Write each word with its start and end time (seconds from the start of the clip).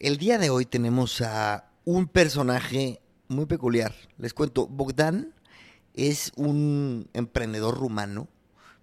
El 0.00 0.16
día 0.16 0.38
de 0.38 0.48
hoy 0.48 0.64
tenemos 0.64 1.20
a 1.22 1.72
un 1.84 2.06
personaje 2.06 3.02
muy 3.26 3.46
peculiar. 3.46 3.92
Les 4.16 4.32
cuento, 4.32 4.68
Bogdan 4.68 5.34
es 5.92 6.30
un 6.36 7.10
emprendedor 7.14 7.76
rumano, 7.76 8.28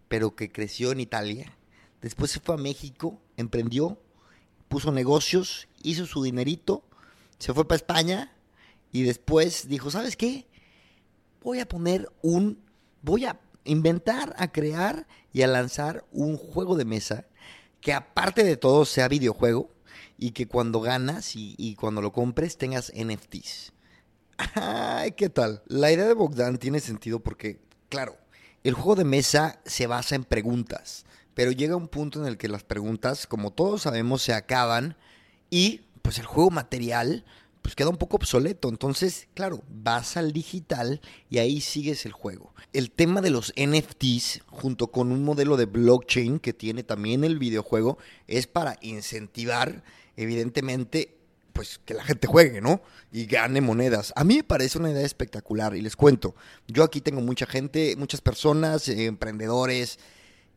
pero 0.09 0.35
que 0.35 0.51
creció 0.51 0.91
en 0.91 0.99
Italia. 0.99 1.57
Después 2.01 2.31
se 2.31 2.41
fue 2.41 2.55
a 2.55 2.57
México, 2.57 3.21
emprendió, 3.37 3.97
puso 4.67 4.91
negocios, 4.91 5.69
hizo 5.81 6.05
su 6.05 6.21
dinerito, 6.21 6.83
se 7.39 7.53
fue 7.53 7.65
para 7.65 7.77
España 7.77 8.35
y 8.91 9.03
después 9.03 9.69
dijo, 9.69 9.91
¿sabes 9.91 10.17
qué? 10.17 10.49
Voy 11.41 11.61
a 11.61 11.69
poner 11.69 12.11
un, 12.23 12.59
voy 13.01 13.23
a 13.23 13.39
inventar, 13.63 14.35
a 14.37 14.51
crear 14.51 15.07
y 15.31 15.43
a 15.43 15.47
lanzar 15.47 16.03
un 16.11 16.35
juego 16.35 16.75
de 16.75 16.83
mesa 16.83 17.25
que 17.79 17.93
aparte 17.93 18.43
de 18.43 18.57
todo 18.57 18.83
sea 18.83 19.07
videojuego 19.07 19.74
y 20.17 20.31
que 20.31 20.47
cuando 20.47 20.81
ganas 20.81 21.33
y, 21.35 21.75
cuando 21.79 22.01
lo 22.01 22.11
compres 22.11 22.57
tengas 22.57 22.91
NFTs. 22.95 23.73
Ay, 24.55 25.11
¿qué 25.13 25.29
tal? 25.29 25.63
La 25.67 25.91
idea 25.91 26.05
de 26.05 26.13
Bogdan 26.13 26.57
tiene 26.57 26.79
sentido 26.79 27.19
porque, 27.19 27.59
claro, 27.89 28.17
el 28.63 28.73
juego 28.73 28.95
de 28.95 29.05
mesa 29.05 29.59
se 29.65 29.87
basa 29.87 30.15
en 30.15 30.23
preguntas, 30.23 31.05
pero 31.33 31.51
llega 31.51 31.75
un 31.75 31.87
punto 31.87 32.21
en 32.21 32.27
el 32.27 32.37
que 32.37 32.49
las 32.49 32.63
preguntas, 32.63 33.27
como 33.27 33.51
todos 33.51 33.83
sabemos, 33.83 34.21
se 34.21 34.33
acaban 34.33 34.97
y 35.49 35.81
pues 36.01 36.19
el 36.19 36.25
juego 36.25 36.49
material 36.49 37.25
pues 37.65 37.73
queda 37.73 37.89
un 37.89 37.97
poco 37.97 38.17
obsoleto. 38.17 38.69
Entonces, 38.69 39.27
claro, 39.33 39.63
vas 39.67 40.17
al 40.17 40.33
digital 40.33 41.01
y 41.31 41.39
ahí 41.39 41.61
sigues 41.61 42.05
el 42.05 42.11
juego. 42.11 42.53
El 42.73 42.91
tema 42.91 43.21
de 43.21 43.31
los 43.31 43.53
NFTs, 43.57 44.41
junto 44.45 44.91
con 44.91 45.11
un 45.11 45.23
modelo 45.23 45.57
de 45.57 45.65
blockchain 45.65 46.37
que 46.37 46.53
tiene 46.53 46.83
también 46.83 47.23
el 47.23 47.39
videojuego, 47.39 47.97
es 48.27 48.45
para 48.45 48.77
incentivar 48.81 49.83
evidentemente, 50.17 51.17
pues 51.53 51.79
que 51.85 51.93
la 51.93 52.03
gente 52.03 52.27
juegue, 52.27 52.61
¿no? 52.61 52.81
Y 53.11 53.25
gane 53.25 53.61
monedas. 53.61 54.11
A 54.15 54.23
mí 54.23 54.37
me 54.37 54.43
parece 54.43 54.77
una 54.77 54.91
idea 54.91 55.05
espectacular 55.05 55.75
y 55.75 55.81
les 55.81 55.95
cuento, 55.95 56.35
yo 56.67 56.83
aquí 56.83 57.01
tengo 57.01 57.21
mucha 57.21 57.45
gente, 57.45 57.95
muchas 57.97 58.21
personas, 58.21 58.87
eh, 58.89 59.05
emprendedores 59.05 59.99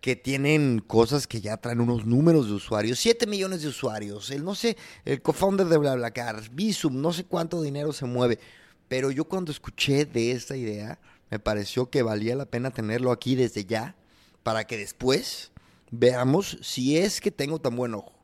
que 0.01 0.17
tienen 0.17 0.81
cosas 0.81 1.27
que 1.27 1.41
ya 1.41 1.57
traen 1.57 1.81
unos 1.81 2.07
números 2.07 2.47
de 2.47 2.55
usuarios, 2.55 2.99
7 3.01 3.27
millones 3.27 3.63
de 3.63 3.69
usuarios, 3.69 4.31
el 4.31 4.45
no 4.45 4.55
sé, 4.55 4.77
el 5.05 5.21
co-founder 5.23 5.67
de 5.67 5.77
BlaBlaCar, 5.77 6.51
Visum, 6.51 7.01
no 7.01 7.13
sé 7.13 7.25
cuánto 7.25 7.63
dinero 7.63 7.93
se 7.93 8.05
mueve, 8.05 8.39
pero 8.87 9.11
yo 9.11 9.25
cuando 9.25 9.51
escuché 9.51 10.05
de 10.05 10.33
esta 10.33 10.57
idea, 10.57 11.01
me 11.31 11.39
pareció 11.39 11.91
que 11.91 12.03
valía 12.03 12.37
la 12.37 12.47
pena 12.47 12.71
tenerlo 12.71 13.11
aquí 13.11 13.35
desde 13.35 13.65
ya, 13.65 13.97
para 14.43 14.67
que 14.67 14.79
después 14.79 15.51
veamos 15.91 16.59
si 16.63 16.97
es 16.97 17.21
que 17.21 17.31
tengo 17.31 17.61
tan 17.61 17.77
buen 17.77 17.95
ojo. 17.95 18.18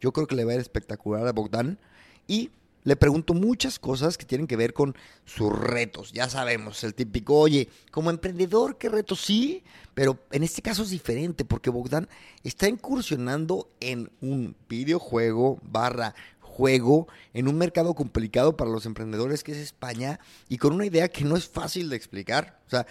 Yo 0.00 0.12
creo 0.12 0.26
que 0.26 0.36
le 0.36 0.44
va 0.44 0.52
a 0.52 0.54
ir 0.54 0.60
espectacular 0.60 1.26
a 1.26 1.32
Bogdan. 1.32 1.78
Y 2.26 2.50
le 2.84 2.94
pregunto 2.94 3.34
muchas 3.34 3.80
cosas 3.80 4.16
que 4.16 4.24
tienen 4.24 4.46
que 4.46 4.56
ver 4.56 4.72
con 4.72 4.94
sus 5.24 5.52
retos. 5.52 6.12
Ya 6.12 6.28
sabemos, 6.28 6.84
el 6.84 6.94
típico, 6.94 7.36
oye, 7.36 7.68
como 7.90 8.10
emprendedor, 8.10 8.78
¿qué 8.78 8.88
retos 8.88 9.20
sí? 9.22 9.64
Pero 9.92 10.20
en 10.30 10.44
este 10.44 10.62
caso 10.62 10.84
es 10.84 10.90
diferente 10.90 11.44
porque 11.44 11.68
Bogdan 11.68 12.08
está 12.44 12.68
incursionando 12.68 13.68
en 13.80 14.10
un 14.20 14.54
videojuego 14.68 15.58
barra 15.64 16.14
juego 16.56 17.08
en 17.34 17.48
un 17.48 17.58
mercado 17.58 17.94
complicado 17.94 18.56
para 18.56 18.70
los 18.70 18.86
emprendedores 18.86 19.42
que 19.42 19.50
es 19.50 19.58
España 19.58 20.20
y 20.48 20.56
con 20.56 20.72
una 20.72 20.86
idea 20.86 21.08
que 21.08 21.24
no 21.24 21.36
es 21.36 21.48
fácil 21.48 21.90
de 21.90 21.96
explicar. 21.96 22.60
O 22.68 22.70
sea, 22.70 22.86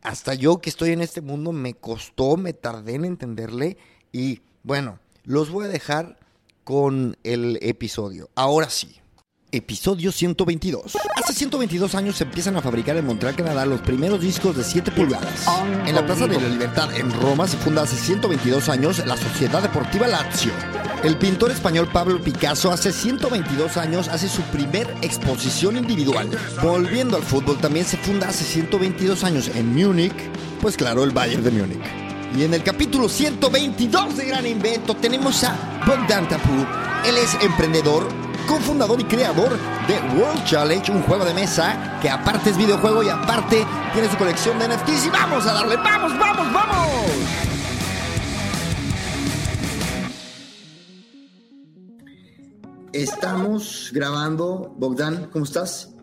hasta 0.00 0.34
yo 0.34 0.60
que 0.60 0.70
estoy 0.70 0.92
en 0.92 1.00
este 1.00 1.20
mundo 1.20 1.50
me 1.50 1.74
costó, 1.74 2.36
me 2.36 2.52
tardé 2.52 2.94
en 2.94 3.04
entenderle 3.04 3.76
y 4.12 4.42
bueno, 4.62 5.00
los 5.24 5.50
voy 5.50 5.64
a 5.64 5.68
dejar 5.68 6.19
con 6.70 7.16
el 7.24 7.58
episodio. 7.62 8.30
Ahora 8.36 8.70
sí. 8.70 8.94
Episodio 9.50 10.12
122. 10.12 10.96
Hace 11.16 11.32
122 11.32 11.96
años 11.96 12.14
se 12.14 12.22
empiezan 12.22 12.56
a 12.56 12.62
fabricar 12.62 12.96
en 12.96 13.04
Montreal, 13.06 13.34
Canadá, 13.34 13.66
los 13.66 13.80
primeros 13.80 14.20
discos 14.20 14.56
de 14.56 14.62
7 14.62 14.92
pulgadas. 14.92 15.46
En 15.84 15.96
la 15.96 16.06
Plaza 16.06 16.28
de 16.28 16.40
la 16.40 16.48
Libertad, 16.48 16.94
en 16.94 17.10
Roma, 17.20 17.48
se 17.48 17.56
funda 17.56 17.82
hace 17.82 17.96
122 17.96 18.68
años 18.68 19.04
la 19.04 19.16
Sociedad 19.16 19.60
Deportiva 19.60 20.06
Lazio. 20.06 20.52
El 21.02 21.18
pintor 21.18 21.50
español 21.50 21.88
Pablo 21.92 22.22
Picasso 22.22 22.70
hace 22.70 22.92
122 22.92 23.76
años 23.76 24.06
hace 24.06 24.28
su 24.28 24.42
primer 24.42 24.86
exposición 25.02 25.76
individual. 25.76 26.30
Volviendo 26.62 27.16
al 27.16 27.24
fútbol, 27.24 27.58
también 27.58 27.84
se 27.84 27.96
funda 27.96 28.28
hace 28.28 28.44
122 28.44 29.24
años 29.24 29.50
en 29.56 29.74
Múnich, 29.74 30.14
pues 30.60 30.76
claro, 30.76 31.02
el 31.02 31.10
Bayern 31.10 31.42
de 31.42 31.50
Múnich. 31.50 32.09
Y 32.36 32.44
en 32.44 32.54
el 32.54 32.62
capítulo 32.62 33.08
122 33.08 34.16
de 34.16 34.26
Gran 34.26 34.46
Invento 34.46 34.94
tenemos 34.94 35.42
a 35.42 35.82
Bogdan 35.84 36.28
Tapu. 36.28 36.64
Él 37.04 37.16
es 37.16 37.34
emprendedor, 37.42 38.06
cofundador 38.46 39.00
y 39.00 39.04
creador 39.04 39.58
de 39.88 39.94
World 40.16 40.44
Challenge, 40.44 40.92
un 40.92 41.02
juego 41.02 41.24
de 41.24 41.34
mesa 41.34 41.98
que 42.00 42.08
aparte 42.08 42.50
es 42.50 42.56
videojuego 42.56 43.02
y 43.02 43.08
aparte 43.08 43.66
tiene 43.92 44.08
su 44.08 44.16
colección 44.16 44.60
de 44.60 44.68
NFTs. 44.68 45.06
Y 45.06 45.10
vamos 45.10 45.44
a 45.44 45.54
darle, 45.54 45.76
vamos, 45.76 46.16
vamos, 46.16 46.52
vamos. 46.52 46.88
Estamos 52.92 53.90
grabando. 53.92 54.72
Bogdan, 54.76 55.30
¿cómo 55.32 55.44
estás? 55.44 55.96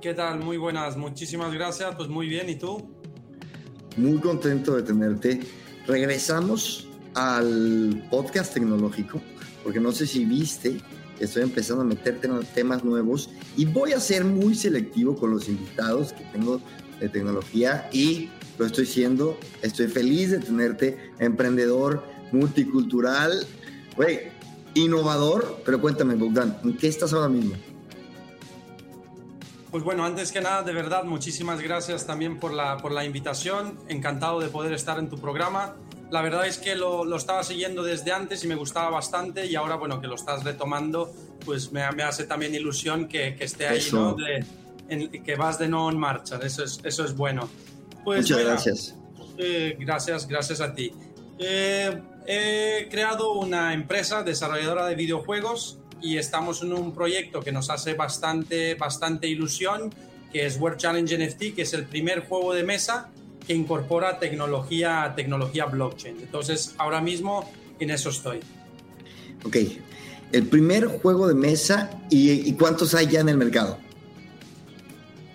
¿Qué 0.00 0.14
tal? 0.14 0.38
Muy 0.38 0.56
buenas, 0.56 0.96
muchísimas 0.96 1.52
gracias. 1.52 1.96
Pues 1.96 2.08
muy 2.08 2.28
bien, 2.28 2.48
¿y 2.48 2.54
tú? 2.54 2.97
Muy 3.96 4.18
contento 4.18 4.76
de 4.76 4.82
tenerte. 4.82 5.40
Regresamos 5.86 6.88
al 7.14 8.06
podcast 8.10 8.54
tecnológico, 8.54 9.20
porque 9.64 9.80
no 9.80 9.92
sé 9.92 10.06
si 10.06 10.24
viste, 10.24 10.80
estoy 11.18 11.42
empezando 11.42 11.82
a 11.82 11.86
meterte 11.86 12.28
en 12.28 12.40
temas 12.54 12.84
nuevos 12.84 13.30
y 13.56 13.64
voy 13.64 13.92
a 13.92 14.00
ser 14.00 14.24
muy 14.24 14.54
selectivo 14.54 15.16
con 15.16 15.30
los 15.30 15.48
invitados 15.48 16.12
que 16.12 16.24
tengo 16.32 16.60
de 17.00 17.08
tecnología 17.08 17.88
y 17.92 18.28
lo 18.58 18.66
estoy 18.66 18.86
siendo. 18.86 19.38
Estoy 19.62 19.88
feliz 19.88 20.30
de 20.30 20.38
tenerte, 20.38 21.12
emprendedor, 21.18 22.02
multicultural, 22.32 23.46
güey, 23.96 24.20
innovador. 24.74 25.62
Pero 25.64 25.80
cuéntame, 25.80 26.14
Bogdan, 26.14 26.58
¿en 26.64 26.76
qué 26.76 26.88
estás 26.88 27.12
ahora 27.12 27.28
mismo? 27.28 27.54
Pues 29.70 29.84
bueno, 29.84 30.04
antes 30.04 30.32
que 30.32 30.40
nada, 30.40 30.62
de 30.62 30.72
verdad, 30.72 31.04
muchísimas 31.04 31.60
gracias 31.60 32.06
también 32.06 32.40
por 32.40 32.52
la, 32.54 32.78
por 32.78 32.92
la 32.92 33.04
invitación. 33.04 33.78
Encantado 33.88 34.40
de 34.40 34.48
poder 34.48 34.72
estar 34.72 34.98
en 34.98 35.10
tu 35.10 35.18
programa. 35.18 35.76
La 36.10 36.22
verdad 36.22 36.46
es 36.46 36.56
que 36.56 36.74
lo, 36.74 37.04
lo, 37.04 37.16
estaba 37.16 37.42
siguiendo 37.44 37.82
desde 37.82 38.12
antes 38.12 38.42
y 38.44 38.48
me 38.48 38.54
gustaba 38.54 38.88
bastante 38.88 39.44
y 39.44 39.56
ahora, 39.56 39.76
bueno, 39.76 40.00
que 40.00 40.06
lo 40.06 40.14
estás 40.14 40.42
retomando, 40.42 41.12
pues 41.44 41.70
me, 41.70 41.90
me 41.92 42.02
hace 42.02 42.24
también 42.24 42.54
ilusión 42.54 43.08
que, 43.08 43.34
que 43.36 43.44
esté 43.44 43.68
ahí, 43.68 43.86
¿no? 43.92 44.16
que 44.88 45.36
vas 45.36 45.58
de 45.58 45.68
nuevo 45.68 45.90
en 45.90 45.98
marcha. 45.98 46.38
Eso 46.42 46.64
es, 46.64 46.80
eso 46.82 47.04
es 47.04 47.14
bueno. 47.14 47.48
Pues, 48.04 48.22
Muchas 48.22 48.38
gracias. 48.38 48.94
Eh, 49.36 49.76
gracias, 49.78 50.26
gracias 50.26 50.62
a 50.62 50.74
ti. 50.74 50.92
Eh, 51.38 52.02
he 52.26 52.88
creado 52.90 53.32
una 53.32 53.74
empresa 53.74 54.22
desarrolladora 54.22 54.86
de 54.86 54.94
videojuegos 54.94 55.77
y 56.00 56.18
estamos 56.18 56.62
en 56.62 56.72
un 56.72 56.92
proyecto 56.92 57.40
que 57.40 57.52
nos 57.52 57.70
hace 57.70 57.94
bastante, 57.94 58.74
bastante 58.74 59.26
ilusión, 59.26 59.92
que 60.32 60.46
es 60.46 60.58
World 60.58 60.78
Challenge 60.78 61.26
NFT, 61.26 61.54
que 61.54 61.62
es 61.62 61.72
el 61.74 61.84
primer 61.84 62.26
juego 62.26 62.54
de 62.54 62.64
mesa 62.64 63.10
que 63.46 63.54
incorpora 63.54 64.18
tecnología, 64.18 65.12
tecnología 65.16 65.64
blockchain. 65.64 66.18
Entonces, 66.20 66.74
ahora 66.76 67.00
mismo 67.00 67.50
en 67.80 67.90
eso 67.90 68.10
estoy. 68.10 68.40
Ok, 69.44 69.56
el 70.32 70.46
primer 70.46 70.86
juego 70.86 71.26
de 71.26 71.34
mesa 71.34 71.90
y, 72.10 72.52
cuántos 72.54 72.94
hay 72.94 73.06
ya 73.06 73.20
en 73.20 73.28
el 73.30 73.36
mercado. 73.36 73.78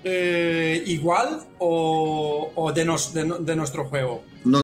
Eh, 0.03 0.83
igual 0.85 1.39
o, 1.59 2.51
o 2.53 2.71
de, 2.71 2.85
nos, 2.85 3.13
de, 3.13 3.23
de, 3.39 3.55
nuestro 3.55 3.85
juego. 3.85 4.23
No. 4.43 4.61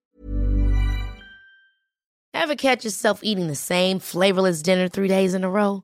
Ever 2.34 2.56
catch 2.56 2.84
yourself 2.84 3.22
eating 3.24 3.48
the 3.48 3.56
same 3.56 4.00
flavorless 4.00 4.62
dinner 4.62 4.90
three 4.90 5.08
days 5.08 5.34
in 5.34 5.44
a 5.44 5.50
row? 5.50 5.84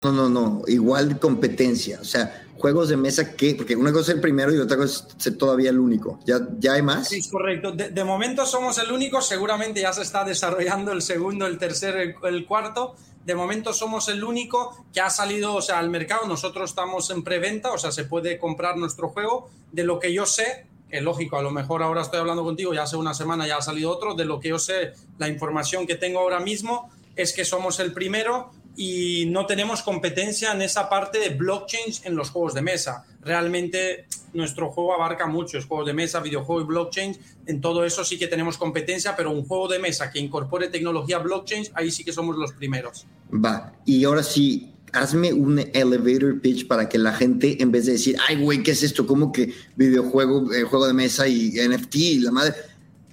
No, 0.00 0.12
no, 0.12 0.28
no, 0.28 0.62
igual 0.68 1.18
competencia, 1.18 1.98
o 2.00 2.04
sea, 2.04 2.46
juegos 2.56 2.88
de 2.88 2.96
mesa 2.96 3.34
que, 3.34 3.56
porque 3.56 3.74
una 3.74 3.92
cosa 3.92 4.12
es 4.12 4.14
el 4.14 4.20
primero 4.20 4.54
y 4.54 4.58
otra 4.58 4.76
cosa 4.76 5.08
es 5.08 5.14
ser 5.20 5.36
todavía 5.36 5.70
el 5.70 5.80
único. 5.80 6.20
¿Ya, 6.24 6.38
ya 6.60 6.74
hay 6.74 6.82
más? 6.82 7.08
Sí, 7.08 7.28
correcto. 7.28 7.72
De, 7.72 8.04
momento 8.04 8.46
somos 8.46 8.78
el 8.78 8.92
único, 8.92 9.20
seguramente 9.20 9.80
ya 9.80 9.92
se 9.92 10.02
está 10.02 10.22
desarrollando 10.22 10.92
el 10.92 11.02
segundo, 11.02 11.48
el 11.48 11.58
tercero, 11.58 11.98
el, 11.98 12.46
cuarto, 12.46 12.94
De 13.24 13.34
momento 13.34 13.72
somos 13.72 14.08
el 14.08 14.22
único 14.22 14.86
que 14.94 15.00
ha 15.00 15.10
salido, 15.10 15.56
o 15.56 15.62
sea, 15.62 15.80
al 15.80 15.90
mercado. 15.90 16.28
Nosotros 16.28 16.70
estamos 16.70 17.10
en 17.10 17.24
preventa, 17.24 17.72
o 17.72 17.78
sea, 17.78 17.90
se 17.90 18.04
puede 18.04 18.38
comprar 18.38 18.76
nuestro 18.76 19.08
juego. 19.08 19.50
De 19.72 19.82
lo 19.82 19.98
que 19.98 20.12
yo 20.12 20.26
sé, 20.26 20.66
es 20.90 21.02
lógico, 21.02 21.38
a 21.38 21.42
lo 21.42 21.50
mejor 21.50 21.82
ahora 21.82 22.02
estoy 22.02 22.20
hablando 22.20 22.44
contigo, 22.44 22.72
ya 22.72 22.84
hace 22.84 22.96
una 22.96 23.14
semana 23.14 23.48
ya 23.48 23.56
ha 23.56 23.62
salido 23.62 23.90
otro. 23.90 24.14
De 24.14 24.24
lo 24.24 24.38
que 24.38 24.50
yo 24.50 24.60
sé, 24.60 24.92
la 25.18 25.26
información 25.26 25.88
que 25.88 25.96
tengo 25.96 26.20
ahora 26.20 26.38
mismo 26.38 26.88
es 27.16 27.32
que 27.32 27.44
somos 27.44 27.80
el 27.80 27.92
primero 27.92 28.52
y 28.80 29.26
no 29.26 29.44
tenemos 29.44 29.82
competencia 29.82 30.52
en 30.52 30.62
esa 30.62 30.88
parte 30.88 31.18
de 31.18 31.30
blockchain 31.30 31.92
en 32.04 32.14
los 32.14 32.30
juegos 32.30 32.54
de 32.54 32.62
mesa. 32.62 33.04
Realmente 33.22 34.06
nuestro 34.32 34.70
juego 34.70 34.94
abarca 34.94 35.26
mucho, 35.26 35.58
es 35.58 35.64
juegos 35.64 35.88
de 35.88 35.94
mesa, 35.94 36.20
videojuegos 36.20 36.62
y 36.62 36.66
blockchain. 36.68 37.18
En 37.46 37.60
todo 37.60 37.84
eso 37.84 38.04
sí 38.04 38.16
que 38.20 38.28
tenemos 38.28 38.56
competencia, 38.56 39.16
pero 39.16 39.32
un 39.32 39.44
juego 39.44 39.66
de 39.66 39.80
mesa 39.80 40.12
que 40.12 40.20
incorpore 40.20 40.68
tecnología 40.68 41.18
blockchain, 41.18 41.66
ahí 41.74 41.90
sí 41.90 42.04
que 42.04 42.12
somos 42.12 42.36
los 42.36 42.52
primeros. 42.52 43.04
Va, 43.34 43.72
y 43.84 44.04
ahora 44.04 44.22
sí, 44.22 44.72
hazme 44.92 45.32
un 45.32 45.58
elevator 45.58 46.40
pitch 46.40 46.68
para 46.68 46.88
que 46.88 46.98
la 46.98 47.12
gente, 47.12 47.60
en 47.60 47.72
vez 47.72 47.86
de 47.86 47.92
decir, 47.92 48.16
ay, 48.28 48.40
güey, 48.40 48.62
¿qué 48.62 48.70
es 48.70 48.84
esto? 48.84 49.08
¿Cómo 49.08 49.32
que 49.32 49.52
videojuego, 49.74 50.54
eh, 50.54 50.62
juego 50.62 50.86
de 50.86 50.94
mesa 50.94 51.26
y 51.26 51.50
NFT 51.50 51.96
y 51.96 52.18
la 52.20 52.30
madre? 52.30 52.54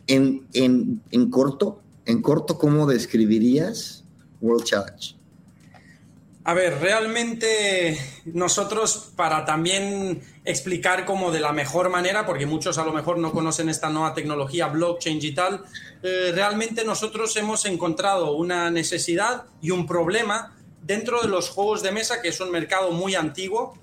En, 0.06 0.46
en, 0.54 1.02
en 1.10 1.32
corto, 1.32 1.82
en 2.06 2.22
corto, 2.22 2.60
¿cómo 2.60 2.86
describirías 2.86 4.04
World 4.42 4.64
Challenge? 4.64 5.16
A 6.48 6.54
ver, 6.54 6.80
realmente 6.80 8.00
nosotros 8.26 9.12
para 9.16 9.46
también 9.46 10.22
explicar 10.44 11.04
como 11.04 11.32
de 11.32 11.40
la 11.40 11.52
mejor 11.52 11.90
manera, 11.90 12.28
porque 12.28 12.46
muchos 12.46 12.78
a 12.78 12.86
lo 12.86 12.94
mejor 12.94 13.18
no 13.18 13.32
conocen 13.32 13.68
esta 13.68 13.90
nueva 13.90 14.14
tecnología 14.14 14.68
blockchain 14.68 15.18
y 15.24 15.32
tal, 15.32 15.66
eh, 16.04 16.32
realmente 16.36 16.86
nosotros 16.86 17.36
hemos 17.38 17.66
encontrado 17.66 18.34
una 18.34 18.70
necesidad 18.70 19.46
y 19.60 19.72
un 19.72 19.88
problema 19.88 20.56
dentro 20.84 21.20
de 21.24 21.30
los 21.30 21.50
juegos 21.50 21.82
de 21.82 21.92
mesa, 21.92 22.22
que 22.22 22.28
es 22.28 22.40
un 22.40 22.52
mercado 22.52 22.92
muy 22.92 23.16
antiguo, 23.16 23.80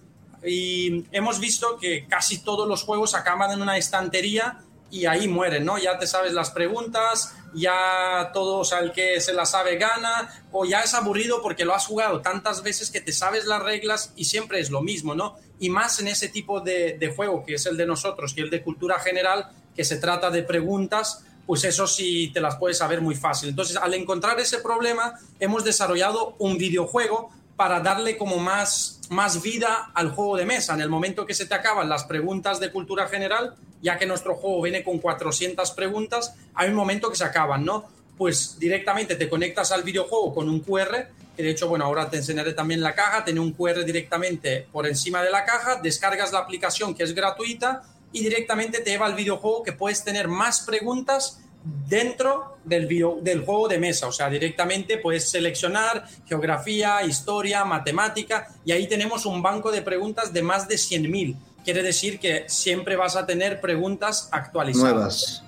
y 0.46 1.04
hemos 1.10 1.40
visto 1.40 1.76
que 1.80 2.06
casi 2.06 2.44
todos 2.44 2.68
los 2.68 2.84
juegos 2.84 3.16
acaban 3.16 3.50
en 3.50 3.60
una 3.60 3.76
estantería 3.76 4.60
y 4.92 5.06
ahí 5.06 5.26
mueren, 5.26 5.64
¿no? 5.64 5.78
Ya 5.78 5.98
te 5.98 6.06
sabes 6.06 6.34
las 6.34 6.50
preguntas, 6.50 7.34
ya 7.54 8.30
todos 8.34 8.74
al 8.74 8.92
que 8.92 9.22
se 9.22 9.32
la 9.32 9.46
sabe 9.46 9.76
gana, 9.76 10.44
o 10.52 10.66
ya 10.66 10.82
es 10.82 10.92
aburrido 10.92 11.40
porque 11.42 11.64
lo 11.64 11.74
has 11.74 11.86
jugado 11.86 12.20
tantas 12.20 12.62
veces 12.62 12.90
que 12.90 13.00
te 13.00 13.10
sabes 13.10 13.46
las 13.46 13.62
reglas 13.62 14.12
y 14.16 14.26
siempre 14.26 14.60
es 14.60 14.70
lo 14.70 14.82
mismo, 14.82 15.14
¿no? 15.14 15.36
Y 15.58 15.70
más 15.70 15.98
en 15.98 16.08
ese 16.08 16.28
tipo 16.28 16.60
de, 16.60 16.98
de 16.98 17.08
juego 17.08 17.42
que 17.42 17.54
es 17.54 17.64
el 17.64 17.78
de 17.78 17.86
nosotros, 17.86 18.34
que 18.34 18.42
el 18.42 18.50
de 18.50 18.62
cultura 18.62 19.00
general, 19.00 19.50
que 19.74 19.82
se 19.82 19.96
trata 19.96 20.30
de 20.30 20.42
preguntas, 20.42 21.24
pues 21.46 21.64
eso 21.64 21.86
sí 21.86 22.30
te 22.34 22.42
las 22.42 22.56
puedes 22.56 22.76
saber 22.76 23.00
muy 23.00 23.14
fácil. 23.14 23.48
Entonces, 23.48 23.76
al 23.76 23.94
encontrar 23.94 24.38
ese 24.40 24.58
problema, 24.58 25.18
hemos 25.40 25.64
desarrollado 25.64 26.36
un 26.38 26.58
videojuego 26.58 27.30
para 27.56 27.80
darle 27.80 28.16
como 28.16 28.38
más, 28.38 29.00
más 29.10 29.42
vida 29.42 29.90
al 29.94 30.10
juego 30.10 30.36
de 30.36 30.46
mesa. 30.46 30.74
En 30.74 30.80
el 30.80 30.88
momento 30.88 31.26
que 31.26 31.34
se 31.34 31.46
te 31.46 31.54
acaban 31.54 31.88
las 31.88 32.04
preguntas 32.04 32.60
de 32.60 32.70
cultura 32.70 33.08
general, 33.08 33.54
ya 33.80 33.98
que 33.98 34.06
nuestro 34.06 34.34
juego 34.34 34.62
viene 34.62 34.82
con 34.82 34.98
400 34.98 35.70
preguntas, 35.72 36.34
hay 36.54 36.70
un 36.70 36.74
momento 36.74 37.10
que 37.10 37.16
se 37.16 37.24
acaban, 37.24 37.64
¿no? 37.64 37.84
Pues 38.16 38.58
directamente 38.58 39.16
te 39.16 39.28
conectas 39.28 39.72
al 39.72 39.82
videojuego 39.82 40.34
con 40.34 40.48
un 40.48 40.60
QR, 40.60 41.08
que 41.36 41.42
de 41.42 41.50
hecho, 41.50 41.68
bueno, 41.68 41.84
ahora 41.84 42.10
te 42.10 42.18
enseñaré 42.18 42.52
también 42.52 42.80
la 42.80 42.94
caja, 42.94 43.24
tiene 43.24 43.40
un 43.40 43.52
QR 43.52 43.84
directamente 43.84 44.66
por 44.70 44.86
encima 44.86 45.22
de 45.22 45.30
la 45.30 45.44
caja, 45.44 45.80
descargas 45.82 46.32
la 46.32 46.40
aplicación 46.40 46.94
que 46.94 47.02
es 47.04 47.14
gratuita 47.14 47.82
y 48.12 48.22
directamente 48.22 48.80
te 48.80 48.90
lleva 48.90 49.06
al 49.06 49.14
videojuego 49.14 49.62
que 49.62 49.72
puedes 49.72 50.04
tener 50.04 50.28
más 50.28 50.60
preguntas 50.60 51.40
dentro 51.64 52.58
del, 52.64 52.88
del 53.22 53.44
juego 53.44 53.68
de 53.68 53.78
mesa. 53.78 54.06
O 54.06 54.12
sea, 54.12 54.28
directamente 54.28 54.98
puedes 54.98 55.28
seleccionar 55.30 56.06
geografía, 56.26 57.02
historia, 57.04 57.64
matemática 57.64 58.48
y 58.64 58.72
ahí 58.72 58.86
tenemos 58.88 59.26
un 59.26 59.42
banco 59.42 59.70
de 59.70 59.82
preguntas 59.82 60.32
de 60.32 60.42
más 60.42 60.68
de 60.68 60.76
100.000 60.76 61.36
quiere 61.64 61.82
decir 61.82 62.18
que 62.18 62.44
siempre 62.48 62.96
vas 62.96 63.16
a 63.16 63.26
tener 63.26 63.60
preguntas 63.60 64.28
actualizadas. 64.32 64.92
Nuevas. 64.92 65.42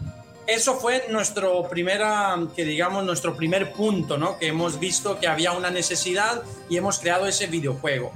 Eso 0.46 0.76
fue 0.76 1.06
nuestro 1.10 1.68
primera, 1.68 2.36
que 2.54 2.64
digamos, 2.64 3.04
nuestro 3.04 3.34
primer 3.34 3.72
punto, 3.72 4.18
¿no? 4.18 4.38
Que 4.38 4.48
hemos 4.48 4.78
visto 4.78 5.18
que 5.18 5.26
había 5.26 5.52
una 5.52 5.70
necesidad 5.70 6.42
y 6.68 6.76
hemos 6.76 6.98
creado 6.98 7.26
ese 7.26 7.46
videojuego. 7.46 8.12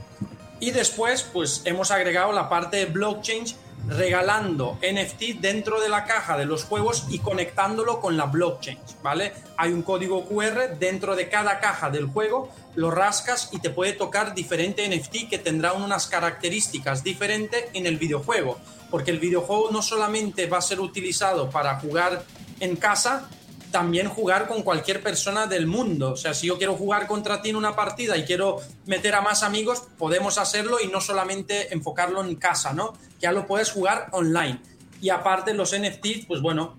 Y 0.61 0.73
después, 0.73 1.23
pues 1.23 1.62
hemos 1.65 1.91
agregado 1.91 2.33
la 2.33 2.49
parte 2.49 2.79
de 2.79 2.87
blockchain 2.87 3.44
regalando 3.88 4.79
NFT 4.82 5.40
dentro 5.40 5.81
de 5.81 5.88
la 5.88 6.05
caja 6.05 6.37
de 6.37 6.44
los 6.44 6.64
juegos 6.64 7.06
y 7.08 7.19
conectándolo 7.19 8.00
con 8.00 8.17
la 8.17 8.26
blockchain, 8.26 8.79
¿vale? 9.02 9.32
Hay 9.56 9.73
un 9.73 9.82
código 9.82 10.26
QR 10.26 10.76
dentro 10.79 11.17
de 11.17 11.29
cada 11.29 11.58
caja 11.58 11.90
del 11.90 12.06
juego, 12.06 12.50
lo 12.75 12.90
rascas 12.90 13.49
y 13.52 13.61
te 13.61 13.70
puede 13.70 13.94
tocar 13.94 14.35
diferente 14.35 14.87
NFT 14.88 15.29
que 15.29 15.38
tendrá 15.38 15.73
unas 15.73 16.06
características 16.06 17.02
diferentes 17.02 17.64
en 17.73 17.87
el 17.87 17.96
videojuego, 17.96 18.58
porque 18.90 19.11
el 19.11 19.19
videojuego 19.19 19.70
no 19.70 19.82
solamente 19.82 20.46
va 20.46 20.58
a 20.58 20.62
ser 20.62 20.81
utilizado 20.81 21.50
para 21.50 21.81
jugar 21.81 22.23
en 22.61 22.76
casa, 22.76 23.29
también 23.70 24.09
jugar 24.09 24.49
con 24.49 24.62
cualquier 24.62 25.03
persona 25.03 25.47
del 25.47 25.67
mundo. 25.67 26.12
O 26.12 26.17
sea, 26.17 26.35
si 26.35 26.47
yo 26.47 26.59
quiero 26.59 26.75
jugar 26.75 27.06
contra 27.06 27.43
ti 27.43 27.50
en 27.50 27.56
una 27.56 27.76
partida 27.76 28.17
y 28.17 28.25
quiero 28.25 28.61
meter 28.87 29.15
a 29.15 29.20
más 29.20 29.43
amigos, 29.43 29.82
podemos 29.99 30.38
hacerlo 30.38 30.79
y 30.82 30.88
no 30.88 31.00
solamente 31.00 31.73
enfocarlo 31.73 32.25
en 32.25 32.37
casa, 32.37 32.73
¿no? 32.73 32.94
Ya 33.20 33.32
lo 33.32 33.47
puedes 33.47 33.70
jugar 33.70 34.09
online. 34.12 34.61
Y 35.00 35.11
aparte 35.11 35.55
los 35.55 35.75
NFTs, 35.76 36.26
pues 36.26 36.41
bueno, 36.41 36.76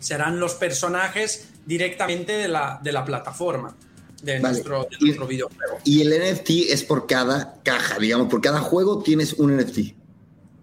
serán 0.00 0.38
los 0.38 0.54
personajes 0.54 1.48
directamente 1.64 2.32
de 2.32 2.48
la, 2.48 2.80
de 2.82 2.92
la 2.92 3.04
plataforma. 3.04 3.76
De, 4.22 4.40
nuestro, 4.40 4.88
de 4.90 4.96
nuestro 5.00 5.26
videojuego. 5.26 5.80
Y 5.84 6.00
el 6.00 6.08
NFT 6.08 6.70
es 6.70 6.82
por 6.82 7.06
cada 7.06 7.60
caja, 7.62 7.98
digamos, 7.98 8.28
por 8.28 8.40
cada 8.40 8.60
juego 8.60 9.02
tienes 9.02 9.34
un 9.34 9.54
NFT 9.54 10.03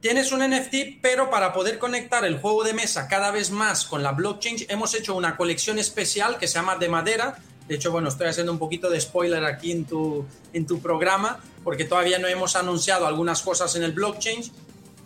tienes 0.01 0.31
un 0.31 0.39
NFT, 0.39 0.99
pero 1.01 1.29
para 1.29 1.53
poder 1.53 1.77
conectar 1.77 2.25
el 2.25 2.39
juego 2.39 2.63
de 2.63 2.73
mesa 2.73 3.07
cada 3.07 3.31
vez 3.31 3.51
más 3.51 3.85
con 3.85 4.03
la 4.03 4.11
blockchain, 4.11 4.65
hemos 4.67 4.93
hecho 4.95 5.15
una 5.15 5.37
colección 5.37 5.79
especial 5.79 6.37
que 6.37 6.47
se 6.47 6.55
llama 6.55 6.75
de 6.75 6.89
madera. 6.89 7.37
De 7.67 7.75
hecho, 7.75 7.91
bueno, 7.91 8.09
estoy 8.09 8.27
haciendo 8.27 8.51
un 8.51 8.59
poquito 8.59 8.89
de 8.89 8.99
spoiler 8.99 9.45
aquí 9.45 9.71
en 9.71 9.85
tu, 9.85 10.25
en 10.51 10.65
tu 10.65 10.81
programa, 10.81 11.39
porque 11.63 11.85
todavía 11.85 12.17
no 12.19 12.27
hemos 12.27 12.55
anunciado 12.55 13.05
algunas 13.05 13.43
cosas 13.43 13.75
en 13.75 13.83
el 13.83 13.91
blockchain. 13.91 14.41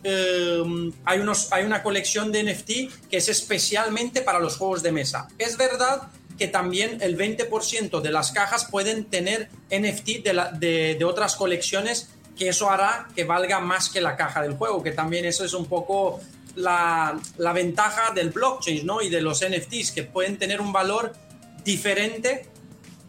Em, 0.04 0.94
hay, 1.04 1.20
unos, 1.20 1.52
hay 1.52 1.66
una 1.66 1.84
colección 1.84 2.32
de 2.32 2.44
NFT 2.44 3.10
que 3.10 3.18
es 3.18 3.28
especialmente 3.28 4.22
para 4.22 4.40
los 4.40 4.56
juegos 4.58 4.82
de 4.82 4.94
mesa. 4.94 5.28
Es 5.38 5.58
verdad 5.58 6.04
que 6.38 6.48
también 6.48 7.00
el 7.02 7.18
20% 7.18 8.02
de 8.02 8.12
las 8.12 8.32
cajas 8.32 8.66
pueden 8.66 9.06
tener 9.06 9.50
NFT 9.70 10.24
de, 10.24 10.44
de, 10.60 10.96
de 10.98 11.06
otras 11.06 11.36
colecciones 11.36 12.10
que 12.36 12.50
eso 12.50 12.70
hará 12.70 13.08
que 13.16 13.24
valga 13.24 13.60
más 13.60 13.90
que 13.90 14.02
la 14.02 14.16
caja 14.16 14.42
del 14.42 14.56
juego, 14.56 14.84
que 14.84 14.92
también 14.92 15.26
eso 15.26 15.46
es 15.46 15.54
un 15.54 15.66
poco 15.66 16.20
la, 16.56 17.20
ventaja 17.54 18.14
del 18.14 18.30
blockchain 18.30 18.86
¿no? 18.86 19.02
y 19.02 19.10
de 19.10 19.22
los 19.22 19.44
NFTs, 19.44 19.92
que 19.92 20.04
pueden 20.04 20.38
tener 20.38 20.62
un 20.62 20.72
valor 20.72 21.14
diferente 21.64 22.48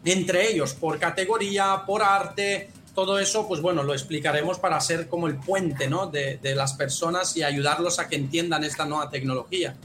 entre 0.05 0.49
ellos, 0.49 0.73
por 0.73 0.99
categoría, 0.99 1.83
por 1.85 2.01
arte, 2.01 2.69
todo 2.95 3.19
eso, 3.19 3.47
pues 3.47 3.61
bueno, 3.61 3.83
lo 3.83 3.93
explicaremos 3.93 4.57
para 4.57 4.79
ser 4.79 5.07
como 5.07 5.27
el 5.27 5.35
puente 5.35 5.89
¿no? 5.89 6.07
de, 6.07 6.39
las 6.55 6.73
personas 6.73 7.35
y 7.35 7.43
ayudarlos 7.43 7.99
a 7.99 8.07
que 8.07 8.15
entiendan 8.15 8.63
esta 8.63 8.85
nueva 8.85 9.09
tecnología. 9.09 9.75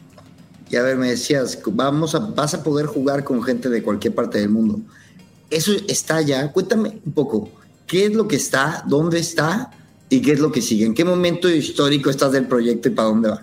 Y 0.71 0.77
a 0.77 0.83
ver, 0.83 0.97
me 0.97 1.11
decías, 1.11 1.59
vamos 1.67 2.15
a, 2.15 2.21
vas 2.21 2.55
a 2.55 2.63
poder 2.63 2.87
jugar 2.87 3.25
con 3.25 3.43
gente 3.43 3.69
de 3.69 3.83
cualquier 3.83 4.15
parte 4.15 4.39
del 4.39 4.49
mundo. 4.49 4.81
Eso 5.51 5.73
está 5.89 6.23
ya, 6.23 6.51
cuéntame 6.51 7.01
un 7.05 7.13
poco 7.13 7.51
qué 7.93 8.07
es 8.07 8.15
lo 8.15 8.27
que 8.27 8.37
está, 8.37 8.83
dónde 8.87 9.19
está 9.19 9.71
y 10.09 10.23
qué 10.23 10.33
es 10.33 10.41
lo 10.41 10.51
que 10.51 10.63
sigue. 10.63 10.87
¿En 10.87 10.95
qué 10.95 11.05
momento 11.05 11.51
histórico 11.51 12.09
estás 12.09 12.33
del 12.33 12.49
proyecto 12.49 12.89
y 12.89 12.93
para 12.93 13.09
dónde 13.09 13.29
va? 13.29 13.43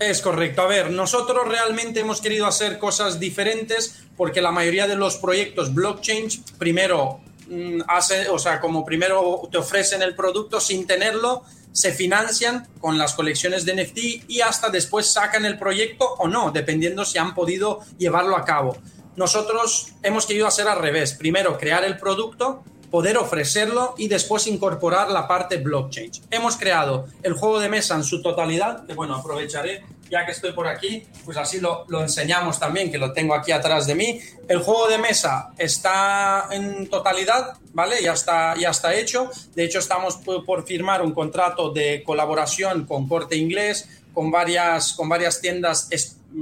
Es 0.00 0.20
correcto. 0.20 0.62
A 0.62 0.66
ver, 0.66 0.90
nosotros 0.90 1.46
realmente 1.46 2.00
hemos 2.00 2.20
querido 2.20 2.46
hacer 2.46 2.80
cosas 2.80 3.20
diferentes 3.20 4.02
porque 4.16 4.42
la 4.42 4.50
mayoría 4.50 4.88
de 4.88 4.96
los 4.96 5.18
proyectos 5.18 5.72
blockchain, 5.72 6.26
primero, 6.58 7.20
mm, 7.48 7.82
hace, 7.86 8.28
o 8.28 8.40
sea, 8.40 8.60
como 8.60 8.84
primero 8.84 9.48
te 9.52 9.58
ofrecen 9.58 10.02
el 10.02 10.16
producto 10.16 10.58
sin 10.58 10.84
tenerlo, 10.84 11.44
se 11.70 11.92
financian 11.92 12.66
con 12.80 12.98
las 12.98 13.14
colecciones 13.14 13.64
de 13.64 13.74
NFT 13.74 14.24
y 14.26 14.40
hasta 14.40 14.70
después 14.70 15.06
sacan 15.06 15.44
el 15.44 15.60
proyecto 15.60 16.06
o 16.18 16.26
no, 16.26 16.50
dependiendo 16.50 17.04
si 17.04 17.18
han 17.18 17.36
podido 17.36 17.82
llevarlo 17.98 18.36
a 18.36 18.44
cabo. 18.44 18.76
Nosotros 19.14 19.92
hemos 20.02 20.26
querido 20.26 20.48
hacer 20.48 20.66
al 20.66 20.80
revés. 20.80 21.12
Primero, 21.14 21.56
crear 21.56 21.84
el 21.84 21.98
producto 21.98 22.64
poder 22.90 23.16
ofrecerlo 23.16 23.94
y 23.96 24.08
después 24.08 24.46
incorporar 24.46 25.10
la 25.10 25.28
parte 25.28 25.56
blockchain. 25.56 26.10
Hemos 26.30 26.56
creado 26.56 27.06
el 27.22 27.34
juego 27.34 27.60
de 27.60 27.68
mesa 27.68 27.94
en 27.94 28.04
su 28.04 28.22
totalidad, 28.22 28.86
que 28.86 28.94
bueno, 28.94 29.14
aprovecharé 29.14 29.84
ya 30.10 30.26
que 30.26 30.32
estoy 30.32 30.52
por 30.52 30.66
aquí, 30.66 31.06
pues 31.24 31.36
así 31.36 31.60
lo, 31.60 31.84
lo, 31.88 32.02
enseñamos 32.02 32.58
también, 32.58 32.90
que 32.90 32.98
lo 32.98 33.12
tengo 33.12 33.32
aquí 33.32 33.52
atrás 33.52 33.86
de 33.86 33.94
mí. 33.94 34.20
El 34.48 34.58
juego 34.58 34.88
de 34.88 34.98
mesa 34.98 35.52
está 35.56 36.48
en 36.50 36.88
totalidad, 36.88 37.56
¿vale? 37.72 38.02
Ya 38.02 38.12
está, 38.12 38.56
ya 38.56 38.70
está 38.70 38.92
hecho. 38.92 39.30
De 39.54 39.64
hecho, 39.64 39.78
estamos 39.78 40.16
por 40.16 40.66
firmar 40.66 41.00
un 41.02 41.12
contrato 41.12 41.70
de 41.70 42.02
colaboración 42.04 42.86
con 42.86 43.08
Corte 43.08 43.36
Inglés, 43.36 43.88
con 44.12 44.32
varias, 44.32 44.94
con 44.94 45.08
varias 45.08 45.40
tiendas 45.40 45.88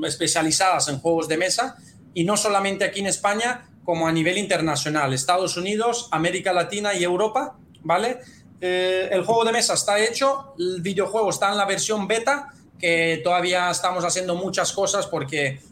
especializadas 0.03 0.89
en 0.89 0.99
juegos 1.01 1.29
de 1.29 1.37
mesa, 1.37 1.77
y 2.15 2.25
no 2.25 2.39
solamente 2.39 2.85
aquí 2.85 3.01
en 3.01 3.07
España, 3.07 3.68
como 3.89 4.07
a 4.07 4.13
nivel 4.13 4.37
internacional, 4.37 5.15
Estados 5.15 5.57
Unidos, 5.57 6.09
América 6.11 6.53
Latina 6.53 6.93
y 6.93 7.03
Europa, 7.03 7.57
¿vale? 7.81 8.19
Eh, 8.61 9.09
el 9.11 9.25
juego 9.25 9.47
de 9.47 9.53
mesa 9.53 9.73
está 9.73 9.99
hecho, 9.99 10.53
el 10.59 10.83
videojuego 10.83 11.31
está 11.31 11.51
en 11.51 11.57
la 11.57 11.65
versión 11.65 12.07
beta, 12.07 12.53
que 12.79 13.23
todavía 13.25 13.71
estamos 13.71 14.05
haciendo 14.05 14.35
muchas 14.35 14.75
cosas 14.75 15.07
porque 15.07 15.63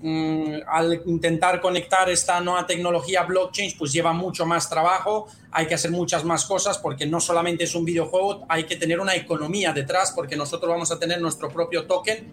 mm, 0.00 0.54
al 0.66 1.02
intentar 1.06 1.60
conectar 1.60 2.10
esta 2.10 2.40
nueva 2.40 2.66
tecnología 2.66 3.22
blockchain, 3.22 3.78
pues 3.78 3.92
lleva 3.92 4.12
mucho 4.12 4.44
más 4.44 4.68
trabajo, 4.68 5.28
hay 5.52 5.66
que 5.68 5.76
hacer 5.76 5.92
muchas 5.92 6.24
más 6.24 6.44
cosas 6.44 6.78
porque 6.78 7.06
no 7.06 7.20
solamente 7.20 7.62
es 7.62 7.76
un 7.76 7.84
videojuego, 7.84 8.44
hay 8.48 8.64
que 8.64 8.74
tener 8.74 8.98
una 8.98 9.14
economía 9.14 9.72
detrás 9.72 10.10
porque 10.10 10.34
nosotros 10.34 10.68
vamos 10.68 10.90
a 10.90 10.98
tener 10.98 11.20
nuestro 11.20 11.48
propio 11.48 11.86
token 11.86 12.26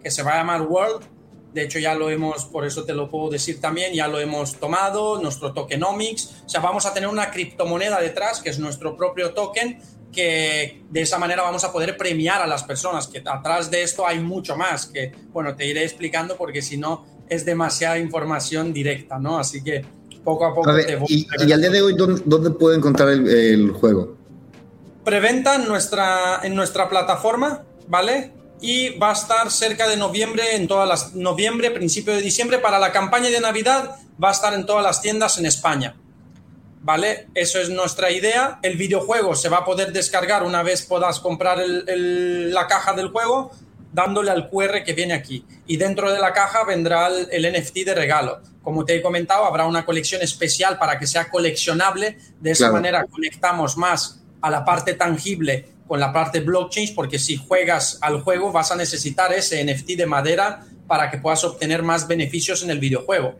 que 0.00 0.12
se 0.12 0.22
va 0.22 0.34
a 0.34 0.36
llamar 0.36 0.62
World 0.62 1.17
de 1.52 1.62
hecho, 1.62 1.78
ya 1.78 1.94
lo 1.94 2.10
hemos, 2.10 2.44
por 2.44 2.66
eso 2.66 2.84
te 2.84 2.92
lo 2.94 3.08
puedo 3.08 3.30
decir 3.30 3.60
también, 3.60 3.94
ya 3.94 4.06
lo 4.06 4.20
hemos 4.20 4.56
tomado, 4.56 5.20
nuestro 5.20 5.52
tokenomics. 5.52 6.42
O 6.44 6.48
sea, 6.48 6.60
vamos 6.60 6.84
a 6.86 6.92
tener 6.92 7.08
una 7.08 7.30
criptomoneda 7.30 8.00
detrás, 8.00 8.40
que 8.40 8.50
es 8.50 8.58
nuestro 8.58 8.96
propio 8.96 9.32
token, 9.32 9.80
que 10.12 10.82
de 10.90 11.00
esa 11.00 11.18
manera 11.18 11.42
vamos 11.42 11.64
a 11.64 11.72
poder 11.72 11.96
premiar 11.96 12.42
a 12.42 12.46
las 12.46 12.64
personas, 12.64 13.08
que 13.08 13.22
atrás 13.24 13.70
de 13.70 13.82
esto 13.82 14.06
hay 14.06 14.20
mucho 14.20 14.56
más, 14.56 14.86
que, 14.86 15.12
bueno, 15.32 15.54
te 15.56 15.66
iré 15.66 15.84
explicando 15.84 16.36
porque 16.36 16.62
si 16.62 16.76
no 16.76 17.06
es 17.28 17.44
demasiada 17.44 17.98
información 17.98 18.72
directa, 18.72 19.18
¿no? 19.18 19.38
Así 19.38 19.62
que 19.62 19.84
poco 20.24 20.46
a 20.46 20.54
poco 20.54 20.74
te 20.74 20.96
voy 20.96 21.06
y, 21.08 21.26
y, 21.46 21.52
al 21.52 21.60
día 21.60 21.70
de 21.70 21.82
hoy, 21.82 21.94
¿dónde, 21.94 22.22
dónde 22.24 22.50
puedo 22.50 22.74
encontrar 22.74 23.08
el, 23.10 23.26
el 23.28 23.70
juego? 23.72 24.16
Preventa 25.04 25.56
en 25.56 25.66
nuestra, 25.66 26.40
en 26.42 26.54
nuestra 26.54 26.88
plataforma, 26.88 27.64
¿vale? 27.86 28.32
Y 28.60 28.90
va 28.98 29.10
a 29.10 29.12
estar 29.12 29.50
cerca 29.50 29.88
de 29.88 29.96
noviembre, 29.96 30.56
en 30.56 30.66
todas 30.66 30.88
las 30.88 31.14
noviembre, 31.14 31.70
principio 31.70 32.14
de 32.14 32.22
diciembre, 32.22 32.58
para 32.58 32.78
la 32.78 32.92
campaña 32.92 33.30
de 33.30 33.40
Navidad 33.40 33.96
va 34.22 34.30
a 34.30 34.32
estar 34.32 34.54
en 34.54 34.66
todas 34.66 34.82
las 34.82 35.00
tiendas 35.00 35.38
en 35.38 35.46
España. 35.46 35.96
¿Vale? 36.80 37.28
Eso 37.34 37.60
es 37.60 37.70
nuestra 37.70 38.10
idea. 38.10 38.60
El 38.62 38.76
videojuego 38.76 39.34
se 39.34 39.48
va 39.48 39.58
a 39.58 39.64
poder 39.64 39.92
descargar 39.92 40.42
una 40.42 40.62
vez 40.62 40.82
puedas 40.82 41.20
comprar 41.20 41.58
la 41.58 42.66
caja 42.66 42.94
del 42.94 43.08
juego, 43.08 43.52
dándole 43.92 44.30
al 44.30 44.48
QR 44.48 44.84
que 44.84 44.92
viene 44.94 45.14
aquí. 45.14 45.44
Y 45.66 45.76
dentro 45.76 46.10
de 46.10 46.18
la 46.18 46.32
caja 46.32 46.64
vendrá 46.64 47.08
el, 47.08 47.52
NFT 47.52 47.78
de 47.84 47.94
regalo. 47.94 48.40
Como 48.62 48.84
te 48.84 48.96
he 48.96 49.02
comentado, 49.02 49.44
habrá 49.44 49.66
una 49.66 49.84
colección 49.84 50.22
especial 50.22 50.78
para 50.78 50.98
que 50.98 51.06
sea 51.06 51.28
coleccionable. 51.28 52.18
De 52.40 52.52
esa 52.52 52.70
manera 52.70 53.04
conectamos 53.04 53.76
más 53.76 54.22
a 54.40 54.50
la 54.50 54.64
parte 54.64 54.94
tangible 54.94 55.77
con 55.88 55.98
la 55.98 56.12
parte 56.12 56.40
blockchain, 56.40 56.94
porque 56.94 57.18
si 57.18 57.36
juegas 57.36 57.98
al 58.02 58.20
juego 58.20 58.52
vas 58.52 58.70
a 58.70 58.76
necesitar 58.76 59.32
ese 59.32 59.64
NFT 59.64 59.96
de 59.96 60.06
madera 60.06 60.64
para 60.86 61.10
que 61.10 61.18
puedas 61.18 61.42
obtener 61.44 61.82
más 61.82 62.06
beneficios 62.06 62.62
en 62.62 62.70
el 62.70 62.78
videojuego. 62.78 63.36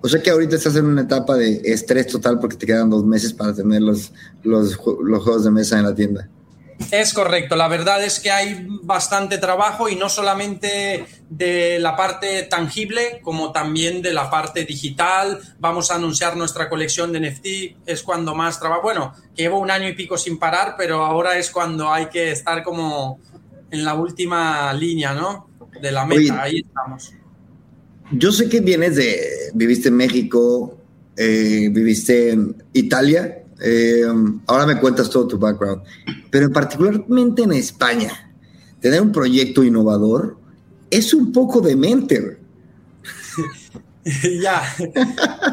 O 0.00 0.08
sea 0.08 0.22
que 0.22 0.30
ahorita 0.30 0.56
estás 0.56 0.76
en 0.76 0.84
una 0.84 1.02
etapa 1.02 1.36
de 1.36 1.60
estrés 1.64 2.06
total 2.06 2.38
porque 2.38 2.56
te 2.56 2.66
quedan 2.66 2.88
dos 2.88 3.04
meses 3.04 3.32
para 3.32 3.52
tener 3.52 3.82
los, 3.82 4.12
los, 4.44 4.78
los 5.02 5.24
juegos 5.24 5.44
de 5.44 5.50
mesa 5.50 5.78
en 5.78 5.84
la 5.84 5.94
tienda. 5.94 6.28
Es 6.90 7.12
correcto, 7.12 7.56
la 7.56 7.68
verdad 7.68 8.02
es 8.02 8.20
que 8.20 8.30
hay 8.30 8.66
bastante 8.82 9.38
trabajo 9.38 9.88
y 9.88 9.96
no 9.96 10.08
solamente 10.08 11.06
de 11.28 11.78
la 11.78 11.96
parte 11.96 12.44
tangible 12.44 13.20
como 13.22 13.52
también 13.52 14.00
de 14.00 14.12
la 14.12 14.30
parte 14.30 14.64
digital. 14.64 15.40
Vamos 15.58 15.90
a 15.90 15.96
anunciar 15.96 16.36
nuestra 16.36 16.68
colección 16.68 17.12
de 17.12 17.20
NFT, 17.20 17.46
es 17.86 18.02
cuando 18.02 18.34
más 18.34 18.58
trabajo. 18.58 18.82
Bueno, 18.82 19.12
llevo 19.34 19.58
un 19.58 19.70
año 19.70 19.88
y 19.88 19.94
pico 19.94 20.16
sin 20.16 20.38
parar, 20.38 20.76
pero 20.78 21.04
ahora 21.04 21.36
es 21.36 21.50
cuando 21.50 21.92
hay 21.92 22.06
que 22.06 22.30
estar 22.30 22.62
como 22.62 23.20
en 23.70 23.84
la 23.84 23.94
última 23.94 24.72
línea, 24.72 25.12
¿no? 25.12 25.50
De 25.82 25.92
la 25.92 26.06
meta, 26.06 26.42
ahí 26.42 26.64
estamos. 26.66 27.12
Yo 28.12 28.32
sé 28.32 28.48
que 28.48 28.60
vienes 28.60 28.96
de, 28.96 29.50
viviste 29.52 29.88
en 29.88 29.96
México, 29.96 30.78
eh, 31.16 31.68
viviste 31.70 32.30
en 32.30 32.62
Italia 32.72 33.42
eh, 33.60 34.04
ahora 34.46 34.66
me 34.66 34.78
cuentas 34.78 35.10
todo 35.10 35.26
tu 35.26 35.38
background, 35.38 35.82
pero 36.30 36.50
particularmente 36.50 37.42
en 37.42 37.52
España, 37.52 38.32
tener 38.80 39.00
un 39.02 39.12
proyecto 39.12 39.64
innovador 39.64 40.36
es 40.90 41.12
un 41.12 41.32
poco 41.32 41.60
demente. 41.60 42.38
ya. 44.40 44.62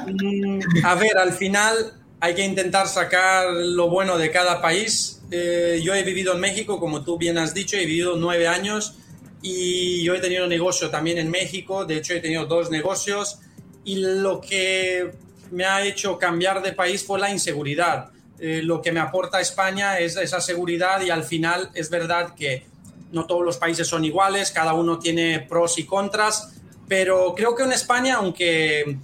Mm, 0.08 0.60
a 0.84 0.96
ver, 0.96 1.18
al 1.18 1.34
final 1.34 1.94
hay 2.20 2.36
que 2.36 2.46
intentar 2.46 2.88
sacar 2.88 3.52
lo 3.54 3.90
bueno 3.90 4.18
de 4.18 4.32
cada 4.32 4.62
país. 4.62 5.22
Eh, 5.32 5.82
yo 5.84 5.94
he 5.94 6.04
vivido 6.04 6.34
en 6.34 6.40
México, 6.40 6.80
como 6.80 7.04
tú 7.04 7.18
bien 7.18 7.38
has 7.38 7.54
dicho, 7.54 7.76
he 7.78 7.86
vivido 7.86 8.16
nueve 8.16 8.48
años 8.48 8.96
y 9.42 10.04
yo 10.04 10.14
he 10.16 10.20
tenido 10.20 10.48
negocio 10.48 10.90
también 10.90 11.18
en 11.18 11.30
México. 11.30 11.86
De 11.86 11.98
hecho, 11.98 12.14
he 12.14 12.20
tenido 12.20 12.46
dos 12.46 12.70
negocios 12.70 13.40
y 13.84 13.98
lo 13.98 14.42
que 14.42 15.12
me 15.52 15.66
ha 15.66 15.84
hecho 15.84 16.18
cambiar 16.18 16.62
de 16.62 16.74
país 16.74 17.06
fue 17.06 17.20
la 17.20 17.30
inseguridad. 17.30 18.10
Eh, 18.38 18.62
lo 18.64 18.82
que 18.82 18.92
me 18.92 19.00
aporta 19.00 19.40
España 19.40 20.00
es 20.00 20.18
esa 20.18 20.42
seguridad 20.42 21.02
y 21.02 21.10
al 21.10 21.24
final 21.24 21.70
es 21.74 21.90
verdad 21.90 22.36
que 22.36 22.66
no 23.12 23.26
todos 23.26 23.46
los 23.46 23.58
países 23.58 23.88
son 23.88 24.04
iguales, 24.04 24.52
cada 24.52 24.74
uno 24.74 25.00
tiene 25.00 25.40
pros 25.40 25.78
y 25.80 25.86
contras, 25.86 26.54
pero 26.88 27.34
creo 27.34 27.56
que 27.56 27.64
en 27.64 27.72
España, 27.72 28.16
aunque 28.16 28.98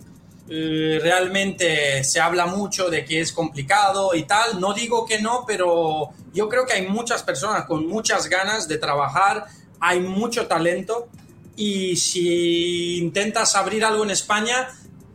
eh, 0.49 0.99
realmente 1.01 2.03
se 2.03 2.19
habla 2.19 2.45
mucho 2.45 2.89
de 2.89 3.05
que 3.05 3.21
es 3.21 3.31
complicado 3.31 4.13
y 4.13 4.23
tal, 4.23 4.59
no 4.59 4.73
digo 4.73 5.05
que 5.05 5.21
no, 5.21 5.45
pero 5.47 6.09
yo 6.33 6.49
creo 6.49 6.65
que 6.65 6.73
hay 6.73 6.87
muchas 6.87 7.23
personas 7.23 7.65
con 7.65 7.87
muchas 7.87 8.27
ganas 8.27 8.67
de 8.67 8.77
trabajar, 8.77 9.45
hay 9.79 10.01
mucho 10.01 10.47
talento 10.47 11.07
y 11.55 11.95
si 11.95 12.97
intentas 12.97 13.55
abrir 13.55 13.85
algo 13.85 14.03
en 14.03 14.11
España, 14.11 14.67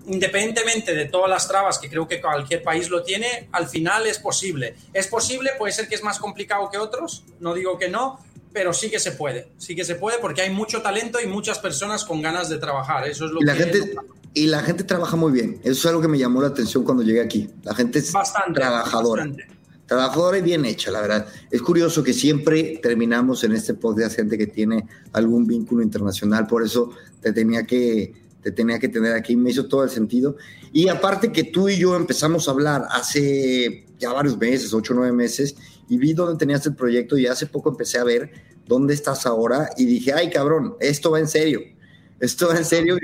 independientemente 0.06 0.94
de 0.94 1.06
todas 1.06 1.28
las 1.28 1.48
trabas 1.48 1.78
que 1.78 1.88
creo 1.88 2.06
que 2.06 2.20
cualquier 2.20 2.62
país 2.62 2.88
lo 2.88 3.02
tiene, 3.02 3.48
al 3.52 3.66
final 3.66 4.06
es 4.06 4.18
posible. 4.18 4.76
Es 4.92 5.06
posible, 5.08 5.50
puede 5.58 5.72
ser 5.72 5.88
que 5.88 5.94
es 5.94 6.02
más 6.02 6.18
complicado 6.18 6.68
que 6.70 6.78
otros, 6.78 7.24
no 7.40 7.54
digo 7.54 7.78
que 7.78 7.88
no, 7.88 8.20
pero 8.52 8.72
sí 8.72 8.90
que 8.90 8.98
se 8.98 9.12
puede, 9.12 9.48
sí 9.58 9.76
que 9.76 9.84
se 9.84 9.96
puede 9.96 10.18
porque 10.18 10.42
hay 10.42 10.50
mucho 10.50 10.80
talento 10.80 11.20
y 11.20 11.26
muchas 11.26 11.58
personas 11.58 12.04
con 12.04 12.22
ganas 12.22 12.48
de 12.48 12.58
trabajar. 12.58 13.06
Eso 13.06 13.26
es 13.26 13.32
lo 13.32 13.42
y 13.42 13.44
la 13.44 13.54
que 13.54 13.64
gente 13.64 13.94
y 14.32 14.46
la 14.48 14.62
gente 14.62 14.84
trabaja 14.84 15.16
muy 15.16 15.32
bien. 15.32 15.60
Eso 15.62 15.72
es 15.72 15.86
algo 15.86 16.02
que 16.02 16.08
me 16.08 16.18
llamó 16.18 16.42
la 16.42 16.48
atención 16.48 16.84
cuando 16.84 17.02
llegué 17.02 17.22
aquí. 17.22 17.48
La 17.62 17.74
gente 17.74 17.98
es 17.98 18.12
bastante, 18.12 18.60
trabajadora. 18.60 19.26
Trabajadora 19.86 20.38
y 20.38 20.42
bien 20.42 20.64
hecha, 20.66 20.90
la 20.90 21.00
verdad. 21.00 21.26
Es 21.50 21.62
curioso 21.62 22.02
que 22.02 22.12
siempre 22.12 22.78
terminamos 22.82 23.44
en 23.44 23.52
este 23.52 23.74
podcast 23.74 24.16
gente 24.16 24.36
que 24.36 24.46
tiene 24.46 24.86
algún 25.12 25.46
vínculo 25.46 25.82
internacional, 25.82 26.46
por 26.46 26.62
eso 26.62 26.90
te 27.22 27.32
tenía 27.32 27.64
que 27.64 28.25
te 28.46 28.52
tenía 28.52 28.78
que 28.78 28.88
tener 28.88 29.12
aquí, 29.12 29.34
me 29.34 29.50
hizo 29.50 29.66
todo 29.66 29.82
el 29.82 29.90
sentido. 29.90 30.36
Y 30.72 30.88
aparte 30.88 31.32
que 31.32 31.42
tú 31.42 31.68
y 31.68 31.78
yo 31.78 31.96
empezamos 31.96 32.46
a 32.46 32.52
hablar 32.52 32.86
hace 32.92 33.84
ya 33.98 34.12
varios 34.12 34.38
meses, 34.38 34.72
ocho 34.72 34.92
o 34.92 34.96
nueve 34.98 35.10
meses, 35.10 35.56
y 35.88 35.98
vi 35.98 36.12
dónde 36.12 36.38
tenías 36.38 36.64
el 36.64 36.76
proyecto 36.76 37.18
y 37.18 37.26
hace 37.26 37.46
poco 37.46 37.70
empecé 37.70 37.98
a 37.98 38.04
ver 38.04 38.30
dónde 38.64 38.94
estás 38.94 39.26
ahora 39.26 39.70
y 39.76 39.84
dije, 39.84 40.12
ay 40.12 40.30
cabrón, 40.30 40.76
esto 40.78 41.10
va 41.10 41.18
en 41.18 41.26
serio, 41.26 41.58
esto 42.20 42.46
va 42.46 42.56
en 42.56 42.64
serio. 42.64 42.96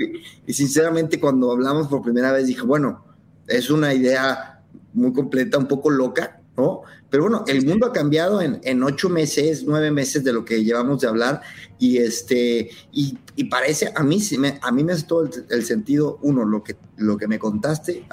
Y, 0.47 0.53
sinceramente 0.53 1.19
cuando 1.19 1.51
hablamos 1.51 1.89
por 1.89 2.01
primera 2.03 2.31
vez 2.31 2.47
dije, 2.47 2.61
bueno, 2.61 3.03
es 3.45 3.69
una 3.69 3.93
idea 3.93 4.63
muy 4.93 5.11
completa, 5.11 5.57
un 5.57 5.67
poco 5.67 5.89
loca, 5.89 6.39
¿no? 6.57 6.81
Pero 7.09 7.23
bueno, 7.23 7.43
el 7.47 7.65
mundo 7.65 7.87
ha 7.87 7.93
cambiado 7.93 8.41
en, 8.41 8.59
en, 8.63 8.83
ocho 8.83 9.09
meses, 9.09 9.63
nueve 9.65 9.91
meses 9.91 10.23
de 10.23 10.33
lo 10.33 10.45
que 10.45 10.63
llevamos 10.63 11.01
de 11.01 11.07
hablar 11.07 11.41
y 11.79 11.97
este 11.97 12.69
y, 12.91 13.17
y 13.35 13.45
parece 13.45 13.91
a 13.95 14.03
mí 14.03 14.21
me, 14.37 14.59
a 14.61 14.71
mí 14.71 14.83
me 14.83 14.93
hace 14.93 15.05
todo 15.05 15.23
el, 15.23 15.31
el, 15.49 15.65
sentido 15.65 16.19
uno 16.21 16.45
lo 16.45 16.63
que 16.63 16.75
lo 16.97 17.17
que 17.17 17.27
me 17.27 17.39
contaste 17.39 18.07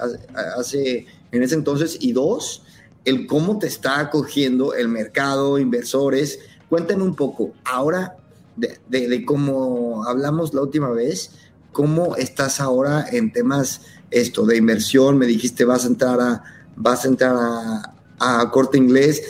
hace 0.56 1.06
en 1.32 1.42
ese 1.42 1.54
entonces 1.54 1.98
y 2.00 2.12
dos 2.12 2.62
el 3.04 3.26
cómo 3.26 3.58
te 3.58 3.66
está 3.66 4.00
acogiendo 4.00 4.74
el 4.74 4.88
mercado, 4.88 5.58
inversores. 5.58 6.38
Cuéntame 6.68 7.02
un 7.02 7.16
poco 7.16 7.52
ahora 7.64 8.16
de, 8.56 8.78
de, 8.88 9.08
de 9.08 9.24
cómo 9.24 10.04
hablamos 10.04 10.52
la 10.52 10.60
última 10.60 10.90
vez, 10.90 11.32
cómo 11.72 12.16
estás 12.16 12.60
ahora 12.60 13.06
en 13.10 13.32
temas 13.32 13.82
esto 14.10 14.44
de 14.44 14.56
inversión. 14.56 15.16
Me 15.18 15.26
dijiste 15.26 15.64
vas 15.64 15.84
a 15.84 15.88
entrar 15.88 16.20
a 16.20 16.42
vas 16.76 17.04
a 17.04 17.08
entrar 17.08 17.36
a 17.36 17.94
a 18.20 18.50
corte 18.50 18.78
inglés, 18.78 19.22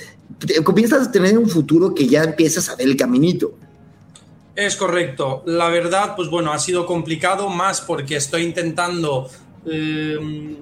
comienzas 0.64 1.08
a 1.08 1.12
tener 1.12 1.38
un 1.38 1.48
futuro 1.48 1.94
que 1.94 2.06
ya 2.06 2.24
empiezas 2.24 2.68
a 2.68 2.76
ver 2.76 2.88
el 2.88 2.96
caminito. 2.96 3.54
Es 4.56 4.76
correcto. 4.76 5.42
La 5.46 5.68
verdad, 5.68 6.14
pues 6.16 6.28
bueno, 6.28 6.52
ha 6.52 6.58
sido 6.58 6.84
complicado 6.84 7.48
más 7.48 7.80
porque 7.80 8.16
estoy 8.16 8.42
intentando 8.42 9.30
que, 9.64 10.56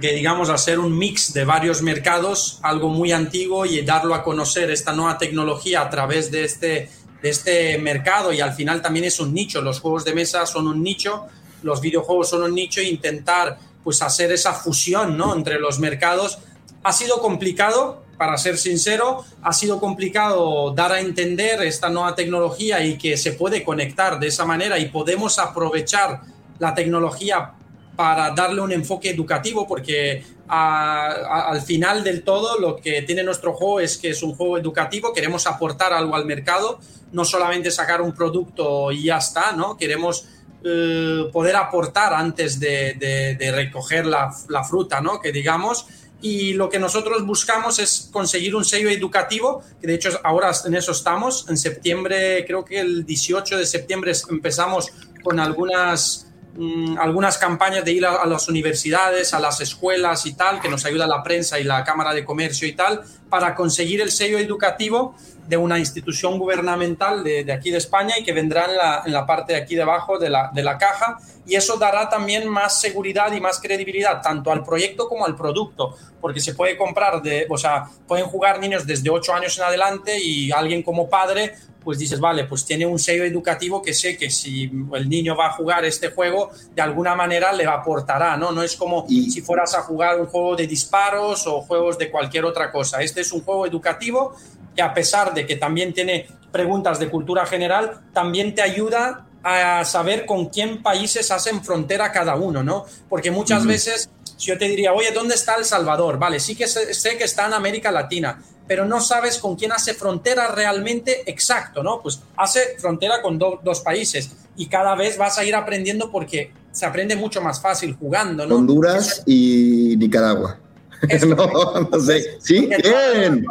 que, 0.00 0.14
digamos, 0.14 0.48
hacer 0.48 0.78
un 0.78 0.96
mix 0.96 1.32
de 1.32 1.44
varios 1.44 1.82
mercados, 1.82 2.58
algo 2.62 2.88
muy 2.88 3.12
antiguo 3.12 3.66
y 3.66 3.80
darlo 3.82 4.14
a 4.14 4.22
conocer 4.22 4.70
esta 4.70 4.92
nueva 4.92 5.18
tecnología 5.18 5.82
a 5.82 5.90
través 5.90 6.30
de 6.30 6.44
este, 6.44 6.88
de 7.22 7.28
este 7.28 7.78
mercado 7.78 8.32
y 8.32 8.40
al 8.40 8.52
final 8.52 8.80
también 8.80 9.04
es 9.04 9.20
un 9.20 9.34
nicho. 9.34 9.60
Los 9.60 9.80
juegos 9.80 10.04
de 10.04 10.14
mesa 10.14 10.46
son 10.46 10.66
un 10.66 10.82
nicho, 10.82 11.26
los 11.62 11.80
videojuegos 11.80 12.30
son 12.30 12.42
un 12.42 12.54
nicho 12.54 12.80
e 12.80 12.84
intentar 12.84 13.58
pues 13.82 14.02
hacer 14.02 14.30
esa 14.32 14.52
fusión 14.52 15.16
¿no? 15.16 15.34
entre 15.34 15.58
los 15.58 15.78
mercados 15.78 16.38
ha 16.82 16.92
sido 16.92 17.20
complicado, 17.20 18.04
para 18.16 18.36
ser 18.36 18.58
sincero, 18.58 19.24
ha 19.42 19.52
sido 19.52 19.80
complicado 19.80 20.72
dar 20.72 20.92
a 20.92 21.00
entender 21.00 21.62
esta 21.62 21.88
nueva 21.88 22.14
tecnología 22.14 22.84
y 22.84 22.98
que 22.98 23.16
se 23.16 23.32
puede 23.32 23.64
conectar 23.64 24.18
de 24.20 24.26
esa 24.26 24.44
manera 24.44 24.78
y 24.78 24.90
podemos 24.90 25.38
aprovechar 25.38 26.20
la 26.58 26.74
tecnología 26.74 27.52
para 27.96 28.30
darle 28.30 28.60
un 28.60 28.72
enfoque 28.72 29.10
educativo, 29.10 29.66
porque 29.66 30.22
al 30.48 31.62
final 31.62 32.02
del 32.02 32.22
todo 32.22 32.58
lo 32.58 32.76
que 32.76 33.02
tiene 33.02 33.22
nuestro 33.22 33.52
juego 33.52 33.80
es 33.80 33.96
que 33.96 34.10
es 34.10 34.22
un 34.22 34.34
juego 34.34 34.58
educativo, 34.58 35.12
queremos 35.12 35.46
aportar 35.46 35.92
algo 35.92 36.14
al 36.14 36.26
mercado, 36.26 36.78
no 37.12 37.24
solamente 37.24 37.70
sacar 37.70 38.02
un 38.02 38.14
producto 38.14 38.90
y 38.92 39.04
ya 39.04 39.18
está, 39.18 39.52
¿no? 39.52 39.76
Queremos 39.76 40.26
eh, 40.62 41.30
poder 41.32 41.56
aportar 41.56 42.12
antes 42.12 42.60
de, 42.60 43.52
recoger 43.54 44.06
la, 44.06 44.30
la, 44.48 44.62
fruta, 44.62 45.00
¿no? 45.00 45.20
Que 45.20 45.32
digamos, 45.32 45.86
y 46.22 46.52
lo 46.52 46.68
que 46.68 46.78
nosotros 46.78 47.24
buscamos 47.24 47.78
es 47.78 48.08
conseguir 48.12 48.54
un 48.54 48.64
sello 48.64 48.90
educativo, 48.90 49.62
que 49.80 49.86
de 49.86 49.94
hecho 49.94 50.10
ahora 50.22 50.50
en 50.64 50.74
eso 50.74 50.92
estamos. 50.92 51.48
En 51.48 51.56
septiembre, 51.56 52.44
creo 52.46 52.64
que 52.64 52.80
el 52.80 53.06
18 53.06 53.56
de 53.56 53.66
septiembre 53.66 54.12
empezamos 54.28 54.92
con 55.22 55.40
algunas, 55.40 56.26
mm, 56.54 56.98
algunas 56.98 57.38
campañas 57.38 57.84
de 57.84 57.92
ir 57.92 58.04
a, 58.04 58.26
las 58.26 58.48
universidades, 58.48 59.32
a 59.32 59.40
las 59.40 59.60
escuelas 59.60 60.26
y 60.26 60.34
tal, 60.34 60.60
que 60.60 60.68
nos 60.68 60.84
ayuda 60.84 61.06
la 61.06 61.22
prensa 61.22 61.58
y 61.58 61.64
la 61.64 61.84
Cámara 61.84 62.12
de 62.12 62.24
Comercio 62.24 62.68
y 62.68 62.72
tal, 62.72 63.02
para 63.30 63.54
conseguir 63.54 64.00
el 64.00 64.10
sello 64.10 64.38
educativo 64.38 65.14
de 65.46 65.56
una 65.56 65.78
institución 65.78 66.38
gubernamental 66.38 67.24
de, 67.24 67.42
de 67.42 67.52
aquí 67.52 67.70
de 67.70 67.78
España 67.78 68.14
y 68.18 68.22
que 68.22 68.32
vendrá 68.32 68.66
en 68.66 68.76
la, 68.76 69.02
en 69.04 69.12
la, 69.12 69.26
parte 69.26 69.54
de 69.54 69.58
aquí 69.58 69.74
debajo 69.74 70.18
de 70.18 70.30
la, 70.30 70.50
de 70.52 70.62
la 70.62 70.78
caja 70.78 71.18
y 71.44 71.56
eso 71.56 71.76
dará 71.76 72.08
también 72.08 72.48
más 72.48 72.80
seguridad 72.80 73.32
y 73.32 73.40
más 73.40 73.60
credibilidad 73.60 74.22
tanto 74.22 74.52
al 74.52 74.62
proyecto 74.62 75.08
como 75.08 75.26
al 75.26 75.34
producto, 75.34 75.96
porque 76.20 76.38
se 76.38 76.54
puede 76.54 76.76
comprar, 76.76 77.20
de, 77.22 77.46
o 77.50 77.58
sea, 77.58 77.86
pueden 78.06 78.26
jugar 78.26 78.60
niños 78.60 78.86
desde 78.86 79.10
8 79.10 79.34
años 79.34 79.58
en 79.58 79.64
adelante 79.64 80.16
y 80.22 80.52
alguien 80.52 80.82
como 80.82 81.08
padre 81.08 81.54
pues 81.82 81.98
dices, 81.98 82.20
vale, 82.20 82.44
pues 82.44 82.64
tiene 82.64 82.86
un 82.86 82.98
sello 82.98 83.24
educativo 83.24 83.82
que 83.82 83.94
sé 83.94 84.16
que 84.16 84.30
si 84.30 84.70
el 84.92 85.08
niño 85.08 85.36
va 85.36 85.46
a 85.46 85.52
jugar 85.52 85.84
este 85.84 86.10
juego, 86.10 86.50
de 86.74 86.82
alguna 86.82 87.14
manera 87.14 87.52
le 87.52 87.64
aportará, 87.64 88.36
¿no? 88.36 88.52
No 88.52 88.62
es 88.62 88.76
como 88.76 89.06
si 89.08 89.40
fueras 89.40 89.74
a 89.74 89.82
jugar 89.82 90.20
un 90.20 90.26
juego 90.26 90.56
de 90.56 90.66
disparos 90.66 91.46
o 91.46 91.62
juegos 91.62 91.98
de 91.98 92.10
cualquier 92.10 92.44
otra 92.44 92.70
cosa. 92.70 93.02
Este 93.02 93.19
es 93.20 93.32
un 93.32 93.42
juego 93.42 93.66
educativo 93.66 94.34
que 94.74 94.82
a 94.82 94.94
pesar 94.94 95.34
de 95.34 95.46
que 95.46 95.56
también 95.56 95.92
tiene 95.92 96.28
preguntas 96.52 96.98
de 96.98 97.08
cultura 97.08 97.46
general, 97.46 98.00
también 98.12 98.54
te 98.54 98.62
ayuda 98.62 99.26
a 99.42 99.84
saber 99.84 100.26
con 100.26 100.46
quién 100.46 100.82
países 100.82 101.30
hacen 101.30 101.64
frontera 101.64 102.12
cada 102.12 102.36
uno, 102.36 102.62
¿no? 102.62 102.84
Porque 103.08 103.30
muchas 103.30 103.64
veces 103.66 104.10
si 104.36 104.46
yo 104.48 104.58
te 104.58 104.66
diría, 104.68 104.92
oye, 104.92 105.12
¿dónde 105.12 105.34
está 105.34 105.56
El 105.56 105.64
Salvador? 105.64 106.18
Vale, 106.18 106.40
sí 106.40 106.54
que 106.54 106.66
sé, 106.66 107.18
que 107.18 107.24
está 107.24 107.46
en 107.46 107.54
América 107.54 107.90
Latina, 107.92 108.42
pero 108.66 108.86
no 108.86 109.00
sabes 109.00 109.38
con 109.38 109.54
quién 109.54 109.72
hace 109.72 109.94
frontera 109.94 110.48
realmente 110.48 111.30
exacto, 111.30 111.82
¿no? 111.82 112.00
Pues 112.02 112.20
hace 112.36 112.76
frontera 112.78 113.20
con 113.20 113.38
dos 113.38 113.80
países 113.80 114.30
y 114.56 114.66
cada 114.66 114.94
vez 114.94 115.18
vas 115.18 115.38
a 115.38 115.44
ir 115.44 115.54
aprendiendo 115.54 116.10
porque 116.10 116.52
se 116.72 116.86
aprende 116.86 117.16
mucho 117.16 117.42
más 117.42 117.60
fácil 117.60 117.96
jugando, 117.96 118.46
¿no? 118.46 118.56
Honduras 118.56 119.22
y 119.26 119.94
Nicaragua. 119.98 120.58
no, 121.26 121.88
no 121.90 122.00
sé. 122.00 122.36
Sí, 122.40 122.68
bien 122.82 123.44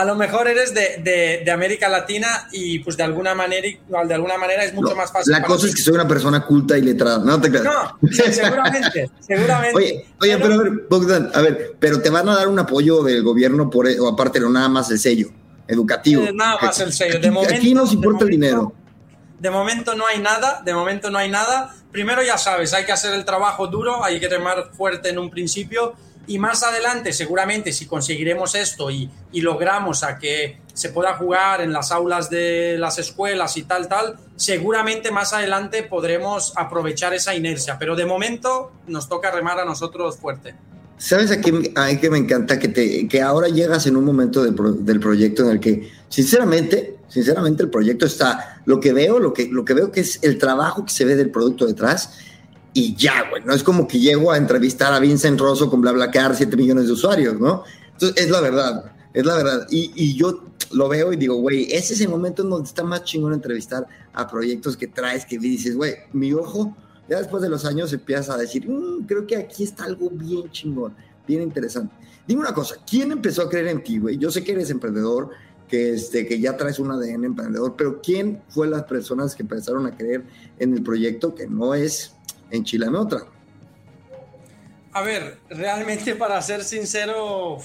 a 0.00 0.04
lo 0.04 0.14
mejor 0.14 0.48
eres 0.48 0.72
de, 0.72 1.42
de, 1.44 1.50
América 1.50 1.88
Latina 1.88 2.48
y 2.52 2.78
pues 2.78 2.96
de 2.96 3.02
alguna 3.02 3.34
manera, 3.34 3.66
de 3.66 4.14
alguna 4.14 4.38
manera 4.38 4.64
es 4.64 4.72
mucho 4.72 4.94
más 4.94 5.12
fácil. 5.12 5.32
La 5.32 5.42
cosa 5.42 5.66
es 5.66 5.74
que 5.74 5.82
soy 5.82 5.94
una 5.94 6.08
persona 6.08 6.44
culta 6.46 6.78
y 6.78 6.82
letrada, 6.82 7.18
¿no? 7.18 7.40
Te 7.40 7.50
no, 7.50 7.98
seguramente, 8.10 9.10
seguramente. 9.20 9.76
Oye, 9.76 10.06
oye 10.20 10.38
pero, 10.38 10.54
a 10.54 10.58
ver, 10.58 10.72
Bogdan, 10.88 11.30
a 11.34 11.40
ver, 11.42 11.76
pero 11.78 12.00
te 12.00 12.08
van 12.08 12.28
a 12.28 12.34
dar 12.34 12.48
un 12.48 12.58
apoyo 12.58 13.02
del 13.02 13.22
gobierno 13.22 13.68
por, 13.68 13.86
o 13.88 14.08
aparte, 14.08 14.40
no 14.40 14.48
nada 14.48 14.68
más 14.68 14.90
el 14.90 14.98
sello 14.98 15.28
educativo. 15.66 16.22
Eh, 16.22 16.32
nada 16.32 16.56
más 16.62 16.80
el 16.80 16.92
sello. 16.92 17.12
De 17.12 17.18
aquí, 17.18 17.30
momento, 17.30 17.54
aquí 17.54 17.74
nos 17.74 17.92
importa 17.92 18.24
el 18.24 18.30
dinero. 18.30 18.72
De 19.38 19.50
momento 19.50 19.94
no 19.94 20.06
hay 20.06 20.18
nada, 20.18 20.62
de 20.64 20.72
momento 20.72 21.10
no 21.10 21.18
hay 21.18 21.30
nada. 21.30 21.74
Primero 21.90 22.22
ya 22.22 22.38
sabes, 22.38 22.72
hay 22.72 22.84
que 22.84 22.92
hacer 22.92 23.12
el 23.14 23.24
trabajo 23.24 23.66
duro, 23.66 24.04
hay 24.04 24.20
que 24.20 24.28
remar 24.28 24.70
fuerte 24.72 25.08
en 25.08 25.18
un 25.18 25.30
principio 25.30 25.94
y 26.26 26.38
más 26.38 26.62
adelante, 26.62 27.12
seguramente, 27.12 27.72
si 27.72 27.86
conseguiremos 27.86 28.54
esto 28.54 28.90
y, 28.90 29.10
logramos 29.32 30.02
a 30.02 30.18
que 30.18 30.60
se 30.74 30.90
pueda 30.90 31.16
jugar 31.16 31.60
en 31.60 31.72
las 31.72 31.90
aulas 31.92 32.30
de 32.30 32.76
las 32.78 32.98
escuelas 32.98 33.56
y 33.56 33.62
tal, 33.62 33.88
tal, 33.88 34.16
seguramente 34.36 35.10
más 35.10 35.32
adelante 35.32 35.82
podremos 35.82 36.52
aprovechar 36.56 37.14
esa 37.14 37.34
inercia. 37.34 37.78
Pero 37.78 37.96
de 37.96 38.06
momento 38.06 38.70
nos 38.86 39.08
toca 39.08 39.30
remar 39.30 39.58
a 39.58 39.64
nosotros 39.64 40.18
fuerte. 40.18 40.54
¿Sabes 40.98 41.30
a 41.30 41.40
qué, 41.40 41.72
a 41.74 41.96
qué 41.96 42.10
me 42.10 42.18
encanta? 42.18 42.58
Que, 42.58 42.68
te, 42.68 43.08
que 43.08 43.22
ahora 43.22 43.48
llegas 43.48 43.86
en 43.86 43.96
un 43.96 44.04
momento 44.04 44.44
del 44.44 45.00
proyecto 45.00 45.44
en 45.44 45.50
el 45.50 45.60
que, 45.60 45.90
sinceramente, 46.08 46.98
sinceramente 47.08 47.62
el 47.62 47.70
proyecto 47.70 48.06
está, 48.06 48.62
lo 48.66 48.80
que 48.80 48.92
veo, 48.92 49.18
lo 49.18 49.32
que, 49.32 49.48
lo 49.48 49.64
que 49.64 49.74
veo 49.74 49.90
que 49.90 50.00
es 50.00 50.18
el 50.22 50.38
trabajo 50.38 50.84
que 50.84 50.92
se 50.92 51.04
ve 51.04 51.16
del 51.16 51.30
producto 51.30 51.66
detrás, 51.66 52.18
y 52.72 52.94
ya, 52.94 53.28
güey. 53.30 53.42
No 53.44 53.52
es 53.52 53.62
como 53.62 53.86
que 53.86 53.98
llego 53.98 54.32
a 54.32 54.36
entrevistar 54.36 54.92
a 54.92 54.98
Vincent 54.98 55.40
Rosso 55.40 55.70
con 55.70 55.80
BlaBlaCar, 55.80 56.36
7 56.36 56.56
millones 56.56 56.86
de 56.86 56.92
usuarios, 56.92 57.38
¿no? 57.40 57.64
Entonces, 57.92 58.24
es 58.24 58.30
la 58.30 58.40
verdad, 58.40 58.92
es 59.12 59.24
la 59.24 59.36
verdad. 59.36 59.66
Y, 59.70 59.92
y 59.94 60.16
yo 60.16 60.44
lo 60.72 60.88
veo 60.88 61.12
y 61.12 61.16
digo, 61.16 61.36
güey, 61.36 61.64
ese 61.72 61.94
es 61.94 62.00
el 62.00 62.08
momento 62.08 62.42
en 62.42 62.50
donde 62.50 62.68
está 62.68 62.84
más 62.84 63.04
chingón 63.04 63.32
entrevistar 63.32 63.86
a 64.12 64.28
proyectos 64.28 64.76
que 64.76 64.86
traes, 64.86 65.24
que 65.24 65.38
dices, 65.38 65.76
güey, 65.76 65.94
mi 66.12 66.32
ojo, 66.32 66.76
ya 67.08 67.18
después 67.18 67.42
de 67.42 67.48
los 67.48 67.64
años 67.64 67.92
empiezas 67.92 68.30
a 68.30 68.36
decir, 68.36 68.68
mm, 68.68 69.04
creo 69.06 69.26
que 69.26 69.36
aquí 69.36 69.64
está 69.64 69.84
algo 69.84 70.10
bien 70.10 70.50
chingón, 70.50 70.94
bien 71.26 71.42
interesante. 71.42 71.94
Dime 72.26 72.42
una 72.42 72.54
cosa, 72.54 72.76
¿quién 72.88 73.10
empezó 73.10 73.42
a 73.42 73.48
creer 73.48 73.68
en 73.68 73.82
ti, 73.82 73.98
güey? 73.98 74.16
Yo 74.16 74.30
sé 74.30 74.44
que 74.44 74.52
eres 74.52 74.70
emprendedor, 74.70 75.30
que, 75.68 75.94
este, 75.94 76.26
que 76.26 76.38
ya 76.40 76.56
traes 76.56 76.78
un 76.78 76.90
ADN 76.90 77.24
emprendedor, 77.24 77.74
pero 77.76 78.00
¿quién 78.00 78.42
fue 78.48 78.68
las 78.68 78.84
personas 78.84 79.34
que 79.34 79.42
empezaron 79.42 79.86
a 79.86 79.96
creer 79.96 80.24
en 80.58 80.74
el 80.74 80.82
proyecto 80.82 81.34
que 81.34 81.46
no 81.46 81.74
es 81.74 82.14
enchilame 82.50 82.98
otra. 82.98 83.20
A 84.92 85.02
ver, 85.02 85.38
realmente 85.48 86.16
para 86.16 86.40
ser 86.42 86.64
sincero, 86.64 87.58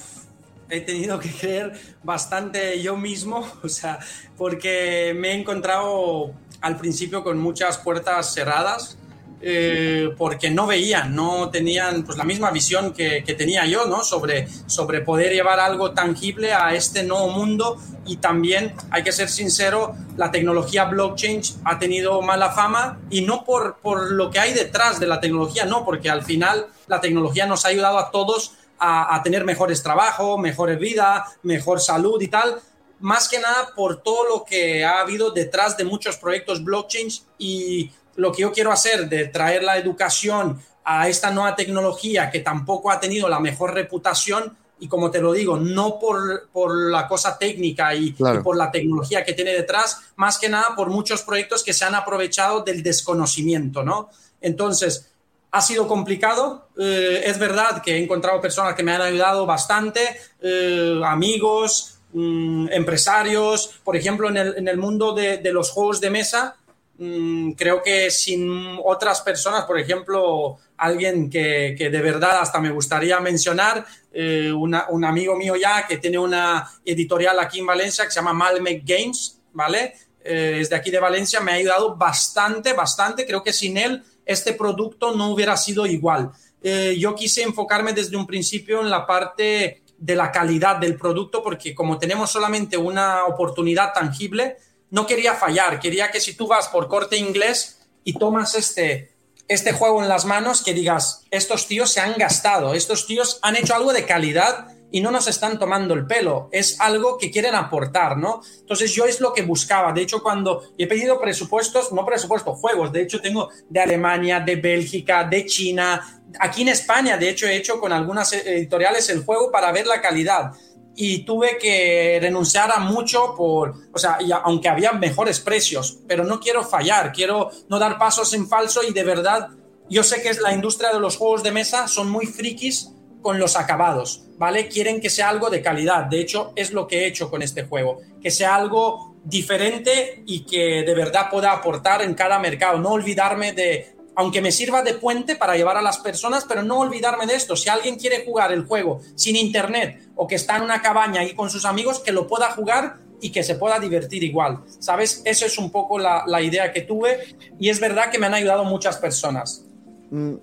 he 0.69 0.81
tenido 0.81 1.19
que 1.19 1.31
creer 1.31 1.73
bastante 2.03 2.81
yo 2.81 2.97
mismo, 2.97 3.47
o 3.63 3.69
sea, 3.69 3.99
porque 4.37 5.15
me 5.17 5.31
he 5.31 5.33
encontrado 5.33 6.33
al 6.61 6.77
principio 6.77 7.23
con 7.23 7.37
muchas 7.37 7.77
puertas 7.77 8.33
cerradas, 8.33 8.97
eh, 9.47 10.09
porque 10.17 10.49
no 10.49 10.65
veían, 10.65 11.13
no 11.13 11.51
tenían 11.51 12.03
pues, 12.03 12.17
la 12.17 12.23
misma 12.23 12.49
visión 12.49 12.93
que, 12.93 13.21
tenía 13.37 13.67
yo 13.67 13.85
¿no? 13.85 14.03
sobre, 14.03 14.47
sobre 14.65 15.01
poder 15.01 15.33
llevar 15.33 15.59
algo 15.59 15.91
tangible 15.91 16.51
a 16.51 16.73
este 16.73 17.03
nuevo 17.03 17.27
mundo 17.29 17.77
y 18.07 18.17
también, 18.17 18.73
hay 18.89 19.03
que 19.03 19.11
ser 19.11 19.29
sincero, 19.29 19.93
la 20.17 20.31
tecnología 20.31 20.85
blockchain 20.85 21.41
ha 21.63 21.77
tenido 21.77 22.23
mala 22.23 22.53
fama 22.53 22.99
y 23.11 23.21
no 23.21 23.45
por, 23.45 23.77
por 23.83 24.13
lo 24.13 24.31
que 24.31 24.39
hay 24.39 24.51
detrás 24.51 24.99
de 24.99 25.05
la 25.05 25.19
tecnología, 25.19 25.65
no, 25.65 25.85
porque 25.85 26.09
al 26.09 26.23
final 26.23 26.65
la 26.87 26.99
tecnología 26.99 27.45
nos 27.45 27.65
ha 27.65 27.67
ayudado 27.67 27.99
a 27.99 28.09
todos 28.09 28.53
a, 28.79 29.15
a 29.15 29.21
tener 29.21 29.45
mejores 29.45 29.83
trabajos, 29.83 30.39
mejores 30.39 30.79
vida, 30.79 31.23
mejor 31.43 31.79
salud 31.79 32.19
y 32.19 32.29
tal, 32.29 32.59
más 32.99 33.29
que 33.29 33.39
nada 33.39 33.75
por 33.75 34.01
todo 34.01 34.27
lo 34.27 34.43
que 34.43 34.83
ha 34.83 35.01
habido 35.01 35.29
detrás 35.29 35.77
de 35.77 35.83
muchos 35.83 36.17
proyectos 36.17 36.63
blockchain 36.63 37.09
y 37.37 37.91
lo 38.15 38.31
que 38.31 38.43
yo 38.43 38.51
quiero 38.51 38.71
hacer 38.71 39.09
de 39.09 39.27
traer 39.27 39.63
la 39.63 39.77
educación 39.77 40.61
a 40.83 41.09
esta 41.09 41.31
nueva 41.31 41.55
tecnología 41.55 42.29
que 42.29 42.39
tampoco 42.39 42.91
ha 42.91 42.99
tenido 42.99 43.27
la 43.27 43.39
mejor 43.39 43.73
reputación 43.73 44.55
y 44.79 44.87
como 44.87 45.09
te 45.09 45.21
lo 45.21 45.31
digo, 45.31 45.57
no 45.57 45.99
por, 45.99 46.49
por 46.51 46.91
la 46.91 47.07
cosa 47.07 47.37
técnica 47.37 47.95
y, 47.95 48.11
por 48.11 48.57
la 48.57 48.71
tecnología 48.71 49.23
que 49.23 49.33
tiene 49.33 49.51
detrás, 49.51 50.01
más 50.17 50.37
que 50.37 50.49
nada 50.49 50.75
por 50.75 50.89
muchos 50.89 51.21
proyectos 51.21 51.63
que 51.63 51.73
se 51.73 51.85
han 51.85 51.95
aprovechado 51.95 52.61
del 52.61 52.83
desconocimiento, 52.83 53.83
¿no? 53.83 54.09
Entonces, 54.41 55.11
ha 55.51 55.61
sido 55.61 55.87
complicado, 55.87 56.67
eh, 56.77 57.23
es 57.25 57.39
verdad 57.39 57.81
que 57.81 57.95
he 57.95 58.03
encontrado 58.03 58.41
personas 58.41 58.75
que 58.75 58.83
me 58.83 58.91
han 58.91 59.01
ayudado 59.01 59.45
bastante, 59.45 60.01
eh, 60.41 61.01
amigos, 61.05 61.99
mm, 62.11 62.67
empresarios, 62.71 63.79
por 63.83 63.95
ejemplo, 63.95 64.27
en 64.27 64.35
el, 64.35 64.57
en 64.57 64.67
el 64.67 64.77
mundo 64.77 65.13
de, 65.13 65.37
de 65.37 65.53
los 65.53 65.71
juegos 65.71 66.01
de 66.01 66.09
mesa, 66.09 66.57
creo 66.97 67.81
que 67.83 68.09
sin 68.09 68.79
otras 68.83 69.21
personas, 69.21 69.65
por 69.65 69.79
ejemplo, 69.79 70.57
alguien 70.77 71.29
que, 71.29 71.75
de 71.77 72.01
verdad 72.01 72.39
hasta 72.39 72.59
me 72.59 72.71
gustaría 72.71 73.19
mencionar, 73.19 73.85
eh, 74.13 74.51
un 74.51 75.03
amigo 75.03 75.35
mío 75.35 75.55
ya 75.55 75.85
que 75.87 75.97
tiene 75.97 76.17
una 76.17 76.69
editorial 76.85 77.39
aquí 77.39 77.59
en 77.59 77.65
Valencia 77.65 78.05
que 78.05 78.11
se 78.11 78.19
llama 78.19 78.33
Malmec 78.33 78.83
Games, 78.85 79.41
¿vale? 79.53 79.93
Eh, 80.23 80.59
es 80.61 80.69
de 80.69 80.75
aquí 80.75 80.89
de 80.89 80.99
Valencia, 80.99 81.39
me 81.39 81.51
ha 81.51 81.55
ayudado 81.55 81.95
bastante, 81.95 82.73
bastante. 82.73 83.25
Creo 83.25 83.43
que 83.43 83.53
sin 83.53 83.77
él 83.77 84.03
este 84.25 84.53
producto 84.53 85.15
no 85.15 85.29
hubiera 85.31 85.55
sido 85.55 85.85
igual. 85.85 86.31
Eh, 86.63 86.95
yo 86.97 87.13
quise 87.13 87.43
enfocarme 87.43 87.93
desde 87.93 88.17
un 88.17 88.25
principio 88.25 88.81
en 88.81 88.89
la 88.89 89.05
parte 89.05 89.83
de 89.97 90.15
la 90.15 90.31
calidad 90.31 90.77
del 90.77 90.97
producto 90.97 91.43
porque 91.43 91.75
como 91.75 91.99
tenemos 91.99 92.31
solamente 92.31 92.75
una 92.75 93.25
oportunidad 93.25 93.93
tangible, 93.93 94.57
no 94.89 95.07
quería 95.07 95.33
fallar, 95.33 95.79
quería 95.79 96.11
que 96.11 96.19
si 96.19 96.35
tú 96.35 96.47
vas 96.47 96.67
por 96.67 96.87
corte 96.87 97.17
inglés 97.17 97.79
y 98.03 98.13
tomas 98.13 98.55
este, 98.55 99.15
este 99.47 99.73
juego 99.73 100.01
en 100.01 100.09
las 100.09 100.25
manos, 100.25 100.63
que 100.63 100.73
digas, 100.73 101.25
estos 101.31 101.67
tíos 101.67 101.91
se 101.91 101.99
han 101.99 102.13
gastado, 102.17 102.73
estos 102.73 103.07
tíos 103.07 103.39
han 103.41 103.55
hecho 103.55 103.75
algo 103.75 103.93
de 103.93 104.05
calidad 104.05 104.67
y 104.91 105.01
no 105.01 105.11
nos 105.11 105.27
están 105.27 105.59
tomando 105.59 105.93
el 105.93 106.05
pelo, 106.05 106.47
es 106.51 106.79
algo 106.79 107.17
que 107.17 107.29
quieren 107.29 107.55
aportar, 107.55 108.17
¿no? 108.17 108.41
Entonces 108.59 108.93
yo 108.93 109.05
es 109.05 109.19
lo 109.19 109.33
que 109.33 109.41
buscaba, 109.41 109.91
de 109.91 110.01
hecho 110.01 110.23
cuando 110.23 110.63
he 110.77 110.87
pedido 110.87 111.19
presupuestos, 111.19 111.91
no 111.91 112.05
presupuestos, 112.05 112.59
juegos, 112.59 112.93
de 112.93 113.01
hecho 113.01 113.19
tengo 113.19 113.49
de 113.67 113.81
Alemania, 113.81 114.39
de 114.39 114.55
Bélgica, 114.55 115.25
de 115.25 115.45
China, 115.45 116.23
aquí 116.39 116.61
en 116.61 116.69
España, 116.69 117.17
de 117.17 117.29
hecho 117.29 117.47
he 117.47 117.55
hecho 117.55 117.79
con 117.79 117.91
algunas 117.91 118.31
editoriales 118.31 119.09
el 119.09 119.25
juego 119.25 119.51
para 119.51 119.71
ver 119.71 119.85
la 119.85 120.01
calidad 120.01 120.51
y 120.95 121.19
tuve 121.19 121.57
que 121.57 122.17
renunciar 122.21 122.71
a 122.71 122.79
mucho 122.79 123.33
por, 123.35 123.73
o 123.93 123.97
sea, 123.97 124.17
aunque 124.43 124.69
había 124.69 124.93
mejores 124.93 125.39
precios, 125.39 125.99
pero 126.07 126.23
no 126.23 126.39
quiero 126.39 126.63
fallar, 126.63 127.11
quiero 127.11 127.51
no 127.69 127.79
dar 127.79 127.97
pasos 127.97 128.33
en 128.33 128.47
falso 128.47 128.81
y 128.83 128.93
de 128.93 129.03
verdad, 129.03 129.49
yo 129.89 130.03
sé 130.03 130.21
que 130.21 130.29
es 130.29 130.39
la 130.39 130.53
industria 130.53 130.91
de 130.91 130.99
los 130.99 131.17
juegos 131.17 131.43
de 131.43 131.51
mesa, 131.51 131.87
son 131.87 132.09
muy 132.09 132.25
frikis 132.25 132.91
con 133.21 133.39
los 133.39 133.57
acabados, 133.57 134.23
¿vale? 134.37 134.67
Quieren 134.67 135.01
que 135.01 135.09
sea 135.09 135.29
algo 135.29 135.49
de 135.49 135.61
calidad, 135.61 136.05
de 136.05 136.21
hecho 136.21 136.53
es 136.55 136.71
lo 136.71 136.87
que 136.87 136.99
he 136.99 137.07
hecho 137.07 137.29
con 137.29 137.41
este 137.41 137.63
juego, 137.63 137.99
que 138.21 138.31
sea 138.31 138.55
algo 138.55 139.15
diferente 139.23 140.23
y 140.27 140.45
que 140.45 140.83
de 140.83 140.93
verdad 140.93 141.29
pueda 141.31 141.51
aportar 141.51 142.03
en 142.03 142.13
cada 142.13 142.37
mercado, 142.39 142.77
no 142.77 142.89
olvidarme 142.89 143.53
de, 143.53 143.94
aunque 144.15 144.41
me 144.41 144.51
sirva 144.51 144.81
de 144.81 144.93
puente 144.93 145.35
para 145.35 145.55
llevar 145.55 145.77
a 145.77 145.81
las 145.81 145.97
personas, 145.97 146.45
pero 146.47 146.63
no 146.63 146.79
olvidarme 146.79 147.25
de 147.25 147.35
esto. 147.35 147.55
Si 147.55 147.69
alguien 147.69 147.97
quiere 147.97 148.25
jugar 148.25 148.51
el 148.51 148.65
juego 148.65 149.01
sin 149.15 149.35
internet 149.35 150.09
o 150.15 150.27
que 150.27 150.35
está 150.35 150.57
en 150.57 150.63
una 150.63 150.81
cabaña 150.81 151.21
ahí 151.21 151.33
con 151.33 151.49
sus 151.49 151.65
amigos, 151.65 151.99
que 151.99 152.11
lo 152.11 152.27
pueda 152.27 152.51
jugar 152.51 152.97
y 153.21 153.31
que 153.31 153.43
se 153.43 153.55
pueda 153.55 153.79
divertir 153.79 154.23
igual. 154.23 154.59
¿Sabes? 154.79 155.21
Eso 155.25 155.45
es 155.45 155.57
un 155.57 155.71
poco 155.71 155.99
la, 155.99 156.41
idea 156.41 156.71
que 156.71 156.81
tuve 156.81 157.19
y 157.59 157.69
es 157.69 157.79
verdad 157.79 158.11
que 158.11 158.19
me 158.19 158.25
han 158.27 158.33
ayudado 158.33 158.63
muchas 158.63 158.97
personas. 158.97 159.65
Mm. 160.09 160.35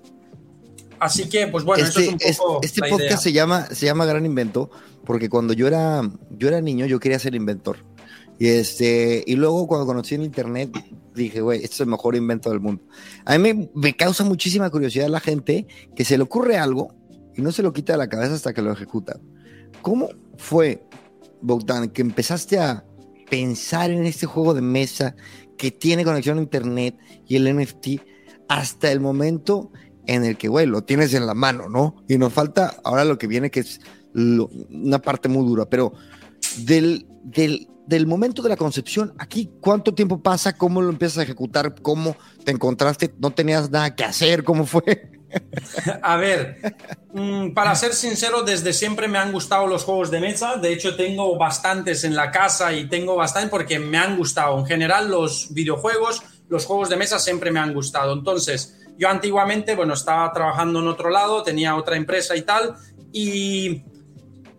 Así 0.99 1.27
que, 1.27 1.47
pues 1.47 1.63
bueno, 1.63 1.83
este, 1.85 2.01
eso 2.01 2.17
es 2.19 2.39
un 2.39 2.45
poco. 2.45 2.59
Este 2.63 2.81
podcast 2.87 3.23
se 3.23 3.33
llama, 3.33 3.67
se 3.71 3.85
llama 3.85 4.05
Gran 4.05 4.25
Invento 4.25 4.69
porque 5.05 5.29
cuando 5.29 5.53
yo 5.53 5.67
era, 5.67 6.01
yo 6.29 6.47
era 6.47 6.61
niño 6.61 6.85
yo 6.85 6.99
quería 6.99 7.19
ser 7.19 7.35
inventor. 7.35 7.77
Y, 8.43 8.49
este, 8.49 9.23
y 9.25 9.37
luego 9.37 9.67
cuando 9.67 9.85
conocí 9.85 10.15
el 10.15 10.23
internet 10.23 10.69
dije, 11.15 11.39
güey, 11.39 11.63
este 11.63 11.75
es 11.75 11.79
el 11.79 11.87
mejor 11.87 12.13
invento 12.13 12.49
del 12.49 12.59
mundo. 12.59 12.83
A 13.23 13.37
mí 13.37 13.69
me, 13.73 13.95
causa 13.95 14.25
muchísima 14.25 14.69
curiosidad 14.69 15.07
la 15.07 15.21
gente 15.21 15.65
que 15.95 16.03
se 16.03 16.17
le 16.17 16.23
ocurre 16.23 16.57
algo 16.57 16.93
y 17.37 17.41
no 17.41 17.53
se 17.53 17.63
lo 17.63 17.71
quita 17.71 17.93
de 17.93 17.99
la 17.99 18.09
cabeza 18.09 18.33
hasta 18.33 18.53
que 18.53 18.61
lo 18.61 18.73
ejecuta. 18.73 19.17
¿Cómo 19.81 20.09
fue, 20.35 20.83
Bogdan, 21.41 21.87
que 21.91 22.01
empezaste 22.01 22.59
a 22.59 22.85
pensar 23.29 23.91
en 23.91 24.05
este 24.05 24.25
juego 24.25 24.53
de 24.53 24.61
mesa 24.61 25.15
que 25.57 25.71
tiene 25.71 26.03
conexión 26.03 26.37
a 26.37 26.41
internet 26.41 26.97
y 27.25 27.37
el 27.37 27.55
NFT 27.55 28.01
hasta 28.49 28.91
el 28.91 28.99
momento 28.99 29.71
en 30.05 30.25
el 30.25 30.35
que, 30.35 30.49
güey, 30.49 30.65
lo 30.65 30.83
tienes 30.83 31.13
en 31.13 31.27
la 31.27 31.33
mano, 31.33 31.69
¿no? 31.69 31.95
Y 32.09 32.17
nos 32.17 32.33
falta 32.33 32.75
ahora 32.83 33.05
lo 33.05 33.17
que 33.17 33.27
viene, 33.27 33.49
que 33.49 33.61
es 33.61 33.79
una 34.13 34.99
parte 34.99 35.29
muy 35.29 35.47
dura, 35.47 35.63
pero 35.69 35.93
del, 36.65 37.07
del, 37.23 37.69
del 37.87 38.07
momento 38.07 38.41
de 38.41 38.49
la 38.49 38.57
concepción, 38.57 39.13
aquí, 39.17 39.51
¿cuánto 39.59 39.93
tiempo 39.93 40.21
pasa? 40.21 40.55
¿Cómo 40.55 40.81
lo 40.81 40.89
empiezas 40.89 41.19
a 41.19 41.23
ejecutar? 41.23 41.75
¿Cómo 41.81 42.15
te 42.43 42.51
encontraste? 42.51 43.13
¿No 43.19 43.31
tenías 43.31 43.69
nada 43.69 43.95
que 43.95 44.03
hacer? 44.03 44.43
¿Cómo 44.43 44.65
fue? 44.65 45.11
A 46.01 46.17
ver, 46.17 46.57
mm, 47.13 47.53
para 47.53 47.75
ser 47.75 47.93
sincero, 47.93 48.43
desde 48.43 48.73
siempre 48.73 49.07
me 49.07 49.17
han 49.17 49.31
gustado 49.31 49.67
los 49.67 49.83
juegos 49.83 50.11
de 50.11 50.19
mesa. 50.19 50.57
De 50.57 50.71
hecho, 50.71 50.95
tengo 50.95 51.37
bastantes 51.37 52.03
en 52.03 52.15
la 52.15 52.31
casa 52.31 52.73
y 52.73 52.87
tengo 52.87 53.15
bastante 53.15 53.49
porque 53.49 53.79
me 53.79 53.97
han 53.97 54.17
gustado. 54.17 54.59
En 54.59 54.65
general, 54.65 55.09
los 55.09 55.53
videojuegos, 55.53 56.21
los 56.49 56.65
juegos 56.65 56.89
de 56.89 56.97
mesa 56.97 57.19
siempre 57.19 57.51
me 57.51 57.59
han 57.59 57.73
gustado. 57.73 58.13
Entonces, 58.13 58.79
yo 58.97 59.09
antiguamente, 59.09 59.75
bueno, 59.75 59.93
estaba 59.93 60.31
trabajando 60.31 60.79
en 60.79 60.87
otro 60.87 61.09
lado, 61.09 61.43
tenía 61.43 61.75
otra 61.75 61.97
empresa 61.97 62.35
y 62.35 62.43
tal, 62.43 62.75
y 63.11 63.83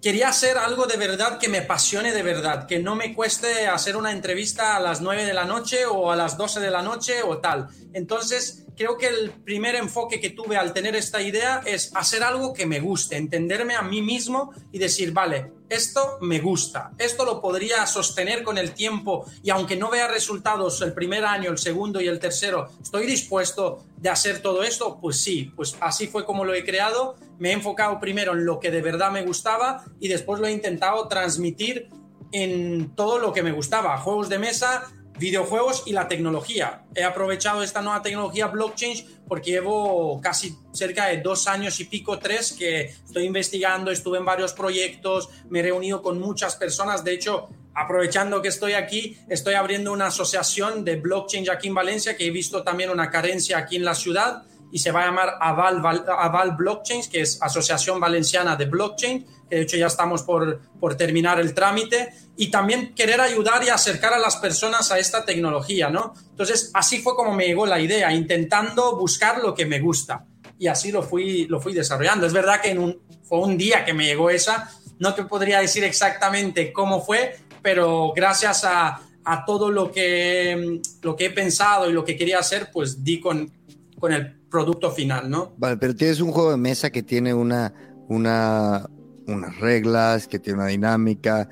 quería 0.04 0.28
hacer 0.28 0.58
algo 0.58 0.84
de 0.84 0.98
verdad 0.98 1.38
que 1.38 1.48
me 1.48 1.60
apasione 1.60 2.12
de 2.12 2.22
verdad, 2.22 2.66
que 2.66 2.78
no 2.78 2.94
me 2.94 3.14
cueste 3.14 3.68
hacer 3.68 3.96
una 3.96 4.12
entrevista 4.12 4.76
a 4.76 4.80
las 4.80 5.00
9 5.00 5.24
de 5.24 5.32
la 5.32 5.46
noche 5.46 5.86
o 5.86 6.12
a 6.12 6.16
las 6.16 6.36
12 6.36 6.60
de 6.60 6.70
la 6.70 6.82
noche 6.82 7.22
o 7.22 7.38
tal. 7.38 7.68
Entonces, 7.94 8.63
creo 8.76 8.96
que 8.96 9.06
el 9.06 9.30
primer 9.30 9.74
enfoque 9.76 10.20
que 10.20 10.30
tuve 10.30 10.56
al 10.56 10.72
tener 10.72 10.96
esta 10.96 11.22
idea 11.22 11.62
es 11.64 11.90
hacer 11.94 12.22
algo 12.22 12.52
que 12.52 12.66
me 12.66 12.80
guste, 12.80 13.16
entenderme 13.16 13.74
a 13.74 13.82
mí 13.82 14.02
mismo 14.02 14.52
y 14.72 14.78
decir, 14.78 15.12
vale, 15.12 15.52
esto 15.68 16.18
me 16.20 16.40
gusta, 16.40 16.92
esto 16.98 17.24
lo 17.24 17.40
podría 17.40 17.86
sostener 17.86 18.42
con 18.42 18.58
el 18.58 18.72
tiempo 18.72 19.26
y 19.42 19.50
aunque 19.50 19.76
no 19.76 19.90
vea 19.90 20.08
resultados 20.08 20.80
el 20.82 20.92
primer 20.92 21.24
año, 21.24 21.50
el 21.50 21.58
segundo 21.58 22.00
y 22.00 22.06
el 22.06 22.18
tercero, 22.18 22.68
estoy 22.82 23.06
dispuesto 23.06 23.84
de 23.96 24.10
hacer 24.10 24.40
todo 24.40 24.62
esto, 24.62 24.98
pues 25.00 25.20
sí, 25.20 25.52
pues 25.56 25.76
así 25.80 26.06
fue 26.06 26.24
como 26.24 26.44
lo 26.44 26.54
he 26.54 26.64
creado, 26.64 27.16
me 27.38 27.50
he 27.50 27.52
enfocado 27.52 27.98
primero 28.00 28.32
en 28.32 28.44
lo 28.44 28.60
que 28.60 28.70
de 28.70 28.82
verdad 28.82 29.10
me 29.10 29.22
gustaba 29.22 29.84
y 30.00 30.08
después 30.08 30.40
lo 30.40 30.46
he 30.46 30.52
intentado 30.52 31.08
transmitir 31.08 31.88
en 32.32 32.94
todo 32.94 33.18
lo 33.18 33.32
que 33.32 33.42
me 33.42 33.52
gustaba, 33.52 33.96
juegos 33.98 34.28
de 34.28 34.38
mesa, 34.38 34.92
videojuegos 35.18 35.84
y 35.86 35.92
la 35.92 36.08
tecnología. 36.08 36.84
He 36.94 37.04
aprovechado 37.04 37.62
esta 37.62 37.82
nueva 37.82 38.02
tecnología 38.02 38.48
blockchain 38.48 39.22
porque 39.28 39.52
llevo 39.52 40.20
casi 40.20 40.56
cerca 40.72 41.06
de 41.06 41.18
dos 41.18 41.46
años 41.46 41.78
y 41.80 41.84
pico, 41.84 42.18
tres, 42.18 42.52
que 42.52 42.92
estoy 43.06 43.24
investigando, 43.24 43.90
estuve 43.90 44.18
en 44.18 44.24
varios 44.24 44.52
proyectos, 44.52 45.28
me 45.48 45.60
he 45.60 45.62
reunido 45.62 46.02
con 46.02 46.18
muchas 46.18 46.56
personas. 46.56 47.04
De 47.04 47.12
hecho, 47.12 47.48
aprovechando 47.74 48.42
que 48.42 48.48
estoy 48.48 48.74
aquí, 48.74 49.16
estoy 49.28 49.54
abriendo 49.54 49.92
una 49.92 50.06
asociación 50.06 50.84
de 50.84 50.96
blockchain 50.96 51.48
aquí 51.50 51.68
en 51.68 51.74
Valencia, 51.74 52.16
que 52.16 52.26
he 52.26 52.30
visto 52.30 52.62
también 52.62 52.90
una 52.90 53.10
carencia 53.10 53.58
aquí 53.58 53.76
en 53.76 53.84
la 53.84 53.94
ciudad 53.94 54.44
y 54.74 54.80
se 54.80 54.90
va 54.90 55.04
a 55.04 55.06
llamar 55.06 55.36
Aval, 55.40 55.80
Aval 56.18 56.56
Blockchains, 56.56 57.06
que 57.06 57.20
es 57.20 57.40
Asociación 57.40 58.00
Valenciana 58.00 58.56
de 58.56 58.64
Blockchain, 58.64 59.24
que 59.48 59.54
de 59.54 59.62
hecho 59.62 59.76
ya 59.76 59.86
estamos 59.86 60.24
por, 60.24 60.62
por 60.80 60.96
terminar 60.96 61.38
el 61.38 61.54
trámite, 61.54 62.12
y 62.36 62.50
también 62.50 62.92
querer 62.92 63.20
ayudar 63.20 63.62
y 63.62 63.68
acercar 63.68 64.12
a 64.14 64.18
las 64.18 64.34
personas 64.34 64.90
a 64.90 64.98
esta 64.98 65.24
tecnología, 65.24 65.90
¿no? 65.90 66.14
Entonces, 66.28 66.72
así 66.74 67.00
fue 67.00 67.14
como 67.14 67.32
me 67.32 67.46
llegó 67.46 67.66
la 67.66 67.78
idea, 67.78 68.12
intentando 68.12 68.96
buscar 68.96 69.38
lo 69.40 69.54
que 69.54 69.64
me 69.64 69.78
gusta, 69.78 70.26
y 70.58 70.66
así 70.66 70.90
lo 70.90 71.04
fui, 71.04 71.46
lo 71.46 71.60
fui 71.60 71.72
desarrollando. 71.72 72.26
Es 72.26 72.32
verdad 72.32 72.60
que 72.60 72.70
en 72.70 72.80
un, 72.80 72.98
fue 73.22 73.38
un 73.38 73.56
día 73.56 73.84
que 73.84 73.94
me 73.94 74.06
llegó 74.06 74.28
esa, 74.28 74.72
no 74.98 75.14
te 75.14 75.22
podría 75.22 75.60
decir 75.60 75.84
exactamente 75.84 76.72
cómo 76.72 77.00
fue, 77.00 77.36
pero 77.62 78.12
gracias 78.12 78.64
a, 78.64 79.00
a 79.24 79.44
todo 79.44 79.70
lo 79.70 79.92
que, 79.92 80.80
lo 81.02 81.14
que 81.14 81.26
he 81.26 81.30
pensado 81.30 81.88
y 81.88 81.92
lo 81.92 82.04
que 82.04 82.16
quería 82.16 82.40
hacer, 82.40 82.70
pues 82.72 83.04
di 83.04 83.20
con, 83.20 83.52
con 84.00 84.12
el 84.12 84.43
producto 84.54 84.92
final, 84.92 85.28
¿no? 85.28 85.52
Vale, 85.56 85.76
pero 85.78 85.96
tienes 85.96 86.20
un 86.20 86.30
juego 86.30 86.52
de 86.52 86.56
mesa 86.56 86.90
que 86.90 87.02
tiene 87.02 87.34
una, 87.34 87.74
una, 88.06 88.88
unas 89.26 89.58
reglas, 89.58 90.28
que 90.28 90.38
tiene 90.38 90.60
una 90.60 90.68
dinámica. 90.68 91.48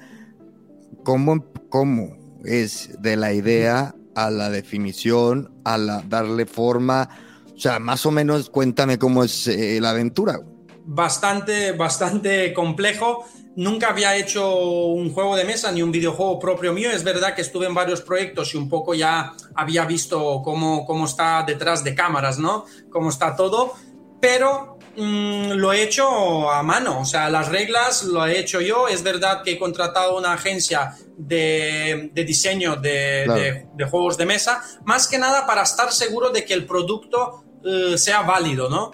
¿Cómo, 1.02 1.52
¿Cómo 1.68 2.16
es 2.44 2.90
de 3.00 3.16
la 3.16 3.32
idea 3.32 3.92
a 4.14 4.30
la 4.30 4.50
definición, 4.50 5.52
a 5.64 5.78
la 5.78 6.04
darle 6.08 6.46
forma? 6.46 7.08
O 7.52 7.58
sea, 7.58 7.80
más 7.80 8.06
o 8.06 8.12
menos 8.12 8.48
cuéntame 8.48 9.00
cómo 9.00 9.24
es 9.24 9.48
eh, 9.48 9.80
la 9.80 9.90
aventura. 9.90 10.38
Bastante, 10.84 11.72
bastante 11.72 12.52
complejo. 12.54 13.24
Nunca 13.54 13.90
había 13.90 14.16
hecho 14.16 14.56
un 14.56 15.12
juego 15.12 15.36
de 15.36 15.44
mesa 15.44 15.70
ni 15.72 15.82
un 15.82 15.92
videojuego 15.92 16.38
propio 16.38 16.72
mío. 16.72 16.90
Es 16.90 17.04
verdad 17.04 17.34
que 17.34 17.42
estuve 17.42 17.66
en 17.66 17.74
varios 17.74 18.00
proyectos 18.00 18.54
y 18.54 18.56
un 18.56 18.68
poco 18.68 18.94
ya 18.94 19.34
había 19.54 19.84
visto 19.84 20.40
cómo, 20.42 20.86
cómo 20.86 21.04
está 21.04 21.44
detrás 21.46 21.84
de 21.84 21.94
cámaras, 21.94 22.38
¿no? 22.38 22.64
Cómo 22.90 23.10
está 23.10 23.36
todo. 23.36 23.74
Pero 24.22 24.78
mm, 24.96 25.50
lo 25.52 25.70
he 25.72 25.82
hecho 25.82 26.50
a 26.50 26.62
mano. 26.62 27.00
O 27.00 27.04
sea, 27.04 27.28
las 27.28 27.48
reglas 27.48 28.04
lo 28.04 28.24
he 28.26 28.38
hecho 28.38 28.62
yo. 28.62 28.88
Es 28.88 29.02
verdad 29.02 29.42
que 29.42 29.52
he 29.52 29.58
contratado 29.58 30.16
una 30.16 30.32
agencia 30.32 30.96
de, 31.18 32.10
diseño 32.14 32.76
de, 32.76 33.66
juegos 33.90 34.16
de 34.16 34.24
mesa. 34.24 34.62
Más 34.84 35.08
que 35.08 35.18
nada 35.18 35.46
para 35.46 35.62
estar 35.62 35.92
seguro 35.92 36.30
de 36.30 36.46
que 36.46 36.54
el 36.54 36.64
producto 36.64 37.44
eh, 37.64 37.98
sea 37.98 38.22
válido, 38.22 38.70
¿no? 38.70 38.92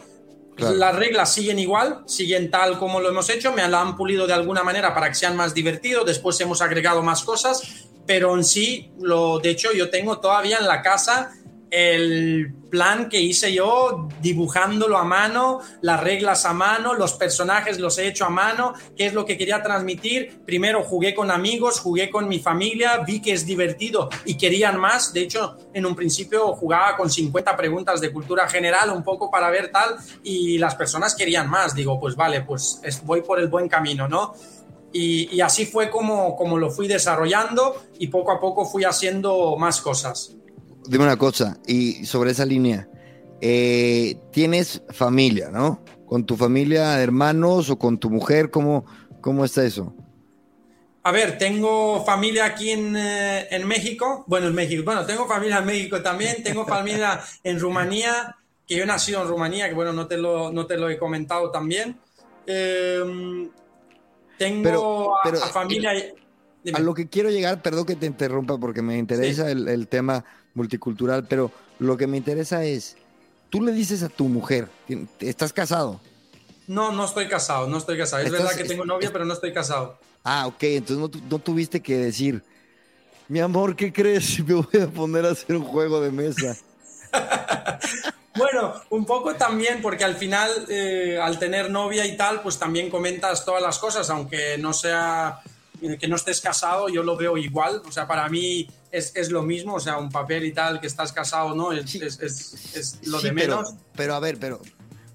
Las 0.59 0.95
reglas 0.95 1.33
siguen 1.33 1.59
igual, 1.59 2.03
siguen 2.07 2.51
tal 2.51 2.79
como 2.79 3.01
lo 3.01 3.09
hemos 3.09 3.29
hecho, 3.31 3.53
me 3.53 3.67
la 3.69 3.81
han 3.81 3.97
pulido 3.97 4.27
de 4.27 4.33
alguna 4.33 4.65
manera 4.65 4.93
para 4.93 5.09
que 5.09 5.15
sean 5.15 5.37
más 5.37 5.55
divertidos, 5.55 6.05
después 6.05 6.41
hemos 6.41 6.61
agregado 6.61 7.03
más 7.03 7.23
cosas, 7.23 7.63
pero 8.07 8.35
en 8.35 8.45
sí, 8.45 8.91
lo, 9.01 9.39
de 9.39 9.51
hecho, 9.51 9.73
yo 9.73 9.91
tengo 9.91 10.19
todavía 10.19 10.59
en 10.59 10.67
la 10.67 10.83
casa 10.83 11.33
el 11.71 12.55
plan 12.71 13.09
que 13.09 13.21
hice 13.21 13.53
yo 13.53 14.09
dibujándolo 14.21 14.99
a 14.99 15.05
mano, 15.05 15.61
las 15.81 16.01
reglas 16.01 16.45
a 16.45 16.53
mano, 16.53 16.95
los 16.95 17.15
personajes 17.15 17.79
los 17.79 17.99
he 17.99 18.07
hecho 18.07 18.25
a 18.25 18.31
mano, 18.31 18.75
qué 18.97 19.07
es 19.07 19.15
lo 19.15 19.25
que 19.25 19.37
quería 19.37 19.63
transmitir. 19.63 20.41
Primero 20.45 20.83
jugué 20.83 21.15
con 21.15 21.31
amigos, 21.31 21.81
jugué 21.81 22.11
con 22.11 22.29
mi 22.29 22.39
familia, 22.39 22.99
vi 23.07 23.21
que 23.21 23.33
es 23.33 23.47
divertido 23.47 24.09
y 24.25 24.37
querían 24.37 24.79
más. 24.79 25.13
De 25.13 25.23
hecho, 25.23 25.57
en 25.73 25.87
un 25.87 25.95
principio 25.95 26.53
jugaba 26.55 26.97
con 26.97 27.11
50 27.11 27.57
preguntas 27.57 28.01
de 28.01 28.13
cultura 28.13 28.49
general, 28.49 28.91
un 28.91 29.03
poco 29.03 29.31
para 29.31 29.51
ver 29.51 29.71
tal, 29.71 29.97
y 30.23 30.59
las 30.59 30.75
personas 30.75 31.15
querían 31.15 31.49
más. 31.49 31.75
Digo, 31.75 31.99
pues 31.99 32.17
vale, 32.17 32.43
pues 32.43 32.81
voy 33.05 33.23
por 33.23 33.39
el 33.41 33.49
buen 33.49 33.69
camino, 33.69 34.09
¿no? 34.09 34.35
Y, 34.91 35.35
y 35.35 35.41
así 35.43 35.67
fue 35.67 35.91
como, 35.91 36.35
como 36.35 36.57
lo 36.57 36.71
fui 36.71 36.89
desarrollando 36.89 37.77
y 37.99 38.07
poco 38.07 38.33
a 38.33 38.41
poco 38.41 38.65
fui 38.65 38.85
haciendo 38.85 39.55
más 39.57 39.83
cosas 39.83 40.35
dime 40.89 41.05
una 41.05 41.17
cosa, 41.17 41.59
y 41.67 42.05
sobre 42.05 42.33
esa 42.33 42.45
línea, 42.45 42.89
eh, 43.41 44.17
tienes 44.33 44.83
familia, 44.91 45.51
¿no? 45.51 45.85
Con 46.07 46.25
tu 46.25 46.37
familia, 46.37 47.01
hermanos 47.01 47.71
o 47.71 47.79
con 47.79 47.99
tu 47.99 48.11
mujer, 48.11 48.51
¿cómo, 48.51 48.85
¿Cómo 49.21 49.45
está 49.45 49.65
eso? 49.65 49.95
A 51.03 51.13
ver, 51.13 51.39
tengo 51.39 52.05
familia 52.05 52.45
aquí 52.45 52.71
en, 52.71 52.97
eh, 52.97 53.49
en, 53.51 53.67
México. 53.67 54.25
Bueno, 54.27 54.49
en 54.49 54.55
México. 54.55 54.83
Bueno, 54.85 55.07
tengo 55.07 55.27
familia 55.27 55.59
en 55.59 55.67
México 55.67 56.03
también. 56.03 56.43
Tengo 56.43 56.67
familia 56.67 57.21
en 57.43 57.59
Rumanía, 57.59 58.37
que 58.67 58.77
yo 58.77 58.83
he 58.83 58.87
nacido 58.87 59.23
en 59.23 59.29
Rumanía, 59.29 59.69
que 59.69 59.75
bueno, 59.75 59.93
no 59.93 60.07
te 60.07 60.19
lo, 60.19 60.53
no 60.53 60.67
te 60.67 60.77
lo 60.77 60.91
he 60.91 60.99
comentado 60.99 61.51
también. 61.51 61.99
Em, 62.47 63.51
tengo 64.37 65.17
a, 65.19 65.31
familia. 65.49 65.93
A 66.75 66.79
lo 66.81 66.95
que 66.95 67.09
quiero 67.09 67.31
llegar, 67.31 67.63
perdón 67.63 67.87
que 67.87 67.97
te 67.97 68.07
interrumpa 68.07 68.59
porque 68.59 68.83
me 68.83 68.99
interesa 68.99 69.51
el, 69.51 69.69
el, 69.69 69.89
tema 69.89 70.25
multicultural, 70.59 71.27
pero 71.27 71.51
lo 71.79 71.97
que 71.97 72.07
me 72.07 72.17
interesa 72.19 72.65
es, 72.65 72.97
tú 73.49 73.63
le 73.63 73.73
dices 73.73 74.03
a 74.03 74.09
tu 74.09 74.29
mujer, 74.29 74.69
¿estás 75.21 75.53
casado? 75.53 76.01
No, 76.67 76.93
no 76.93 77.07
estoy 77.07 77.29
casado, 77.29 77.67
no 77.67 77.79
estoy 77.79 77.97
casado. 77.97 78.23
Es 78.23 78.31
verdad 78.31 78.55
que 78.55 78.65
tengo 78.65 78.85
novia, 78.85 79.11
pero 79.11 79.25
no 79.25 79.33
estoy 79.33 79.55
casado. 79.55 79.99
Ah, 80.23 80.47
ok, 80.47 80.63
entonces 80.65 81.23
no, 81.31 81.39
tuviste 81.39 81.81
que 81.81 81.97
decir, 81.97 82.43
mi 83.29 83.41
amor, 83.41 83.75
¿qué 83.75 83.91
crees? 83.91 84.39
Me 84.47 84.55
voy 84.55 84.83
a 84.83 84.87
poner 84.89 85.25
a 85.25 85.31
hacer 85.31 85.57
un 85.57 85.65
juego 85.65 86.01
de 86.01 86.11
mesa. 86.11 86.57
bueno, 88.37 88.75
un 88.91 89.07
poco 89.07 89.35
también, 89.37 89.81
porque 89.81 90.05
al 90.05 90.17
final, 90.17 90.51
eh, 90.69 91.19
al 91.23 91.39
tener 91.39 91.71
novia 91.71 92.05
y 92.05 92.17
tal, 92.17 92.43
pues 92.43 92.59
también 92.59 92.91
comentas 92.91 93.47
todas 93.47 93.63
las 93.63 93.79
cosas, 93.79 94.11
aunque 94.11 94.59
no 94.59 94.75
sea 94.75 95.41
que 95.99 96.09
no 96.09 96.17
estés 96.17 96.41
casado, 96.41 96.89
yo 96.89 97.03
lo 97.03 97.17
veo 97.17 97.37
igual. 97.37 97.83
O 97.87 97.93
sea, 97.93 98.07
para 98.07 98.29
mí 98.29 98.69
es, 98.91 99.15
es 99.15 99.31
lo 99.31 99.43
mismo, 99.43 99.75
o 99.75 99.81
sea, 99.81 99.99
un 99.99 100.11
papel 100.11 100.45
y 100.45 100.53
tal, 100.53 100.81
que 100.81 100.87
estás 100.87 101.13
casado, 101.13 101.55
¿no? 101.55 101.73
Es, 101.73 101.95
es, 101.95 102.21
es 102.75 102.99
lo 103.07 103.21
de 103.21 103.33
menos. 103.33 103.75
pero 103.95 104.15
a 104.15 104.21
ver, 104.21 104.39
pero 104.39 104.61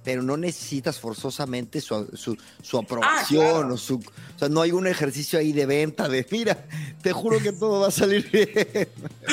pero 0.03 0.21
no 0.21 0.37
necesitas 0.37 0.99
forzosamente 0.99 1.79
su, 1.79 2.37
su, 2.61 2.77
aprobación 2.77 3.69
ah, 3.69 3.73
o 3.73 3.77
su... 3.77 3.95
O 3.95 4.39
sea, 4.39 4.49
no 4.49 4.61
hay 4.61 4.71
un 4.71 4.87
ejercicio 4.87 5.39
ahí 5.39 5.53
de 5.53 5.65
venta 5.65 6.09
de, 6.09 6.25
mira, 6.29 6.65
te 7.01 7.13
juro 7.13 7.39
que 7.39 7.53
todo 7.53 7.81
va 7.81 7.87
a 7.87 7.91
salir 7.91 8.29
bien. 8.29 8.89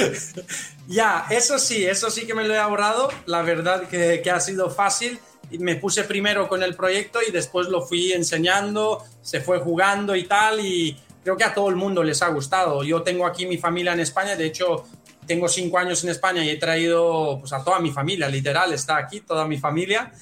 ya, 0.89 1.27
eso 1.31 1.59
sí, 1.59 1.85
eso 1.85 2.11
sí 2.11 2.27
que 2.27 2.35
me 2.35 2.47
lo 2.47 2.55
he 2.55 2.59
ahorrado. 2.59 3.09
La 3.27 3.43
verdad 3.43 3.89
que, 3.89 4.21
que 4.23 4.31
ha 4.31 4.41
sido 4.41 4.71
fácil. 4.71 5.19
Me 5.59 5.75
puse 5.75 6.05
primero 6.05 6.49
con 6.49 6.63
el 6.63 6.77
proyecto 6.77 7.19
y 7.27 7.33
después 7.33 7.69
lo 7.69 7.85
fui 7.85 8.13
enseñando, 8.13 9.05
se 9.23 9.41
fue 9.41 9.59
jugando 9.59 10.15
y 10.15 10.25
tal, 10.25 10.65
y 10.65 10.97
creo 11.23 11.37
que 11.37 11.45
a 11.45 11.55
todo 11.55 11.69
el 11.69 11.77
mundo 11.77 12.03
les 12.03 12.23
ha 12.23 12.29
gustado. 12.29 12.83
Yo 12.83 13.03
tengo 13.03 13.27
aquí 13.27 13.47
mi 13.47 13.59
familia 13.59 13.93
en 13.93 14.01
España, 14.01 14.37
de 14.37 14.47
hecho 14.47 14.87
tengo 15.27 15.49
cinco 15.49 15.79
años 15.79 16.03
en 16.03 16.11
España 16.11 16.45
y 16.45 16.51
he 16.51 16.57
traído 16.57 17.39
pues, 17.41 17.53
a 17.53 17.63
toda 17.63 17.79
mi 17.79 17.91
familia, 17.91 18.29
literal, 18.29 18.73
está 18.73 18.97
aquí 18.97 19.21
toda 19.21 19.47
mi 19.47 19.59
familia. 19.59 20.13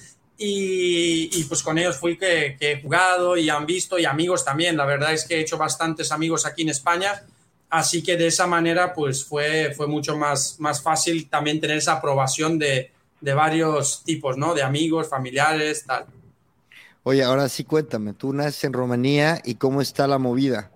Y, 0.41 1.43
pues 1.45 1.65
con 1.65 1.79
ellos 1.79 1.97
fui 1.97 2.17
que, 2.17 2.57
he 2.61 2.81
jugado 2.81 3.37
y 3.37 3.51
han 3.51 3.67
visto 3.67 3.99
y 3.99 4.05
amigos 4.05 4.45
también. 4.45 4.77
La 4.77 4.85
verdad 4.85 5.13
es 5.13 5.25
que 5.25 5.37
he 5.37 5.41
hecho 5.41 5.59
bastantes 5.59 6.13
amigos 6.13 6.47
aquí 6.47 6.63
en 6.63 6.69
España, 6.69 7.25
así 7.71 8.03
que 8.03 8.17
de 8.17 8.29
esa 8.29 8.47
manera 8.47 8.93
pues 8.93 9.25
fue, 9.25 9.73
fue 9.75 9.89
mucho 9.89 10.17
más, 10.17 10.61
más 10.61 10.81
fácil 10.81 11.29
también 11.29 11.61
tener 11.61 11.79
esa 11.79 11.95
aprobación 11.95 12.57
de, 12.57 12.93
de 13.21 13.35
varios 13.35 14.05
tipos, 14.05 14.37
¿no? 14.37 14.55
De 14.55 14.63
amigos, 14.63 15.09
familiares, 15.09 15.85
tal. 15.85 16.07
Oye, 17.03 17.25
ahora 17.25 17.49
sí 17.49 17.65
cuéntame, 17.65 18.13
tú 18.13 18.33
naces 18.33 18.63
en 18.65 18.75
Rumanía 18.75 19.41
y 19.45 19.55
cómo 19.55 19.81
está 19.81 20.07
la 20.07 20.19
movida. 20.19 20.71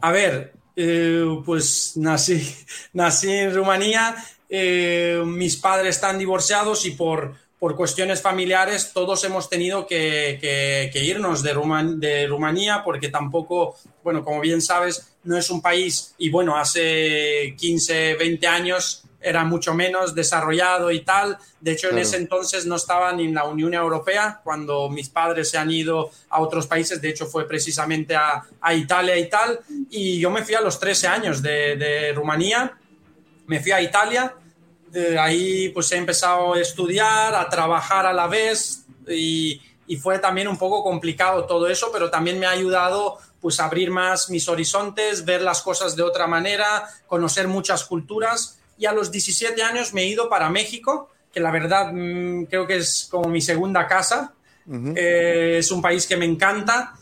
A 0.00 0.12
ver, 0.12 0.52
eh, 0.76 1.24
pues 1.44 1.92
nací, 1.96 2.54
nací 2.92 3.30
en 3.30 3.54
Rumanía, 3.54 4.16
eh, 4.48 5.22
mis 5.24 5.56
padres 5.56 5.96
están 5.96 6.18
divorciados 6.18 6.84
y 6.86 6.92
por 6.92 7.34
por 7.60 7.76
cuestiones 7.76 8.22
familiares 8.22 8.92
todos 8.94 9.22
hemos 9.22 9.50
tenido 9.50 9.86
que, 9.86 10.90
irnos 10.94 11.42
de, 11.42 11.52
de, 11.98 12.26
Rumanía 12.26 12.82
porque 12.82 13.10
tampoco, 13.10 13.76
bueno, 14.02 14.24
como 14.24 14.40
bien 14.40 14.62
sabes, 14.62 15.14
no 15.24 15.36
es 15.36 15.50
un 15.50 15.60
país 15.60 16.14
y 16.16 16.30
bueno, 16.30 16.56
hace 16.56 17.54
15, 17.58 18.14
20 18.14 18.46
años 18.46 19.04
era 19.20 19.44
mucho 19.44 19.74
menos 19.74 20.14
desarrollado 20.14 20.90
y 20.90 21.00
tal. 21.00 21.38
De 21.60 21.72
hecho, 21.72 21.90
en 21.90 21.98
ese 21.98 22.16
entonces 22.16 22.66
no 22.66 22.76
estaba 22.76 23.12
ni 23.12 23.26
en 23.26 23.34
la 23.34 23.44
Unión 23.44 23.74
Europea 23.74 24.40
cuando 24.42 24.88
mis 24.88 25.08
padres 25.08 25.50
se 25.50 25.58
han 25.58 25.70
ido 25.70 26.10
a 26.30 26.40
otros 26.40 26.66
países. 26.66 27.00
De 27.00 27.10
hecho, 27.10 27.26
fue 27.26 27.46
precisamente 27.46 28.16
a, 28.16 28.42
Italia 28.74 29.16
y 29.16 29.28
tal. 29.28 29.60
Y 29.90 30.18
yo 30.18 30.30
me 30.30 30.44
fui 30.44 30.54
a 30.54 30.60
los 30.60 30.78
13 30.78 31.06
años 31.06 31.42
de, 31.42 31.76
de 31.76 32.12
Rumanía, 32.12 32.78
me 33.46 33.60
fui 33.60 33.72
a 33.72 33.82
Italia 33.82 34.34
ahí 35.20 35.68
pues 35.70 35.90
he 35.92 35.96
empezado 35.96 36.54
a 36.54 36.60
estudiar, 36.60 37.34
a 37.34 37.48
trabajar 37.48 38.06
a 38.06 38.12
la 38.12 38.26
vez 38.26 38.84
y, 39.08 39.60
fue 40.00 40.20
también 40.20 40.46
un 40.46 40.56
poco 40.56 40.84
complicado 40.84 41.46
todo 41.46 41.66
eso, 41.66 41.90
pero 41.92 42.10
también 42.10 42.38
me 42.38 42.46
ha 42.46 42.50
ayudado 42.50 43.18
pues 43.40 43.58
a 43.58 43.64
abrir 43.64 43.90
más 43.90 44.30
mis 44.30 44.48
horizontes, 44.48 45.24
ver 45.24 45.42
las 45.42 45.62
cosas 45.62 45.96
de 45.96 46.04
otra 46.04 46.28
manera, 46.28 46.88
conocer 47.08 47.48
muchas 47.48 47.82
culturas 47.82 48.59
y 48.80 48.86
a 48.86 48.92
los 48.92 49.12
17 49.12 49.62
años 49.62 49.92
me 49.92 50.02
he 50.02 50.06
ido 50.06 50.28
para 50.28 50.48
México, 50.48 51.10
que 51.32 51.38
la 51.38 51.52
verdad 51.52 51.92
mm, 51.92 52.44
creo 52.46 52.66
que 52.66 52.78
es 52.78 53.06
como 53.10 53.28
mi 53.28 53.40
segunda 53.40 53.86
casa, 53.86 54.32
eh, 54.96 55.56
es 55.58 55.70
un 55.70 55.82
país 55.82 56.06
que 56.06 56.16
me 56.16 56.24
encanta 56.24 56.94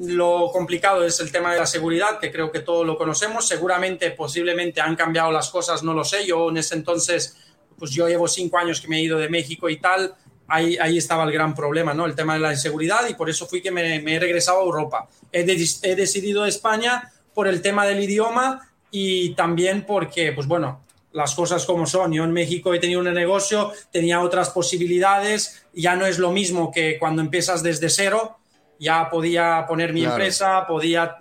lo 0.00 0.50
complicado 0.50 1.04
es 1.04 1.20
el 1.20 1.30
tema 1.30 1.52
de 1.52 1.58
la 1.58 1.66
seguridad, 1.66 2.18
que 2.18 2.32
creo 2.32 2.50
que 2.50 2.60
todos 2.60 2.86
lo 2.86 2.96
conocemos. 2.96 3.46
Seguramente, 3.46 4.10
posiblemente 4.12 4.80
han 4.80 4.96
cambiado 4.96 5.30
las 5.30 5.50
cosas, 5.50 5.82
no 5.82 5.92
lo 5.92 6.04
sé. 6.04 6.24
Yo 6.24 6.48
en 6.48 6.56
ese 6.56 6.74
entonces, 6.74 7.36
pues 7.78 7.90
yo 7.90 8.08
llevo 8.08 8.26
cinco 8.26 8.56
años 8.56 8.80
que 8.80 8.88
me 8.88 8.96
he 8.96 9.02
ido 9.02 9.18
de 9.18 9.28
México 9.28 9.68
y 9.68 9.76
tal. 9.76 10.14
Ahí, 10.48 10.78
ahí 10.78 10.96
estaba 10.96 11.24
el 11.24 11.32
gran 11.32 11.54
problema, 11.54 11.92
¿no? 11.92 12.06
El 12.06 12.14
tema 12.14 12.32
de 12.32 12.40
la 12.40 12.50
inseguridad 12.50 13.06
y 13.10 13.14
por 13.14 13.28
eso 13.28 13.46
fui 13.46 13.60
que 13.60 13.70
me, 13.70 13.96
he 13.96 14.18
regresado 14.18 14.60
a 14.60 14.64
Europa. 14.64 15.06
He, 15.30 15.40
he 15.40 15.94
decidido 15.94 16.46
España 16.46 17.12
por 17.34 17.46
el 17.46 17.60
tema 17.60 17.84
del 17.84 18.02
idioma 18.02 18.70
y 18.90 19.34
también 19.34 19.84
porque, 19.84 20.32
pues 20.32 20.46
bueno, 20.46 20.80
las 21.12 21.34
cosas 21.34 21.64
como 21.64 21.86
son. 21.86 22.12
Yo 22.12 22.24
en 22.24 22.32
México 22.32 22.72
he 22.72 22.78
tenido 22.78 23.00
un 23.00 23.12
negocio, 23.12 23.72
tenía 23.90 24.20
otras 24.20 24.50
posibilidades, 24.50 25.66
ya 25.72 25.96
no 25.96 26.06
es 26.06 26.18
lo 26.18 26.30
mismo 26.30 26.70
que 26.70 26.98
cuando 26.98 27.22
empiezas 27.22 27.62
desde 27.62 27.88
cero, 27.88 28.36
ya 28.80 29.10
podía 29.10 29.66
poner 29.68 29.92
mi 29.92 30.04
empresa, 30.04 30.66
podía 30.66 31.16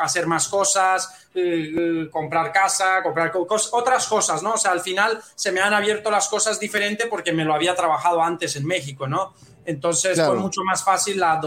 hacer 0.00 0.26
más 0.26 0.48
cosas, 0.48 1.28
eh, 1.34 1.72
eh, 1.78 2.08
comprar 2.10 2.50
casa, 2.50 3.00
comprar 3.00 3.32
otras 3.70 4.08
cosas, 4.08 4.42
¿no? 4.42 4.54
O 4.54 4.58
sea, 4.58 4.72
al 4.72 4.80
final 4.80 5.20
se 5.36 5.52
me 5.52 5.60
han 5.60 5.72
abierto 5.72 6.10
las 6.10 6.28
cosas 6.28 6.58
diferente 6.58 7.06
porque 7.06 7.32
me 7.32 7.44
lo 7.44 7.54
había 7.54 7.76
trabajado 7.76 8.20
antes 8.20 8.56
en 8.56 8.66
México, 8.66 9.06
¿no? 9.06 9.34
Entonces 9.64 10.20
fue 10.20 10.34
mucho 10.34 10.62
más 10.64 10.82
fácil 10.82 11.18
la, 11.18 11.40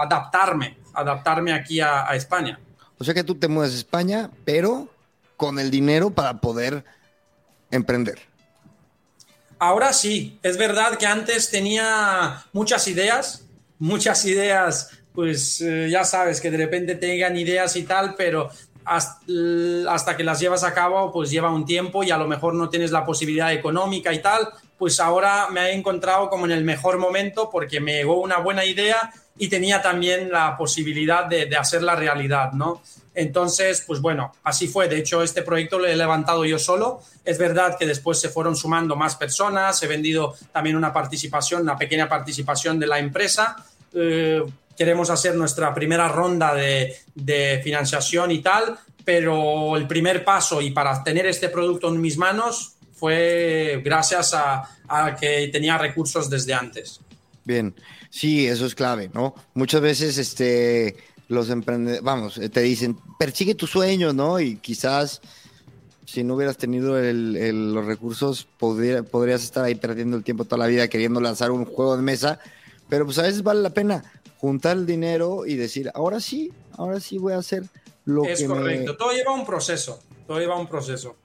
adaptarme, 0.00 0.78
adaptarme 0.92 1.52
aquí 1.52 1.80
a, 1.80 2.08
a, 2.08 2.16
España. 2.16 2.58
O 2.98 3.04
sea 3.04 3.14
que 3.14 3.22
tú 3.22 3.36
te 3.36 3.46
mueves 3.46 3.74
a 3.74 3.78
España, 3.78 4.30
pero 4.44 4.88
con 5.44 5.58
el 5.58 5.70
dinero 5.70 6.08
para 6.08 6.40
poder 6.40 6.86
emprender. 7.70 8.18
Ahora 9.58 9.92
sí, 9.92 10.38
es 10.42 10.56
verdad 10.56 10.96
que 10.96 11.04
antes 11.04 11.50
tenía 11.50 12.42
muchas 12.54 12.88
ideas, 12.88 13.44
muchas 13.78 14.24
ideas, 14.24 14.88
pues 15.14 15.60
eh, 15.60 15.88
ya 15.90 16.02
sabes 16.04 16.40
que 16.40 16.50
de 16.50 16.56
repente 16.56 16.94
tengan 16.94 17.36
ideas 17.36 17.76
y 17.76 17.82
tal, 17.82 18.14
pero 18.16 18.48
hasta, 18.86 20.16
que 20.16 20.24
las 20.24 20.40
llevas 20.40 20.64
a 20.64 20.72
cabo, 20.72 21.12
pues 21.12 21.30
lleva 21.30 21.50
un 21.50 21.66
tiempo 21.66 22.02
y 22.02 22.10
a 22.10 22.16
lo 22.16 22.26
mejor 22.26 22.54
no 22.54 22.70
tienes 22.70 22.90
la 22.90 23.04
posibilidad 23.04 23.52
económica 23.52 24.14
y 24.14 24.22
tal, 24.22 24.48
pues 24.78 24.98
ahora 24.98 25.48
me 25.50 25.60
he 25.60 25.74
encontrado 25.74 26.30
como 26.30 26.46
en 26.46 26.52
el 26.52 26.64
mejor 26.64 26.96
momento 26.96 27.50
porque 27.50 27.80
me 27.80 27.96
llegó 27.96 28.18
una 28.18 28.38
buena 28.38 28.64
idea 28.64 29.12
y 29.38 29.48
tenía 29.48 29.82
también 29.82 30.30
la 30.30 30.56
posibilidad 30.56 31.26
de, 31.26 31.46
de 31.46 31.56
hacerla 31.56 31.96
realidad, 31.96 32.52
¿no? 32.52 32.82
Entonces, 33.14 33.84
pues 33.86 34.00
bueno, 34.00 34.32
así 34.42 34.66
fue. 34.66 34.88
De 34.88 34.98
hecho, 34.98 35.22
este 35.22 35.42
proyecto 35.42 35.78
lo 35.78 35.86
he 35.86 35.96
levantado 35.96 36.44
yo 36.44 36.58
solo. 36.58 37.00
Es 37.24 37.38
verdad 37.38 37.76
que 37.78 37.86
después 37.86 38.20
se 38.20 38.28
fueron 38.28 38.56
sumando 38.56 38.96
más 38.96 39.16
personas, 39.16 39.80
he 39.82 39.86
vendido 39.86 40.34
también 40.52 40.76
una 40.76 40.92
participación, 40.92 41.62
una 41.62 41.78
pequeña 41.78 42.08
participación 42.08 42.78
de 42.78 42.86
la 42.86 42.98
empresa. 42.98 43.56
Eh, 43.92 44.42
queremos 44.76 45.10
hacer 45.10 45.36
nuestra 45.36 45.72
primera 45.72 46.08
ronda 46.08 46.54
de, 46.54 47.60
financiación 47.62 48.32
y 48.32 48.40
tal, 48.40 48.76
pero 49.04 49.76
el 49.76 49.86
primer 49.86 50.24
paso 50.24 50.60
y 50.60 50.72
para 50.72 51.02
tener 51.04 51.26
este 51.26 51.48
producto 51.48 51.88
en 51.88 52.00
mis 52.00 52.16
manos 52.18 52.74
fue 52.94 53.80
gracias 53.84 54.34
a, 54.34 54.68
a 54.88 55.14
que 55.14 55.48
tenía 55.52 55.78
recursos 55.78 56.28
desde 56.28 56.54
antes. 56.54 57.00
Bien, 57.44 57.74
sí, 58.14 58.46
eso 58.46 58.66
es 58.66 58.74
clave, 58.74 59.10
¿no? 59.12 59.34
Muchas 59.54 59.80
veces, 59.80 60.18
este 60.18 60.96
los 61.26 61.48
emprendedores, 61.48 62.02
vamos, 62.02 62.38
te 62.52 62.60
dicen, 62.60 62.98
persigue 63.18 63.54
tu 63.54 63.66
sueño, 63.66 64.12
¿no? 64.12 64.38
Y 64.40 64.56
quizás 64.56 65.22
si 66.06 66.22
no 66.22 66.34
hubieras 66.34 66.56
tenido 66.56 67.00
los 67.00 67.86
recursos, 67.86 68.46
podrías 68.58 69.42
estar 69.42 69.64
ahí 69.64 69.74
perdiendo 69.74 70.16
el 70.16 70.22
tiempo 70.22 70.44
toda 70.44 70.58
la 70.58 70.66
vida 70.66 70.86
queriendo 70.86 71.20
lanzar 71.20 71.50
un 71.50 71.64
juego 71.64 71.96
de 71.96 72.02
mesa, 72.02 72.38
pero 72.88 73.04
pues 73.04 73.18
a 73.18 73.22
veces 73.22 73.42
vale 73.42 73.62
la 73.62 73.70
pena 73.70 74.04
juntar 74.38 74.76
el 74.76 74.86
dinero 74.86 75.46
y 75.46 75.56
decir, 75.56 75.90
ahora 75.94 76.20
sí, 76.20 76.52
ahora 76.76 77.00
sí 77.00 77.18
voy 77.18 77.32
a 77.32 77.38
hacer 77.38 77.64
lo 78.04 78.22
que 78.22 78.32
Es 78.32 78.44
correcto, 78.44 78.96
todo 78.96 79.12
lleva 79.12 79.32
un 79.32 79.46
proceso, 79.46 80.00
todo 80.26 80.38
lleva 80.38 80.56
un 80.56 80.68
proceso. 80.68 81.16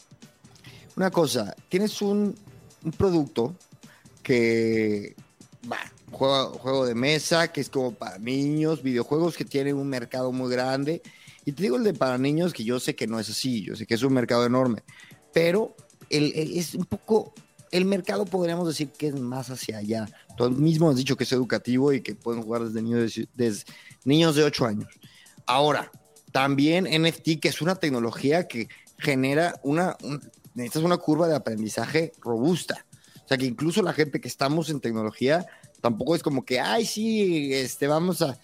Una 0.95 1.11
cosa, 1.11 1.55
tienes 1.67 2.01
un, 2.01 2.35
producto 2.97 3.53
que, 4.23 5.15
juego, 6.11 6.51
juego 6.59 6.85
de 6.85 6.95
mesa, 6.95 7.51
que 7.51 7.61
es 7.61 7.69
como 7.69 7.93
para 7.93 8.17
niños, 8.17 8.83
videojuegos 8.83 9.37
que 9.37 9.45
tienen 9.45 9.75
un 9.75 9.87
mercado 9.87 10.31
muy 10.31 10.51
grande. 10.51 11.01
Y 11.45 11.51
te 11.53 11.63
digo 11.63 11.77
el 11.77 11.83
de 11.83 11.93
para 11.93 12.17
niños, 12.17 12.53
que 12.53 12.63
yo 12.63 12.79
sé 12.79 12.95
que 12.95 13.07
no 13.07 13.19
es 13.19 13.29
así, 13.29 13.63
yo 13.63 13.75
sé 13.75 13.85
que 13.85 13.95
es 13.95 14.03
un 14.03 14.13
mercado 14.13 14.45
enorme, 14.45 14.83
pero 15.33 15.75
el, 16.09 16.33
es 16.35 16.75
un 16.75 16.85
poco, 16.85 17.33
el 17.71 17.85
mercado 17.85 18.25
podríamos 18.25 18.67
decir 18.67 18.91
que 18.91 19.07
es 19.07 19.19
más 19.19 19.49
hacia 19.49 19.77
allá. 19.77 20.07
Tú 20.37 20.49
mismo 20.51 20.89
has 20.89 20.95
dicho 20.95 21.15
que 21.15 21.23
es 21.23 21.31
educativo 21.31 21.93
y 21.93 22.01
que 22.01 22.15
pueden 22.15 22.43
jugar 22.43 22.65
desde 22.65 22.81
niños 22.81 23.15
de, 23.15 23.27
desde 23.33 23.65
niños 24.05 24.35
de 24.35 24.43
8 24.43 24.65
años. 24.65 24.87
Ahora, 25.45 25.91
también 26.31 26.85
NFT, 26.85 27.39
que 27.41 27.47
es 27.47 27.61
una 27.61 27.75
tecnología 27.75 28.47
que 28.47 28.67
genera 28.97 29.59
una, 29.63 29.97
necesitas 30.53 30.83
una 30.83 30.97
curva 30.97 31.27
de 31.27 31.35
aprendizaje 31.35 32.11
robusta. 32.21 32.85
O 33.23 33.27
sea 33.27 33.37
que 33.37 33.45
incluso 33.45 33.81
la 33.81 33.93
gente 33.93 34.19
que 34.19 34.27
estamos 34.27 34.69
en 34.69 34.79
tecnología 34.79 35.45
tampoco 35.81 36.15
es 36.15 36.23
como 36.23 36.45
que, 36.45 36.59
ay, 36.59 36.85
sí, 36.85 37.53
este, 37.53 37.87
vamos 37.87 38.21
a, 38.21 38.37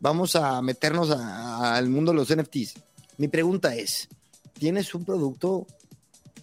vamos 0.00 0.36
a 0.36 0.60
meternos 0.62 1.10
al 1.10 1.88
mundo 1.88 2.12
de 2.12 2.16
los 2.16 2.34
NFTs. 2.34 2.74
Mi 3.18 3.28
pregunta 3.28 3.74
es, 3.74 4.08
¿tienes 4.54 4.94
un 4.94 5.04
producto 5.04 5.66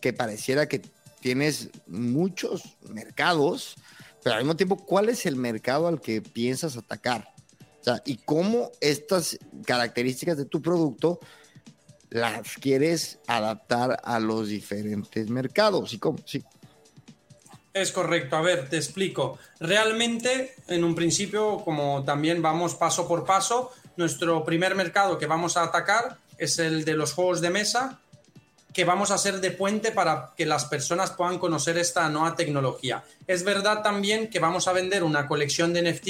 que 0.02 0.14
pareciera 0.14 0.68
que 0.68 0.82
tienes 1.20 1.70
muchos 1.88 2.78
mercados, 2.90 3.76
pero 4.24 4.36
al 4.36 4.42
mismo 4.42 4.56
tiempo, 4.56 4.78
¿cuál 4.78 5.10
es 5.10 5.26
el 5.26 5.36
mercado 5.36 5.88
al 5.88 6.02
que 6.02 6.22
piensas 6.22 6.78
atacar? 6.78 7.34
O 7.82 7.84
sea, 7.84 8.02
y 8.06 8.18
cómo 8.18 8.72
estas 8.82 9.38
características 9.66 10.38
de 10.38 10.46
tu 10.46 10.62
producto 10.62 11.20
las 12.10 12.56
quieres 12.58 13.20
adaptar 13.28 14.00
a 14.04 14.20
los 14.20 14.50
diferentes 14.50 15.30
mercados. 15.30 15.94
¿Y 15.94 16.00
cómo? 16.00 16.20
Sí. 16.26 16.44
Es 17.74 17.92
correcto. 17.92 18.36
A 18.36 18.42
ver, 18.42 18.70
te 18.70 18.78
explico. 18.78 19.38
Realmente, 19.60 20.56
en 20.68 20.84
un 20.84 20.96
principio, 20.96 21.58
como 21.64 22.04
también 22.04 22.42
vamos 22.42 22.76
paso 22.76 23.08
por 23.08 23.26
paso, 23.26 23.72
nuestro 23.96 24.44
primer 24.44 24.76
mercado 24.76 25.18
que 25.18 25.28
vamos 25.28 25.58
a 25.58 25.64
atacar 25.64 26.18
es 26.38 26.58
el 26.60 26.86
de 26.86 26.94
los 26.96 27.14
juegos 27.14 27.42
de 27.42 27.50
mesa, 27.50 28.00
que 28.74 28.86
vamos 28.86 29.12
a 29.12 29.16
hacer 29.16 29.42
de 29.42 29.52
puente 29.52 29.92
para 29.92 30.34
que 30.38 30.46
las 30.46 30.66
personas 30.66 31.12
puedan 31.12 31.38
conocer 31.38 31.78
esta 31.78 32.08
nueva 32.10 32.36
tecnología. 32.36 33.04
Es 33.28 33.44
verdad 33.44 33.82
también 33.84 34.30
que 34.30 34.40
vamos 34.40 34.68
a 34.68 34.74
vender 34.74 35.04
una 35.04 35.28
colección 35.28 35.74
de 35.74 35.92
NFT 35.92 36.08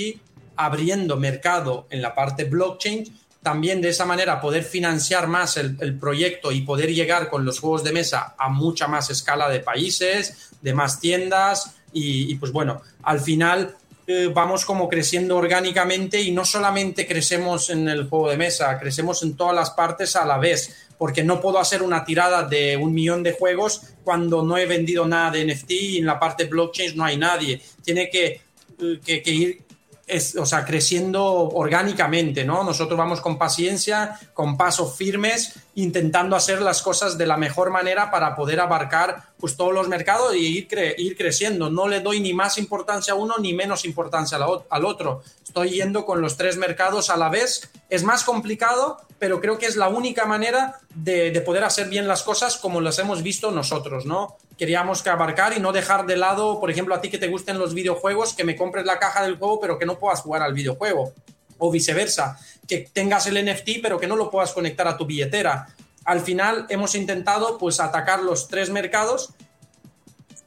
abriendo 0.55 1.17
mercado 1.17 1.87
en 1.89 2.01
la 2.01 2.13
parte 2.13 2.43
blockchain, 2.43 3.05
también 3.41 3.81
de 3.81 3.89
esa 3.89 4.05
manera 4.05 4.41
poder 4.41 4.63
financiar 4.63 5.27
más 5.27 5.57
el, 5.57 5.97
proyecto 5.97 6.51
y 6.51 6.61
poder 6.61 6.93
llegar 6.93 7.29
con 7.29 7.45
los 7.45 7.59
juegos 7.59 7.83
de 7.83 7.93
mesa 7.93 8.35
a 8.37 8.49
mucha 8.49 8.87
más 8.87 9.09
escala 9.09 9.49
de 9.49 9.61
países, 9.61 10.51
de 10.61 10.73
más 10.73 10.99
tiendas 10.99 11.75
y, 11.93 12.35
pues 12.35 12.51
bueno, 12.51 12.81
al 13.03 13.19
final 13.19 13.75
eh, 14.05 14.29
vamos 14.33 14.65
como 14.65 14.89
creciendo 14.89 15.37
orgánicamente 15.37 16.21
y 16.21 16.31
no 16.31 16.45
solamente 16.45 17.07
crecemos 17.07 17.69
en 17.69 17.87
el 17.87 18.09
juego 18.09 18.29
de 18.29 18.37
mesa, 18.37 18.77
crecemos 18.77 19.23
en 19.23 19.35
todas 19.35 19.55
las 19.55 19.71
partes 19.71 20.15
a 20.15 20.25
la 20.25 20.37
vez, 20.37 20.87
porque 20.97 21.23
no 21.23 21.39
puedo 21.39 21.59
hacer 21.59 21.81
una 21.81 22.03
tirada 22.03 22.43
de 22.43 22.75
un 22.75 22.93
millón 22.93 23.23
de 23.23 23.31
juegos 23.31 23.81
cuando 24.03 24.43
no 24.43 24.57
he 24.57 24.65
vendido 24.65 25.07
nada 25.07 25.31
de 25.31 25.45
NFT 25.45 25.71
y 25.71 25.97
en 25.99 26.05
la 26.05 26.19
parte 26.19 26.43
blockchain 26.43 26.95
no 26.97 27.05
hay 27.05 27.17
nadie. 27.17 27.61
Tiene 27.83 28.09
que, 28.09 28.41
eh, 28.81 28.99
que, 29.03 29.23
que 29.23 29.31
ir 29.31 29.68
es, 30.09 30.35
o 30.35 30.45
sea, 30.45 30.65
creciendo 30.65 31.23
orgánicamente, 31.23 32.43
¿no? 32.43 32.63
Nosotros 32.63 32.97
vamos 32.97 33.21
con 33.21 33.37
paciencia, 33.37 34.19
con 34.33 34.57
pasos 34.57 34.95
firmes, 34.95 35.53
intentando 35.75 36.35
hacer 36.35 36.61
las 36.61 36.81
cosas 36.81 37.17
de 37.17 37.27
la 37.27 37.37
mejor 37.37 37.69
manera 37.69 38.11
para 38.11 38.35
poder 38.35 38.59
abarcar 38.59 39.23
pues 39.39 39.55
todos 39.55 39.73
los 39.73 39.87
mercados 39.87 40.35
y 40.35 40.57
ir, 40.57 40.67
ir 40.97 41.15
creciendo. 41.15 41.69
No 41.69 41.87
le 41.87 42.01
doy 42.01 42.19
ni 42.19 42.33
más 42.33 42.57
importancia 42.57 43.13
a 43.13 43.15
uno 43.15 43.35
ni 43.39 43.53
menos 43.53 43.85
importancia 43.85 44.37
al 44.69 44.85
otro. 44.85 45.21
Estoy 45.43 45.69
yendo 45.69 46.05
con 46.05 46.21
los 46.21 46.35
tres 46.35 46.57
mercados 46.57 47.09
a 47.09 47.17
la 47.17 47.29
vez. 47.29 47.69
Es 47.89 48.03
más 48.03 48.23
complicado, 48.23 48.97
pero 49.19 49.39
creo 49.39 49.57
que 49.57 49.67
es 49.67 49.75
la 49.75 49.87
única 49.87 50.25
manera 50.25 50.79
de, 50.93 51.31
de 51.31 51.41
poder 51.41 51.63
hacer 51.63 51.87
bien 51.87 52.07
las 52.07 52.23
cosas 52.23 52.57
como 52.57 52.81
las 52.81 52.99
hemos 52.99 53.23
visto 53.23 53.51
nosotros, 53.51 54.05
¿no? 54.05 54.37
Queríamos 54.59 55.01
que 55.01 55.09
abarcar 55.09 55.57
y 55.57 55.59
no 55.59 55.71
dejar 55.71 56.05
de 56.05 56.17
lado, 56.17 56.59
por 56.59 56.69
ejemplo, 56.69 56.93
a 56.93 57.01
ti 57.01 57.09
que 57.09 57.17
te 57.17 57.29
gusten 57.29 57.57
los 57.57 57.73
videojuegos, 57.73 58.33
que 58.33 58.43
me 58.43 58.55
compres 58.55 58.85
la 58.85 58.99
caja 58.99 59.23
del 59.23 59.37
juego, 59.37 59.59
pero 59.59 59.79
que 59.79 59.87
no 59.87 59.97
puedas 59.97 60.21
jugar 60.21 60.43
al 60.43 60.53
videojuego. 60.53 61.13
O 61.57 61.71
viceversa, 61.71 62.37
que 62.67 62.89
tengas 62.93 63.25
el 63.25 63.43
NFT, 63.43 63.81
pero 63.81 63.99
que 63.99 64.05
no 64.05 64.15
lo 64.15 64.29
puedas 64.29 64.53
conectar 64.53 64.87
a 64.87 64.95
tu 64.95 65.05
billetera 65.05 65.67
al 66.09 66.21
final 66.21 66.65
hemos 66.69 66.95
intentado 66.95 67.59
pues 67.59 67.79
atacar 67.79 68.23
los 68.23 68.47
tres 68.47 68.71
mercados. 68.71 69.29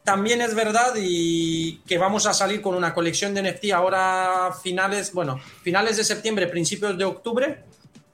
También 0.03 0.41
es 0.41 0.57
verdad 0.57 0.95
y 0.97 1.77
que 1.87 1.99
vamos 1.99 2.27
a 2.27 2.35
salir 2.35 2.61
con 2.61 2.75
una 2.75 2.93
colección 2.93 3.33
de 3.33 3.43
NFT 3.43 3.71
ahora 3.73 4.51
finales, 4.61 5.13
bueno, 5.13 5.41
finales 5.63 5.97
de 5.97 6.03
septiembre, 6.03 6.49
principios 6.49 6.99
de 6.99 7.05
octubre. 7.05 7.63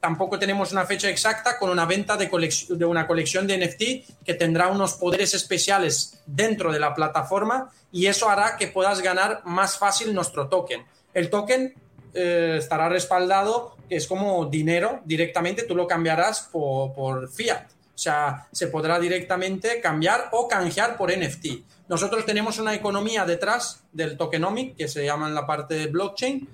Tampoco 0.00 0.38
tenemos 0.38 0.72
una 0.72 0.86
fecha 0.86 1.08
exacta 1.08 1.58
con 1.58 1.70
una 1.70 1.84
venta 1.84 2.16
de, 2.16 2.30
de 2.68 2.84
una 2.84 3.06
colección 3.06 3.46
de 3.46 3.58
NFT 3.58 4.24
que 4.24 4.34
tendrá 4.34 4.68
unos 4.68 4.94
poderes 4.94 5.34
especiales 5.34 6.20
dentro 6.26 6.72
de 6.72 6.78
la 6.78 6.94
plataforma 6.94 7.70
y 7.90 8.06
eso 8.06 8.28
hará 8.28 8.56
que 8.56 8.68
puedas 8.68 9.00
ganar 9.00 9.42
más 9.44 9.78
fácil 9.78 10.14
nuestro 10.14 10.48
token. 10.48 10.84
El 11.14 11.30
token 11.30 11.74
eh, 12.14 12.56
estará 12.58 12.88
respaldado, 12.88 13.76
que 13.88 13.96
es 13.96 14.06
como 14.06 14.46
dinero 14.46 15.00
directamente, 15.04 15.64
tú 15.64 15.74
lo 15.74 15.86
cambiarás 15.86 16.48
por, 16.52 17.28
fiat. 17.30 17.66
O 17.70 18.00
sea, 18.00 18.46
se 18.52 18.68
podrá 18.68 18.98
directamente 18.98 19.80
cambiar 19.80 20.28
o 20.32 20.46
canjear 20.46 20.96
por 20.96 21.10
NFT. 21.10 21.86
Nosotros 21.88 22.24
tenemos 22.24 22.58
una 22.58 22.74
economía 22.74 23.24
detrás 23.24 23.82
del 23.92 24.16
tokenomic, 24.16 24.76
que 24.76 24.88
se 24.88 25.04
llama 25.04 25.26
en 25.26 25.34
la 25.34 25.46
parte 25.46 25.74
de 25.74 25.86
blockchain, 25.86 26.48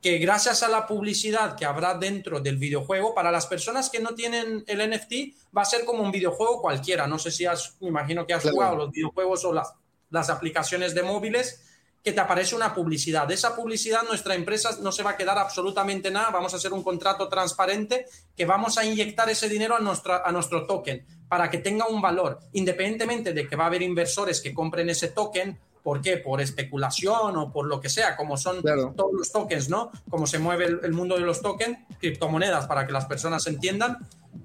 que 0.00 0.18
gracias 0.18 0.62
a 0.62 0.68
la 0.68 0.86
publicidad 0.86 1.56
que 1.56 1.64
habrá 1.64 1.94
dentro 1.94 2.40
del 2.40 2.56
videojuego, 2.56 3.14
para 3.14 3.30
las 3.30 3.46
personas 3.46 3.90
que 3.90 4.00
no 4.00 4.14
tienen 4.14 4.64
el 4.66 4.90
NFT, 4.90 5.36
va 5.56 5.62
a 5.62 5.66
ser 5.66 5.84
como 5.84 6.02
un 6.02 6.10
videojuego 6.10 6.60
cualquiera. 6.62 7.06
No 7.06 7.18
sé 7.18 7.30
si 7.30 7.44
has, 7.44 7.76
me 7.80 7.88
imagino 7.88 8.26
que 8.26 8.34
has 8.34 8.48
jugado 8.48 8.76
los 8.76 8.90
videojuegos 8.90 9.44
o 9.44 9.52
las, 9.52 9.72
las 10.10 10.30
aplicaciones 10.30 10.94
de 10.94 11.02
móviles 11.02 11.62
que 12.02 12.12
te 12.12 12.20
aparece 12.20 12.54
una 12.54 12.74
publicidad. 12.74 13.26
De 13.26 13.34
esa 13.34 13.54
publicidad 13.54 14.02
nuestra 14.04 14.34
empresa 14.34 14.78
no 14.80 14.90
se 14.90 15.02
va 15.02 15.10
a 15.10 15.16
quedar 15.16 15.38
absolutamente 15.38 16.10
nada, 16.10 16.30
vamos 16.30 16.54
a 16.54 16.56
hacer 16.56 16.72
un 16.72 16.82
contrato 16.82 17.28
transparente 17.28 18.06
que 18.34 18.46
vamos 18.46 18.78
a 18.78 18.84
inyectar 18.84 19.28
ese 19.28 19.48
dinero 19.48 19.76
a, 19.76 19.80
nuestra, 19.80 20.22
a 20.24 20.32
nuestro 20.32 20.66
token 20.66 21.04
para 21.28 21.50
que 21.50 21.58
tenga 21.58 21.86
un 21.86 22.00
valor, 22.00 22.40
independientemente 22.52 23.32
de 23.32 23.46
que 23.46 23.56
va 23.56 23.64
a 23.64 23.66
haber 23.66 23.82
inversores 23.82 24.40
que 24.40 24.54
compren 24.54 24.88
ese 24.88 25.08
token. 25.08 25.58
¿Por 25.82 26.00
qué? 26.00 26.16
Por 26.18 26.40
especulación 26.40 27.36
o 27.36 27.52
por 27.52 27.66
lo 27.66 27.80
que 27.80 27.88
sea, 27.88 28.16
como 28.16 28.36
son 28.36 28.62
todos 28.62 29.12
los 29.12 29.32
tokens, 29.32 29.68
¿no? 29.68 29.90
Como 30.08 30.26
se 30.26 30.38
mueve 30.38 30.66
el, 30.66 30.92
mundo 30.92 31.16
de 31.16 31.22
los 31.22 31.40
tokens, 31.40 31.78
criptomonedas, 31.98 32.66
para 32.66 32.86
que 32.86 32.92
las 32.92 33.06
personas 33.06 33.46
entiendan. 33.46 33.98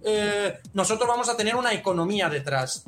Eh, 0.04 0.58
nosotros 0.74 1.08
vamos 1.08 1.30
a 1.30 1.38
tener 1.38 1.56
una 1.56 1.74
economía 1.74 2.30
detrás 2.30 2.86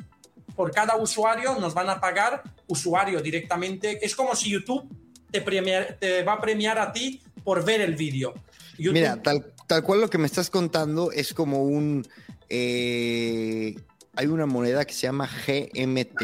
por 0.58 0.72
cada 0.72 0.96
usuario 0.96 1.54
nos 1.60 1.72
van 1.72 1.88
a 1.88 2.00
pagar 2.00 2.42
usuario 2.66 3.22
directamente. 3.22 4.04
Es 4.04 4.16
como 4.16 4.34
si 4.34 4.50
YouTube 4.50 4.88
te, 5.30 5.40
te 5.40 6.24
va 6.24 6.32
a 6.32 6.40
premiar 6.40 6.80
a 6.80 6.92
ti 6.92 7.22
por 7.44 7.64
ver 7.64 7.80
el 7.80 7.94
vídeo. 7.94 8.34
Mira, 8.76 9.22
tal, 9.22 9.52
tal 9.68 9.84
cual 9.84 10.00
lo 10.00 10.10
que 10.10 10.18
me 10.18 10.26
estás 10.26 10.50
contando 10.50 11.12
es 11.12 11.32
como 11.32 11.62
un... 11.62 12.04
Eh, 12.48 13.76
hay 14.16 14.26
una 14.26 14.46
moneda 14.46 14.84
que 14.84 14.94
se 14.94 15.02
llama 15.02 15.28
GMT, 15.46 16.22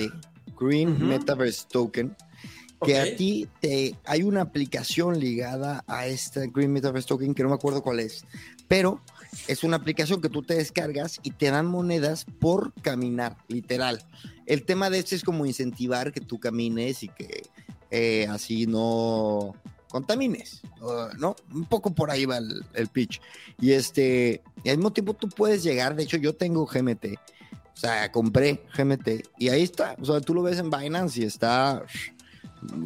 Green 0.59 1.07
Metaverse 1.07 1.67
Token, 1.71 2.17
que 2.85 2.99
a 2.99 3.17
ti 3.17 3.49
te, 3.61 3.97
hay 4.05 4.23
una 4.23 4.43
aplicación 4.43 5.19
ligada 5.19 5.85
a 5.87 6.07
este 6.07 6.49
Green 6.49 6.73
Metaverse 6.73 7.09
Token 7.09 7.35
que 7.35 7.43
no 7.43 7.49
me 7.49 7.55
acuerdo 7.55 7.83
cuál 7.83 8.01
es, 8.01 8.25
pero 8.69 9.01
es 9.49 9.65
una 9.65 9.77
aplicación 9.77 10.21
que 10.21 10.29
tú 10.29 10.43
te 10.43 10.55
descargas 10.55 11.21
y 11.23 11.31
te 11.31 11.51
dan 11.51 11.67
monedas 11.67 12.27
por 12.41 12.73
caminar, 12.83 13.37
literal. 13.49 14.05
El 14.47 14.65
tema 14.65 14.91
de 14.91 14.99
este 14.99 15.17
es 15.17 15.25
como 15.25 15.47
incentivar 15.47 16.13
que 16.13 16.21
tú 16.21 16.39
camines 16.39 17.03
y 17.03 17.09
que 17.09 17.43
eh, 17.91 18.27
así 18.29 18.67
no 18.67 19.55
contamines, 19.95 20.63
¿no? 21.19 21.37
Un 21.55 21.67
poco 21.67 21.95
por 21.95 22.11
ahí 22.11 22.25
va 22.25 22.39
el, 22.39 22.89
pitch. 22.89 23.21
Y 23.61 23.73
este, 23.73 24.43
y 24.65 24.71
al 24.71 24.79
mismo 24.79 24.93
tiempo 24.93 25.15
tú 25.15 25.29
puedes 25.29 25.63
llegar, 25.63 25.95
de 25.95 26.03
hecho 26.03 26.17
yo 26.17 26.35
tengo 26.35 26.67
GMT, 26.67 27.17
o 27.75 27.77
sea, 27.77 28.11
compré 28.13 28.65
GMT 28.77 29.09
y 29.39 29.49
ahí 29.49 29.63
está, 29.63 29.97
o 30.01 30.05
sea, 30.05 30.21
tú 30.21 30.35
lo 30.35 30.43
ves 30.43 30.59
en 30.59 30.71
Binance 30.71 31.21
y 31.21 31.25
está 31.25 31.83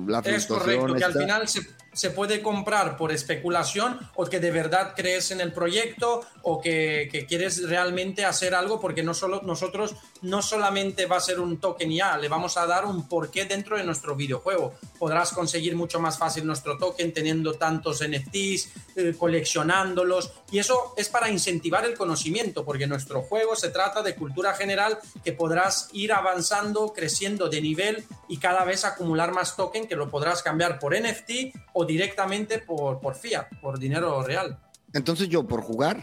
la 0.06 0.20
Es 0.20 0.46
correcto, 0.46 0.94
que 0.94 1.04
al 1.04 1.12
final 1.12 1.46
se 1.46 1.60
se 1.98 2.10
puede 2.10 2.42
comprar 2.42 2.96
por 2.96 3.10
especulación 3.10 3.98
o 4.14 4.24
que 4.26 4.38
de 4.38 4.52
verdad 4.52 4.92
crees 4.94 5.32
en 5.32 5.40
el 5.40 5.52
proyecto 5.52 6.20
o 6.42 6.60
que, 6.60 7.26
quieres 7.28 7.68
realmente 7.68 8.24
hacer 8.24 8.54
algo 8.54 8.80
porque 8.80 9.02
no 9.02 9.14
solo, 9.14 9.42
nosotros 9.42 9.96
no 10.22 10.42
solamente 10.42 11.06
va 11.06 11.16
a 11.16 11.20
ser 11.20 11.40
un 11.40 11.58
token 11.58 11.90
ya, 11.90 12.16
le 12.16 12.28
vamos 12.28 12.56
a 12.56 12.66
dar 12.66 12.84
un 12.84 13.08
porqué 13.08 13.44
dentro 13.44 13.76
de 13.76 13.84
nuestro 13.84 14.14
videojuego. 14.14 14.74
Podrás 14.98 15.32
conseguir 15.32 15.76
mucho 15.76 16.00
más 16.00 16.18
fácil 16.18 16.46
nuestro 16.46 16.78
token 16.78 17.12
teniendo 17.12 17.54
tantos 17.54 18.02
NFTs, 18.06 18.70
eh, 18.96 19.14
coleccionándolos 19.16 20.32
y 20.50 20.58
eso 20.58 20.94
es 20.96 21.08
para 21.08 21.30
incentivar 21.30 21.84
el 21.84 21.96
conocimiento 21.96 22.64
porque 22.64 22.86
nuestro 22.86 23.22
juego 23.22 23.56
se 23.56 23.70
trata 23.70 24.02
de 24.02 24.14
cultura 24.14 24.54
general 24.54 24.98
que 25.24 25.32
podrás 25.32 25.88
ir 25.92 26.12
avanzando, 26.12 26.92
creciendo 26.92 27.48
de 27.48 27.60
nivel 27.60 28.04
y 28.28 28.38
cada 28.38 28.64
vez 28.64 28.84
acumular 28.84 29.32
más 29.32 29.56
token 29.56 29.86
que 29.86 29.96
lo 29.96 30.10
podrás 30.10 30.42
cambiar 30.42 30.78
por 30.78 30.98
NFT 30.98 31.54
o 31.74 31.84
directamente 31.84 32.58
por, 32.58 33.00
por 33.00 33.14
fiat, 33.14 33.48
por 33.60 33.78
dinero 33.78 34.22
real. 34.22 34.58
Entonces 34.92 35.28
yo 35.28 35.46
por 35.46 35.62
jugar, 35.62 36.02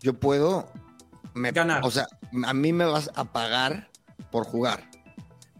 yo 0.00 0.14
puedo 0.14 0.68
ganar. 1.34 1.84
O 1.84 1.90
sea, 1.90 2.06
a 2.44 2.54
mí 2.54 2.72
me 2.72 2.84
vas 2.84 3.10
a 3.14 3.24
pagar 3.24 3.88
por 4.30 4.44
jugar. 4.44 4.88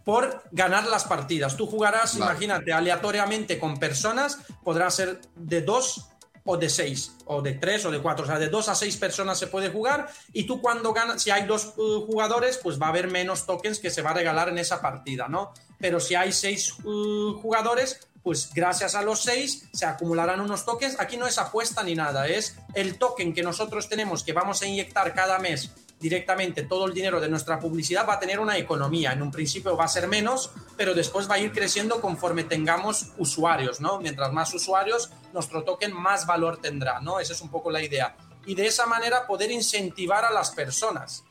Por 0.05 0.43
ganar 0.53 0.87
las 0.87 1.05
partidas. 1.05 1.57
Tú 1.57 1.67
jugarás, 1.67 2.15
imagínate, 2.17 2.73
aleatoriamente 2.73 3.59
con 3.59 3.79
personas, 3.79 4.39
podrá 4.65 4.91
ser 4.91 5.21
de 5.37 5.61
dos 5.61 6.09
o 6.51 6.57
de 6.57 6.71
seis, 6.71 7.13
o 7.27 7.43
de 7.43 7.53
tres 7.53 7.85
o 7.85 7.91
de 7.91 8.01
cuatro, 8.01 8.25
o 8.25 8.27
sea, 8.27 8.39
de 8.39 8.49
dos 8.49 8.71
a 8.71 8.75
seis 8.75 8.97
personas 8.97 9.39
se 9.39 9.49
puede 9.49 9.69
jugar 9.69 10.09
y 10.33 10.45
tú 10.45 10.63
cuando 10.63 10.95
ganas, 10.95 11.21
si 11.21 11.31
hay 11.31 11.45
dos 11.45 11.75
uh, 11.77 12.07
jugadores, 12.07 12.59
pues 12.63 12.81
va 12.81 12.87
a 12.87 12.89
haber 12.89 13.11
menos 13.11 13.45
tokens 13.45 13.79
que 13.79 13.91
se 13.91 14.01
va 14.01 14.11
a 14.11 14.15
regalar 14.15 14.49
en 14.49 14.57
esa 14.57 14.81
partida, 14.81 15.29
¿no? 15.29 15.53
Pero 15.79 16.01
si 16.01 16.15
hay 16.15 16.33
seis 16.33 16.73
uh, 16.85 17.35
jugadores, 17.35 18.09
pues 18.23 18.51
gracias 18.55 18.95
a 18.95 19.03
los 19.03 19.23
seis 19.23 19.69
se 19.75 19.85
acumularán 19.85 20.41
unos 20.41 20.65
tokens. 20.65 20.99
Aquí 20.99 21.19
no 21.19 21.27
es 21.27 21.37
apuesta 21.37 21.83
ni 21.83 21.95
nada, 21.95 22.27
es 22.27 22.57
el 22.73 22.99
token 22.99 23.35
que 23.35 23.43
nosotros 23.43 23.91
tenemos 23.91 24.23
que 24.23 24.33
vamos 24.33 24.63
a 24.63 24.67
inyectar 24.67 25.15
cada 25.15 25.39
mes 25.39 25.71
directamente 26.01 26.63
todo 26.63 26.87
el 26.87 26.95
dinero 26.95 27.21
de 27.21 27.29
nuestra 27.29 27.59
publicidad 27.59 28.07
va 28.09 28.15
a 28.15 28.21
tener 28.21 28.39
una 28.39 28.57
economía. 28.57 29.13
En 29.13 29.23
un 29.23 29.31
principio 29.31 29.77
va 29.77 29.85
a 29.85 29.89
ser 29.89 30.07
menos, 30.07 30.53
pero 30.77 30.95
después 30.95 31.29
va 31.29 31.35
a 31.35 31.39
ir 31.39 31.53
creciendo 31.53 32.01
conforme 32.01 32.45
tengamos 32.45 33.13
usuarios, 33.19 33.81
¿no? 33.81 33.99
Mientras 34.01 34.33
más 34.33 34.55
usuarios, 34.55 35.11
nuestro 35.33 35.65
token 35.65 35.93
más 35.93 36.27
valor 36.27 36.59
tendrá, 36.59 37.01
¿no? 37.01 37.21
Esa 37.21 37.33
es 37.33 37.41
un 37.41 37.51
poco 37.51 37.71
la 37.71 37.83
idea. 37.83 38.17
Y 38.47 38.55
de 38.55 38.67
esa 38.67 38.87
manera 38.87 39.27
poder 39.27 39.51
incentivar 39.51 40.25
a 40.25 40.31
las 40.31 40.51
personas 40.51 41.25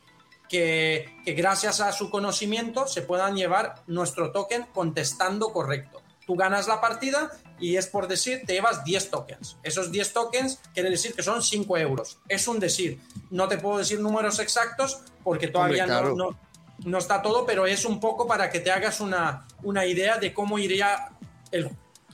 que, 0.50 1.18
que 1.24 1.34
gracias 1.34 1.82
a 1.82 1.92
su 1.92 2.10
conocimiento 2.10 2.88
se 2.88 3.02
puedan 3.02 3.36
llevar 3.36 3.84
nuestro 3.88 4.32
token 4.32 4.68
contestando 4.74 5.52
correcto. 5.52 6.02
Tú 6.26 6.36
ganas 6.36 6.68
la 6.68 6.82
partida 6.82 7.32
y 7.60 7.76
es 7.76 7.88
por 7.88 8.08
decir, 8.08 8.42
te 8.46 8.54
llevas 8.54 8.84
10 8.84 9.10
tokens. 9.10 9.58
Esos 9.64 9.92
10 9.92 10.14
tokens 10.14 10.60
quiere 10.74 10.90
decir 10.90 11.14
que 11.14 11.24
son 11.24 11.42
5 11.42 11.78
euros. 11.78 12.20
Es 12.28 12.48
un 12.48 12.60
decir. 12.60 13.00
No 13.32 13.48
te 13.48 13.58
puedo 13.58 13.80
decir 13.80 14.00
números 14.00 14.40
exactos 14.40 15.00
porque 15.24 15.48
todavía 15.48 15.86
no, 15.88 16.38
no, 16.86 16.98
está 16.98 17.22
todo, 17.22 17.46
pero 17.46 17.66
es 17.66 17.86
un 17.86 18.00
poco 18.00 18.28
para 18.28 18.50
que 18.50 18.60
te 18.60 18.72
hagas 18.72 19.02
una, 19.02 19.48
una 19.64 19.86
idea 19.86 20.18
de 20.18 20.34
cómo 20.34 20.60
iría 20.60 21.10
el, 21.52 21.70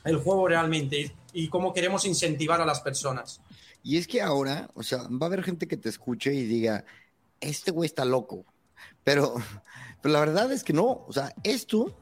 el 0.06 0.18
juego 0.18 0.48
realmente 0.48 1.16
y, 1.34 1.50
cómo 1.50 1.74
queremos 1.74 2.06
incentivar 2.06 2.62
a 2.62 2.66
las 2.66 2.82
personas. 2.82 3.42
Y 3.84 3.98
es 3.98 4.08
que 4.08 4.22
ahora, 4.22 4.70
o 4.76 4.84
sea, 4.84 5.00
va 5.10 5.26
a 5.26 5.26
haber 5.26 5.44
gente 5.44 5.68
que 5.68 5.78
te 5.78 5.90
escuche 5.90 6.34
y 6.34 6.46
diga, 6.46 6.86
este 7.42 7.72
güey 7.72 7.88
está 7.88 8.06
loco. 8.06 8.46
Pero, 9.04 9.36
pero 10.02 10.14
la 10.14 10.20
verdad 10.22 10.52
es 10.52 10.64
que 10.64 10.74
no. 10.74 11.04
O 11.08 11.12
sea, 11.12 11.34
esto 11.44 11.94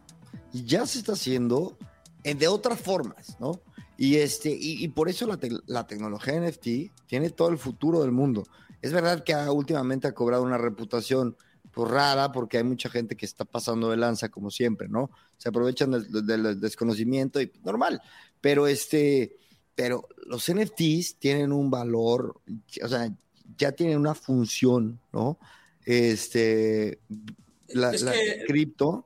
ya 0.53 0.85
se 0.85 0.99
está 0.99 1.13
haciendo 1.13 1.77
de 2.23 2.47
otras 2.47 2.79
formas, 2.79 3.37
¿no? 3.39 3.61
Y, 3.97 4.15
este, 4.15 4.55
y, 4.59 4.87
por 4.87 5.09
eso 5.09 5.27
la, 5.27 5.37
la, 5.67 5.85
tecnología 5.85 6.39
NFT 6.39 6.91
tiene 7.05 7.29
todo 7.29 7.49
el 7.49 7.59
futuro 7.59 8.01
del 8.01 8.11
mundo. 8.11 8.47
Es 8.81 8.93
verdad 8.93 9.23
que 9.23 9.35
últimamente 9.35 10.07
ha 10.07 10.13
cobrado 10.13 10.41
una 10.41 10.57
reputación 10.57 11.37
pues, 11.71 11.91
rara 11.91 12.31
porque 12.31 12.57
hay 12.57 12.63
mucha 12.63 12.89
gente 12.89 13.15
que 13.15 13.25
está 13.27 13.45
pasando 13.45 13.91
de 13.91 13.97
lanza 13.97 14.29
como 14.29 14.49
siempre, 14.49 14.87
¿no? 14.89 15.11
Se 15.37 15.49
aprovechan 15.49 15.91
del, 15.91 16.59
desconocimiento 16.59 17.39
y 17.39 17.51
normal. 17.63 18.01
Pero 18.41 18.65
este, 18.65 19.37
pero 19.75 20.07
los 20.25 20.51
NFTs 20.51 21.17
tienen 21.19 21.51
un 21.51 21.69
valor, 21.69 22.41
o 22.83 22.87
sea, 22.87 23.13
ya 23.57 23.71
tienen 23.71 23.99
una 23.99 24.15
función, 24.15 24.99
¿no? 25.13 25.37
Este, 25.85 26.99
la, 27.67 27.91
la 27.91 28.13
cripto 28.47 29.05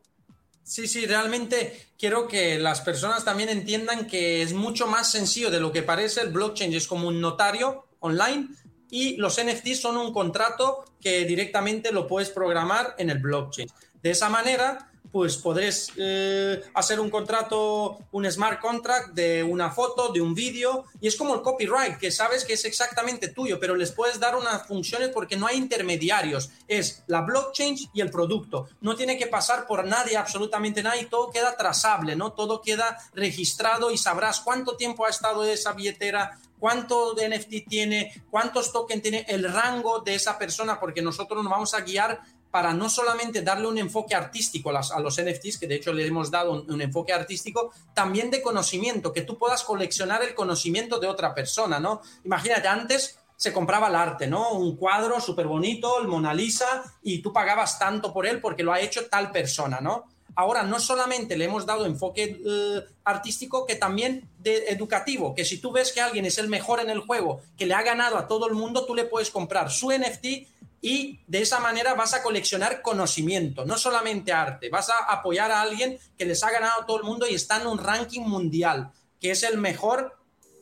Sí, 0.65 0.87
sí, 0.87 1.05
realmente 1.05 1.89
quiero 1.95 2.27
que 2.27 2.57
las 2.57 2.81
personas 2.81 3.23
también 3.23 3.49
entiendan 3.49 4.07
que 4.07 4.41
es 4.41 4.51
mucho 4.51 4.87
más 4.87 5.11
sencillo 5.11 5.51
de 5.51 5.59
lo 5.59 5.71
que 5.71 5.83
parece. 5.83 6.21
El 6.21 6.31
blockchain 6.31 6.73
es 6.73 6.87
como 6.87 7.07
un 7.07 7.21
notario 7.21 7.85
online 7.99 8.47
y 8.89 9.15
los 9.17 9.39
NFTs 9.39 9.79
son 9.79 9.97
un 9.97 10.11
contrato 10.11 10.83
que 10.99 11.23
directamente 11.25 11.91
lo 11.91 12.07
puedes 12.07 12.31
programar 12.31 12.95
en 12.97 13.11
el 13.11 13.19
blockchain. 13.19 13.69
De 14.01 14.09
esa 14.09 14.27
manera, 14.27 14.91
pues 15.11 15.37
podrés 15.37 15.91
eh, 15.97 16.61
hacer 16.73 16.99
un 16.99 17.09
contrato, 17.09 17.99
un 18.11 18.29
smart 18.31 18.59
contract 18.59 19.13
de 19.13 19.43
una 19.43 19.71
foto, 19.71 20.11
de 20.11 20.21
un 20.21 20.33
vídeo, 20.33 20.85
y 20.99 21.07
es 21.07 21.15
como 21.15 21.35
el 21.35 21.41
copyright, 21.41 21.97
que 21.97 22.11
sabes 22.11 22.43
que 22.45 22.53
es 22.53 22.65
exactamente 22.65 23.29
tuyo, 23.29 23.59
pero 23.59 23.75
les 23.75 23.91
puedes 23.91 24.19
dar 24.19 24.35
unas 24.35 24.67
funciones 24.67 25.09
porque 25.09 25.37
no 25.37 25.47
hay 25.47 25.57
intermediarios, 25.57 26.49
es 26.67 27.03
la 27.07 27.21
blockchain 27.21 27.75
y 27.93 28.01
el 28.01 28.11
producto, 28.11 28.67
no 28.81 28.95
tiene 28.95 29.17
que 29.17 29.27
pasar 29.27 29.67
por 29.67 29.85
nadie, 29.85 30.17
absolutamente 30.17 30.83
nadie, 30.83 31.05
todo 31.05 31.31
queda 31.31 31.55
trazable, 31.55 32.15
¿no? 32.15 32.33
Todo 32.33 32.61
queda 32.61 32.97
registrado 33.13 33.91
y 33.91 33.97
sabrás 33.97 34.39
cuánto 34.39 34.75
tiempo 34.75 35.05
ha 35.05 35.09
estado 35.09 35.43
esa 35.43 35.73
billetera, 35.73 36.37
cuánto 36.59 37.13
de 37.13 37.29
NFT 37.29 37.67
tiene, 37.67 38.23
cuántos 38.29 38.71
tokens 38.71 39.01
tiene, 39.01 39.25
el 39.27 39.51
rango 39.51 39.99
de 39.99 40.15
esa 40.15 40.37
persona, 40.37 40.79
porque 40.79 41.01
nosotros 41.01 41.43
nos 41.43 41.51
vamos 41.51 41.73
a 41.73 41.81
guiar 41.81 42.21
para 42.55 42.73
no 42.73 42.89
solamente 42.89 43.41
darle 43.41 43.67
un 43.67 43.77
enfoque 43.77 44.15
artístico 44.15 44.69
a, 44.69 44.99
los 45.01 45.21
NFTs, 45.21 45.57
que 45.57 45.67
de 45.67 45.75
hecho 45.75 45.91
le 45.91 46.07
hemos 46.07 46.31
dado 46.31 46.63
un, 46.65 46.81
enfoque 46.81 47.11
artístico, 47.11 47.73
también 47.93 48.31
de 48.31 48.41
conocimiento, 48.41 49.11
que 49.11 49.23
tú 49.23 49.37
puedas 49.37 49.61
coleccionar 49.65 50.23
el 50.23 50.33
conocimiento 50.33 50.97
de 50.97 51.07
otra 51.07 51.35
persona, 51.35 51.81
¿no? 51.81 52.01
Imagínate, 52.23 52.69
antes 52.69 53.19
se 53.35 53.51
compraba 53.51 53.89
el 53.89 53.95
arte, 53.95 54.27
¿no? 54.27 54.53
Un 54.53 54.77
cuadro 54.77 55.19
súper 55.19 55.47
bonito, 55.47 55.99
el 55.99 56.07
Mona 56.07 56.33
Lisa, 56.33 56.81
y 57.03 57.21
tú 57.21 57.33
pagabas 57.33 57.77
tanto 57.77 58.13
por 58.13 58.25
él 58.25 58.39
porque 58.39 58.63
lo 58.63 58.71
ha 58.71 58.79
hecho 58.79 59.05
tal 59.09 59.31
persona, 59.31 59.81
¿no? 59.81 60.05
Ahora 60.37 60.63
no 60.63 60.79
solamente 60.79 61.35
le 61.35 61.45
hemos 61.45 61.65
dado 61.65 61.85
enfoque 61.85 62.41
eh, 62.45 62.81
artístico, 63.03 63.65
que 63.65 63.75
también 63.75 64.29
de 64.39 64.69
educativo, 64.69 65.35
que 65.35 65.43
si 65.43 65.57
tú 65.57 65.73
ves 65.73 65.91
que 65.91 65.99
alguien 65.99 66.25
es 66.25 66.37
el 66.37 66.47
mejor 66.47 66.79
en 66.79 66.89
el 66.89 67.01
juego, 67.01 67.41
que 67.57 67.65
le 67.65 67.73
ha 67.73 67.83
ganado 67.83 68.17
a 68.17 68.29
todo 68.29 68.47
el 68.47 68.53
mundo, 68.53 68.85
tú 68.85 68.95
le 68.95 69.03
puedes 69.03 69.29
comprar 69.29 69.69
su 69.69 69.91
NFT 69.91 70.54
y 70.85 71.19
de 71.25 71.41
esa 71.41 71.59
manera 71.59 71.95
vas 71.95 72.13
a 72.13 72.21
coleccionar 72.21 72.83
conocimiento, 72.83 73.65
no 73.65 73.75
solamente 73.75 74.31
arte, 74.31 74.69
vas 74.69 74.91
a 74.91 75.11
apoyar 75.11 75.49
a 75.49 75.61
alguien 75.61 75.97
que 76.15 76.25
les 76.25 76.43
ha 76.43 76.51
ganado 76.51 76.85
todo 76.85 76.97
el 76.97 77.03
mundo 77.03 77.25
y 77.27 77.33
está 77.33 77.59
en 77.59 77.65
un 77.65 77.79
ranking 77.79 78.21
mundial, 78.21 78.91
que 79.19 79.31
es 79.31 79.41
el 79.41 79.57
mejor, 79.57 80.15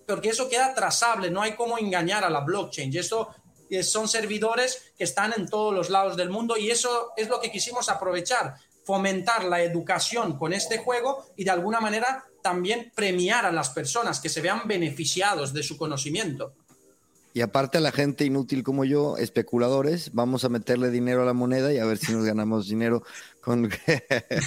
porque 0.08 0.30
eso 0.30 0.48
queda 0.48 0.74
trazable, 0.74 1.30
no 1.30 1.42
hay 1.42 1.56
cómo 1.56 1.78
engañar 1.78 2.24
a 2.24 2.30
la 2.30 2.40
blockchain, 2.40 2.94
y 2.94 3.00
eso 3.00 3.36
eh, 3.70 3.84
son 3.84 4.08
servidores 4.08 4.94
que 4.98 5.04
están 5.04 5.34
en 5.36 5.46
todos 5.46 5.74
los 5.74 5.90
lados 5.90 6.16
del 6.16 6.30
mundo 6.30 6.56
y 6.56 6.72
eso 6.72 7.12
es 7.18 7.28
lo 7.28 7.42
que 7.42 7.52
quisimos 7.52 7.90
aprovechar, 7.90 8.56
fomentar 8.86 9.44
la 9.44 9.62
educación 9.62 10.38
con 10.38 10.54
este 10.54 10.78
juego 10.78 11.34
y 11.36 11.44
de 11.44 11.52
alguna 11.52 11.82
manera 11.82 12.24
también 12.42 12.94
premiar 12.96 13.46
a 13.46 13.52
las 13.52 13.72
personas 13.72 14.22
que 14.22 14.30
se 14.30 14.40
vean 14.40 14.62
beneficiados 14.70 15.52
de 15.52 15.64
su 15.64 15.78
conocimiento. 15.78 16.54
Y 17.36 17.42
aparte 17.42 17.80
a 17.80 17.82
la 17.82 17.92
gente 17.92 18.26
inútil 18.26 18.64
como 18.64 18.86
yo, 18.86 19.18
especuladores, 19.18 20.14
vamos 20.14 20.46
a 20.46 20.50
meterle 20.50 20.92
dinero 20.92 21.24
a 21.24 21.26
la 21.26 21.34
moneda 21.34 21.74
y 21.74 21.80
a 21.80 21.86
ver 21.86 21.98
si 21.98 22.12
nos 22.14 22.26
ganamos 22.26 22.68
dinero 22.68 23.04
con... 23.42 23.72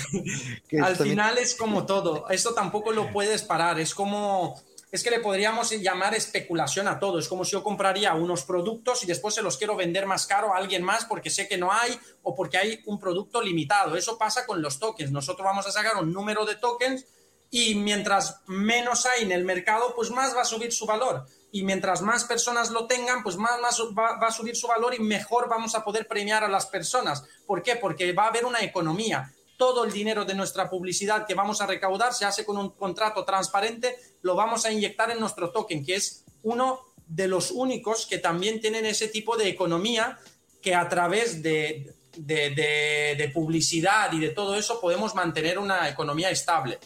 Al 0.82 0.94
final 0.94 1.36
es 1.38 1.56
como 1.56 1.84
todo, 1.84 2.28
esto 2.30 2.54
tampoco 2.54 2.92
lo 2.92 3.10
puedes 3.12 3.42
parar, 3.42 3.80
es 3.80 3.92
como... 3.92 4.60
Es 4.92 5.02
que 5.02 5.10
le 5.10 5.18
podríamos 5.18 5.72
llamar 5.72 6.14
especulación 6.14 6.86
a 6.86 6.98
todo. 7.00 7.18
Es 7.18 7.28
como 7.28 7.44
si 7.44 7.50
yo 7.50 7.62
compraría 7.62 8.14
unos 8.14 8.44
productos 8.44 9.02
y 9.02 9.06
después 9.06 9.34
se 9.34 9.42
los 9.42 9.58
quiero 9.58 9.74
vender 9.74 10.06
más 10.06 10.26
caro 10.26 10.54
a 10.54 10.58
alguien 10.58 10.84
más 10.84 11.04
porque 11.04 11.28
sé 11.28 11.48
que 11.48 11.58
no 11.58 11.72
hay 11.72 11.98
o 12.22 12.36
porque 12.36 12.56
hay 12.56 12.80
un 12.86 12.98
producto 12.98 13.42
limitado. 13.42 13.96
Eso 13.96 14.16
pasa 14.16 14.46
con 14.46 14.62
los 14.62 14.78
tokens. 14.78 15.10
Nosotros 15.10 15.44
vamos 15.44 15.66
a 15.66 15.72
sacar 15.72 15.96
un 15.96 16.12
número 16.12 16.46
de 16.46 16.54
tokens 16.54 17.04
y 17.50 17.74
mientras 17.74 18.40
menos 18.46 19.04
hay 19.06 19.24
en 19.24 19.32
el 19.32 19.44
mercado, 19.44 19.92
pues 19.94 20.10
más 20.12 20.34
va 20.34 20.42
a 20.42 20.46
subir 20.46 20.72
su 20.72 20.86
valor 20.86 21.26
y 21.56 21.62
mientras 21.62 22.02
más 22.02 22.24
personas 22.24 22.70
lo 22.70 22.86
tengan, 22.86 23.22
pues 23.22 23.38
más, 23.38 23.58
va, 23.98 24.26
a 24.26 24.30
subir 24.30 24.54
su 24.54 24.66
valor 24.66 24.94
y 24.94 24.98
mejor 24.98 25.48
vamos 25.48 25.74
a 25.74 25.82
poder 25.82 26.06
premiar 26.06 26.44
a 26.44 26.48
las 26.48 26.66
personas. 26.66 27.24
¿Por 27.46 27.62
qué? 27.62 27.76
Porque 27.76 28.12
va 28.12 28.24
a 28.24 28.28
haber 28.28 28.44
una 28.44 28.60
economía. 28.60 29.32
Todo 29.56 29.86
el 29.86 29.90
dinero 29.90 30.26
de 30.26 30.34
nuestra 30.34 30.68
publicidad 30.68 31.26
que 31.26 31.32
vamos 31.32 31.62
a 31.62 31.66
recaudar 31.66 32.12
se 32.12 32.26
hace 32.26 32.44
con 32.44 32.58
un 32.58 32.72
contrato 32.72 33.24
transparente, 33.24 33.96
lo 34.20 34.34
vamos 34.34 34.66
a 34.66 34.70
inyectar 34.70 35.10
en 35.10 35.18
nuestro 35.18 35.50
token, 35.50 35.82
que 35.82 35.94
es 35.94 36.26
uno 36.42 36.92
de 37.06 37.26
los 37.26 37.50
únicos 37.50 38.04
que 38.04 38.18
también 38.18 38.60
tienen 38.60 38.84
ese 38.84 39.08
tipo 39.08 39.38
de 39.38 39.48
economía 39.48 40.18
que 40.60 40.74
a 40.74 40.86
través 40.90 41.42
de, 41.42 41.94
de 42.18 43.30
publicidad 43.32 44.12
y 44.12 44.20
de 44.20 44.28
todo 44.28 44.56
eso 44.56 44.78
podemos 44.78 45.14
mantener 45.14 45.58
una 45.58 45.88
economía 45.88 46.28
estable. 46.28 46.78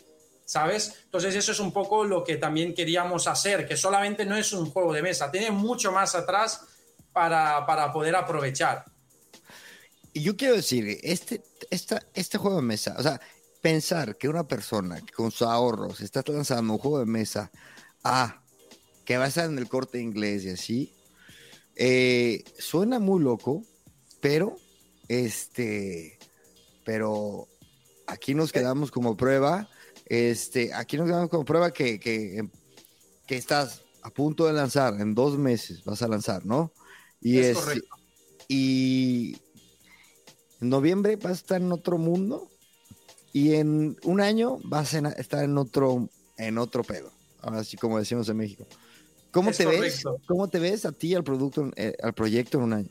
¿Sabes? 0.51 0.95
Entonces 1.05 1.37
eso 1.37 1.53
es 1.53 1.61
un 1.61 1.73
poco 1.73 2.05
lo 2.05 2.25
que 2.25 2.37
también 2.37 2.75
queríamos 2.75 3.29
hacer, 3.29 3.69
que 3.69 3.77
solamente 3.77 4.27
no 4.27 4.37
es 4.37 4.53
un 4.53 4.69
juego 4.69 4.93
de 4.93 5.01
mesa, 5.01 5.31
tiene 5.31 5.53
mucho 5.53 5.93
más 5.93 6.17
atrás 6.17 6.63
para, 7.13 7.93
poder 7.93 8.17
aprovechar. 8.17 8.85
Y 10.13 10.23
yo 10.23 10.37
quiero 10.37 10.57
decir, 10.57 10.99
este, 11.05 11.45
este 11.71 12.39
juego 12.39 12.57
de 12.57 12.63
mesa, 12.63 12.97
o 12.99 13.03
sea, 13.05 13.21
pensar 13.63 14.17
que 14.17 14.29
una 14.29 14.49
persona 14.49 15.01
con 15.15 15.31
sus 15.31 15.47
ahorros 15.47 16.01
está 16.01 16.25
lanzando 16.27 16.73
un 16.73 16.81
juego 16.81 16.99
de 16.99 17.07
mesa 17.07 17.53
a 18.03 18.43
que 19.05 19.19
va 19.19 19.27
a 19.27 19.29
estar 19.29 19.49
en 19.49 19.57
el 19.57 19.69
corte 19.69 20.01
inglés 20.01 20.43
y 20.43 20.51
así, 20.51 20.93
eh, 21.77 22.43
suena 22.59 22.99
muy 22.99 23.23
loco, 23.23 23.63
pero 24.21 24.57
este, 25.07 26.19
pero 26.85 27.47
aquí 28.09 28.35
nos 28.35 28.51
quedamos 28.51 28.91
como 28.91 29.17
prueba 29.17 29.69
este, 30.11 30.75
aquí 30.75 30.97
nos 30.97 31.09
damos 31.09 31.31
como 31.31 31.45
prueba 31.45 31.73
que, 31.73 31.99
que 32.01 32.51
estás 33.37 33.83
a 34.03 34.11
punto 34.11 34.47
de 34.47 34.53
lanzar, 34.53 35.01
en 35.01 35.15
dos 35.15 35.39
meses 35.39 35.85
vas 35.85 36.03
a 36.03 36.09
lanzar, 36.09 36.45
¿no? 36.45 36.73
Y 37.21 37.39
es, 37.39 37.57
correcto. 37.57 37.97
Y 38.49 39.37
en 40.61 40.69
noviembre 40.69 41.15
vas 41.15 41.31
a 41.31 41.35
estar 41.35 41.61
en 41.61 41.71
otro 41.71 41.97
mundo 41.97 42.49
y 43.33 43.55
en 43.55 43.97
un 44.03 44.21
año 44.21 44.59
vas 44.65 44.95
a 44.95 45.11
estar 45.11 45.45
en 45.45 45.57
otro, 45.57 46.09
en 46.37 46.59
otro 46.59 46.83
pedo, 46.83 47.13
así 47.43 47.77
como 47.77 47.99
decimos 47.99 48.29
en 48.29 48.39
México. 48.39 48.67
¿Cómo 49.31 49.53
te 49.53 49.65
ves? 49.65 50.03
¿Cómo 50.27 50.49
te 50.49 50.59
ves 50.59 50.85
a 50.85 50.91
ti 50.91 51.15
al 51.15 51.23
producto, 51.23 51.71
eh, 51.77 51.95
al 52.03 52.15
proyecto 52.15 52.59
en 52.59 52.65
un 52.65 52.73
año? 52.73 52.91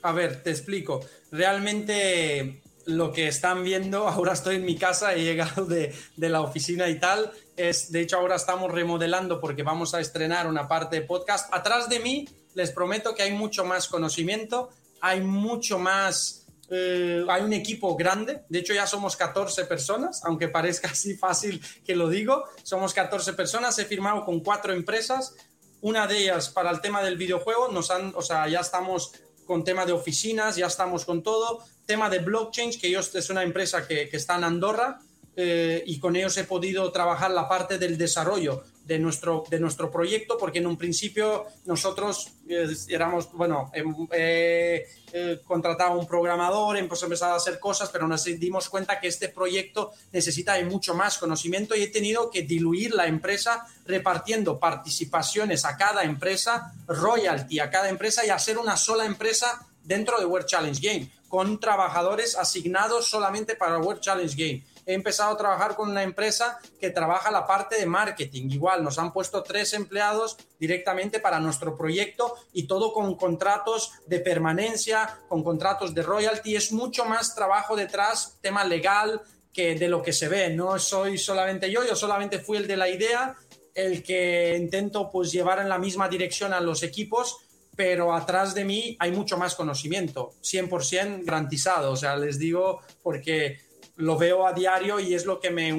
A 0.00 0.12
ver, 0.12 0.42
te 0.42 0.50
explico. 0.50 1.00
Realmente 1.30 2.62
lo 2.86 3.12
que 3.12 3.28
están 3.28 3.64
viendo, 3.64 4.08
ahora 4.08 4.32
estoy 4.32 4.56
en 4.56 4.64
mi 4.64 4.76
casa, 4.76 5.14
he 5.14 5.22
llegado 5.22 5.64
de, 5.66 5.94
de, 6.16 6.28
la 6.28 6.40
oficina 6.40 6.88
y 6.88 6.98
tal, 6.98 7.32
es, 7.56 7.92
de 7.92 8.00
hecho 8.00 8.16
ahora 8.16 8.36
estamos 8.36 8.70
remodelando 8.70 9.40
porque 9.40 9.62
vamos 9.62 9.94
a 9.94 10.00
estrenar 10.00 10.46
una 10.46 10.68
parte 10.68 11.00
de 11.00 11.02
podcast. 11.02 11.52
Atrás 11.52 11.88
de 11.88 12.00
mí, 12.00 12.28
les 12.54 12.70
prometo 12.70 13.14
que 13.14 13.22
hay 13.22 13.32
mucho 13.32 13.64
más 13.64 13.88
conocimiento, 13.88 14.70
hay 15.00 15.20
mucho 15.20 15.78
más, 15.78 16.46
eh, 16.70 17.24
hay 17.28 17.42
un 17.42 17.52
equipo 17.52 17.96
grande, 17.96 18.42
de 18.48 18.58
hecho 18.58 18.72
ya 18.72 18.86
somos 18.86 19.16
14 19.16 19.64
personas, 19.66 20.22
aunque 20.24 20.48
parezca 20.48 20.88
así 20.88 21.16
fácil 21.16 21.62
que 21.84 21.94
lo 21.94 22.08
digo, 22.08 22.44
somos 22.62 22.94
14 22.94 23.34
personas, 23.34 23.78
he 23.78 23.84
firmado 23.84 24.24
con 24.24 24.40
cuatro 24.40 24.72
empresas, 24.72 25.34
una 25.80 26.06
de 26.06 26.16
ellas 26.16 26.48
para 26.48 26.70
el 26.70 26.80
tema 26.80 27.02
del 27.02 27.18
videojuego, 27.18 27.68
nos 27.68 27.90
han, 27.90 28.14
o 28.16 28.22
sea, 28.22 28.48
ya 28.48 28.60
estamos 28.60 29.12
con 29.44 29.64
tema 29.64 29.86
de 29.86 29.92
oficinas, 29.92 30.56
ya 30.56 30.66
estamos 30.66 31.04
con 31.04 31.22
todo, 31.22 31.62
tema 31.86 32.08
de 32.10 32.20
blockchain, 32.20 32.78
que 32.78 32.88
ellos 32.88 33.14
es 33.14 33.30
una 33.30 33.42
empresa 33.42 33.86
que, 33.86 34.08
que 34.08 34.16
está 34.16 34.36
en 34.36 34.44
Andorra, 34.44 35.00
eh, 35.36 35.82
y 35.86 35.98
con 35.98 36.14
ellos 36.14 36.36
he 36.36 36.44
podido 36.44 36.90
trabajar 36.92 37.30
la 37.30 37.48
parte 37.48 37.78
del 37.78 37.98
desarrollo 37.98 38.62
de 38.84 38.98
nuestro, 38.98 39.44
de 39.50 39.58
nuestro 39.58 39.90
proyecto, 39.90 40.36
porque 40.38 40.58
en 40.58 40.66
un 40.66 40.76
principio 40.76 41.46
nosotros 41.64 42.34
eh, 42.48 42.68
éramos, 42.88 43.32
bueno, 43.32 43.72
he 44.12 44.86
eh, 45.12 45.40
contratado 45.44 45.92
a 45.92 45.96
un 45.96 46.06
programador, 46.06 46.76
hemos 46.76 47.02
empezado 47.02 47.32
a 47.32 47.36
hacer 47.36 47.58
cosas, 47.58 47.88
pero 47.90 48.06
nos 48.06 48.24
dimos 48.24 48.68
cuenta 48.68 49.00
que 49.00 49.08
este 49.08 49.28
proyecto 49.28 49.92
necesita 50.12 50.54
de 50.54 50.64
mucho 50.66 50.94
más 50.94 51.18
conocimiento 51.18 51.74
y 51.74 51.82
he 51.82 51.88
tenido 51.88 52.30
que 52.30 52.42
diluir 52.42 52.94
la 52.94 53.06
empresa 53.06 53.66
repartiendo 53.86 54.60
participaciones 54.60 55.64
a 55.64 55.76
cada 55.76 56.04
empresa, 56.04 56.74
royalty 56.86 57.58
a 57.58 57.70
cada 57.70 57.88
empresa 57.88 58.24
y 58.24 58.30
hacer 58.30 58.58
una 58.58 58.76
sola 58.76 59.04
empresa 59.04 59.66
dentro 59.82 60.18
de 60.20 60.26
World 60.26 60.46
Challenge 60.46 60.80
Game, 60.80 61.10
con 61.28 61.58
trabajadores 61.58 62.36
asignados 62.36 63.08
solamente 63.08 63.56
para 63.56 63.78
World 63.78 64.00
Challenge 64.00 64.34
Game 64.36 64.73
he 64.86 64.94
empezado 64.94 65.32
a 65.32 65.36
trabajar 65.36 65.74
con 65.74 65.90
una 65.90 66.02
empresa 66.02 66.58
que 66.80 66.90
trabaja 66.90 67.30
la 67.30 67.46
parte 67.46 67.76
de 67.78 67.86
marketing. 67.86 68.50
Igual, 68.50 68.82
nos 68.82 68.98
han 68.98 69.12
puesto 69.12 69.42
tres 69.42 69.72
empleados 69.74 70.36
directamente 70.58 71.20
para 71.20 71.40
nuestro 71.40 71.76
proyecto 71.76 72.34
y 72.52 72.66
todo 72.66 72.92
con 72.92 73.16
contratos 73.16 73.92
de 74.06 74.20
permanencia, 74.20 75.18
con 75.28 75.42
contratos 75.42 75.94
de 75.94 76.02
royalty. 76.02 76.56
Es 76.56 76.72
mucho 76.72 77.04
más 77.04 77.34
trabajo 77.34 77.76
detrás, 77.76 78.38
tema 78.40 78.64
legal, 78.64 79.22
que 79.52 79.74
de 79.74 79.88
lo 79.88 80.02
que 80.02 80.12
se 80.12 80.28
ve. 80.28 80.50
No 80.50 80.78
soy 80.78 81.18
solamente 81.18 81.70
yo, 81.70 81.84
yo 81.84 81.96
solamente 81.96 82.38
fui 82.38 82.58
el 82.58 82.66
de 82.66 82.76
la 82.76 82.88
idea, 82.88 83.36
el 83.74 84.02
que 84.02 84.56
intento 84.58 85.10
pues 85.10 85.32
llevar 85.32 85.58
en 85.60 85.68
la 85.68 85.78
misma 85.78 86.08
dirección 86.08 86.52
a 86.52 86.60
los 86.60 86.82
equipos 86.82 87.38
pero 87.76 88.14
atrás 88.14 88.54
de 88.54 88.64
mí 88.64 88.96
hay 88.98 89.12
mucho 89.12 89.36
más 89.36 89.54
conocimiento, 89.54 90.32
100% 90.42 91.24
garantizado. 91.24 91.92
O 91.92 91.96
sea, 91.96 92.16
les 92.16 92.38
digo 92.38 92.80
porque 93.02 93.58
lo 93.96 94.18
veo 94.18 94.46
a 94.46 94.52
diario 94.52 94.98
y 94.98 95.14
es 95.14 95.24
lo 95.24 95.40
que 95.40 95.50
me, 95.50 95.70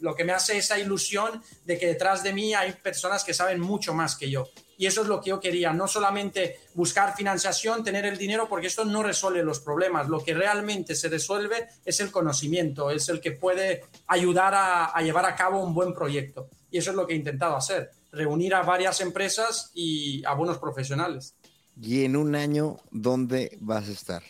lo 0.00 0.14
que 0.14 0.24
me 0.24 0.32
hace 0.32 0.58
esa 0.58 0.78
ilusión 0.78 1.42
de 1.64 1.78
que 1.78 1.86
detrás 1.86 2.22
de 2.22 2.32
mí 2.32 2.54
hay 2.54 2.72
personas 2.72 3.24
que 3.24 3.34
saben 3.34 3.60
mucho 3.60 3.94
más 3.94 4.16
que 4.16 4.30
yo. 4.30 4.48
Y 4.76 4.86
eso 4.86 5.02
es 5.02 5.08
lo 5.08 5.20
que 5.20 5.30
yo 5.30 5.40
quería, 5.40 5.72
no 5.72 5.88
solamente 5.88 6.60
buscar 6.74 7.16
financiación, 7.16 7.82
tener 7.82 8.06
el 8.06 8.16
dinero, 8.16 8.48
porque 8.48 8.68
esto 8.68 8.84
no 8.84 9.02
resuelve 9.02 9.42
los 9.42 9.58
problemas. 9.58 10.08
Lo 10.08 10.22
que 10.22 10.34
realmente 10.34 10.94
se 10.94 11.08
resuelve 11.08 11.66
es 11.84 11.98
el 11.98 12.12
conocimiento, 12.12 12.90
es 12.90 13.08
el 13.08 13.20
que 13.20 13.32
puede 13.32 13.84
ayudar 14.06 14.54
a, 14.54 14.84
a 14.84 15.02
llevar 15.02 15.24
a 15.26 15.34
cabo 15.34 15.64
un 15.64 15.74
buen 15.74 15.92
proyecto. 15.92 16.48
Y 16.70 16.78
eso 16.78 16.90
es 16.90 16.96
lo 16.96 17.08
que 17.08 17.14
he 17.14 17.16
intentado 17.16 17.56
hacer, 17.56 17.90
reunir 18.12 18.54
a 18.54 18.62
varias 18.62 19.00
empresas 19.00 19.72
y 19.74 20.24
a 20.24 20.34
buenos 20.34 20.58
profesionales. 20.58 21.34
Y 21.80 22.04
en 22.04 22.14
un 22.14 22.36
año, 22.36 22.76
¿dónde 22.92 23.58
vas 23.60 23.88
a 23.88 23.92
estar? 23.92 24.22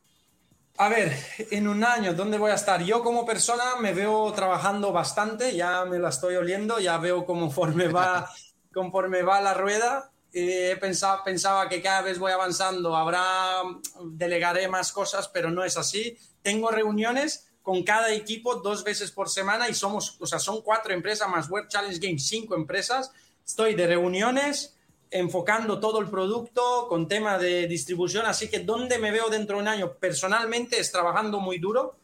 A 0.80 0.88
ver, 0.88 1.14
en 1.50 1.68
un 1.68 1.84
año, 1.84 2.14
¿dónde 2.14 2.38
voy 2.38 2.52
a 2.52 2.54
estar? 2.54 2.82
Yo 2.82 3.02
como 3.02 3.26
persona 3.26 3.76
me 3.80 3.92
veo 3.92 4.32
trabajando 4.32 4.92
bastante, 4.92 5.54
ya 5.54 5.84
me 5.84 5.98
la 5.98 6.08
estoy 6.08 6.36
oliendo, 6.36 6.80
ya 6.80 6.96
veo 6.96 7.26
conforme 7.26 7.88
va, 7.88 8.30
conforme 8.72 9.20
va 9.20 9.42
la 9.42 9.52
rueda. 9.52 10.10
Eh, 10.32 10.78
pensaba, 10.80 11.22
pensaba 11.22 11.68
que 11.68 11.82
cada 11.82 12.00
vez 12.00 12.18
voy 12.18 12.32
avanzando, 12.32 12.96
habrá, 12.96 13.60
delegaré 14.04 14.68
más 14.68 14.90
cosas, 14.90 15.28
pero 15.28 15.50
no 15.50 15.64
es 15.64 15.76
así. 15.76 16.16
Tengo 16.40 16.70
reuniones 16.70 17.50
con 17.60 17.82
cada 17.82 18.10
equipo 18.14 18.54
dos 18.54 18.82
veces 18.82 19.10
por 19.10 19.28
semana 19.28 19.68
y 19.68 19.74
somos, 19.74 20.16
o 20.18 20.24
sea, 20.24 20.38
son 20.38 20.62
cuatro 20.62 20.94
empresas 20.94 21.28
más 21.28 21.50
Web 21.50 21.68
Challenge 21.68 21.98
Games, 21.98 22.26
cinco 22.26 22.54
empresas. 22.54 23.12
Estoy 23.44 23.74
de 23.74 23.86
reuniones, 23.86 24.78
enfocando 25.10 25.80
todo 25.80 26.00
el 26.00 26.08
producto 26.08 26.86
con 26.88 27.08
tema 27.08 27.36
de 27.36 27.66
distribución, 27.66 28.26
así 28.26 28.48
que 28.48 28.60
donde 28.60 28.98
me 28.98 29.10
veo 29.10 29.28
dentro 29.28 29.56
de 29.56 29.62
un 29.62 29.68
año 29.68 29.92
personalmente 29.94 30.78
es 30.78 30.92
trabajando 30.92 31.40
muy 31.40 31.58
duro 31.58 31.96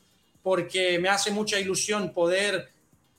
porque 0.42 0.98
me 0.98 1.08
hace 1.08 1.30
mucha 1.30 1.58
ilusión 1.58 2.12
poder 2.12 2.70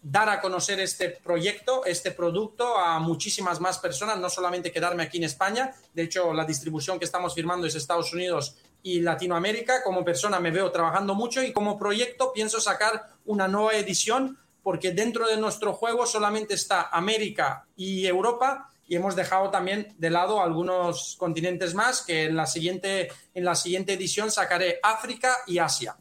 dar 0.01 0.29
a 0.29 0.39
conocer 0.39 0.79
este 0.79 1.09
proyecto, 1.09 1.83
este 1.85 2.11
producto 2.11 2.77
a 2.77 2.99
muchísimas 2.99 3.59
más 3.59 3.79
personas, 3.79 4.17
no 4.19 4.29
solamente 4.29 4.71
quedarme 4.71 5.03
aquí 5.03 5.17
en 5.17 5.25
España, 5.25 5.73
de 5.93 6.03
hecho 6.03 6.33
la 6.33 6.45
distribución 6.45 6.99
que 6.99 7.05
estamos 7.05 7.33
firmando 7.33 7.67
es 7.67 7.75
Estados 7.75 8.13
Unidos 8.13 8.55
y 8.83 9.01
Latinoamérica, 9.01 9.83
como 9.83 10.05
persona 10.05 10.39
me 10.39 10.51
veo 10.51 10.71
trabajando 10.71 11.15
mucho 11.15 11.43
y 11.43 11.51
como 11.51 11.77
proyecto 11.77 12.31
pienso 12.31 12.61
sacar 12.61 13.09
una 13.25 13.47
nueva 13.47 13.73
edición 13.73 14.37
porque 14.63 14.91
dentro 14.91 15.27
de 15.27 15.37
nuestro 15.37 15.73
juego 15.73 16.05
solamente 16.05 16.53
está 16.53 16.89
América 16.89 17.65
y 17.75 18.05
Europa 18.05 18.69
y 18.87 18.95
hemos 18.95 19.15
dejado 19.15 19.49
también 19.51 19.93
de 19.97 20.09
lado 20.09 20.41
algunos 20.41 21.15
continentes 21.17 21.73
más 21.73 22.01
que 22.01 22.25
en 22.25 22.35
la 22.35 22.45
siguiente, 22.45 23.09
en 23.33 23.43
la 23.43 23.55
siguiente 23.55 23.93
edición 23.93 24.31
sacaré 24.31 24.79
África 24.81 25.37
y 25.45 25.57
Asia. 25.59 25.97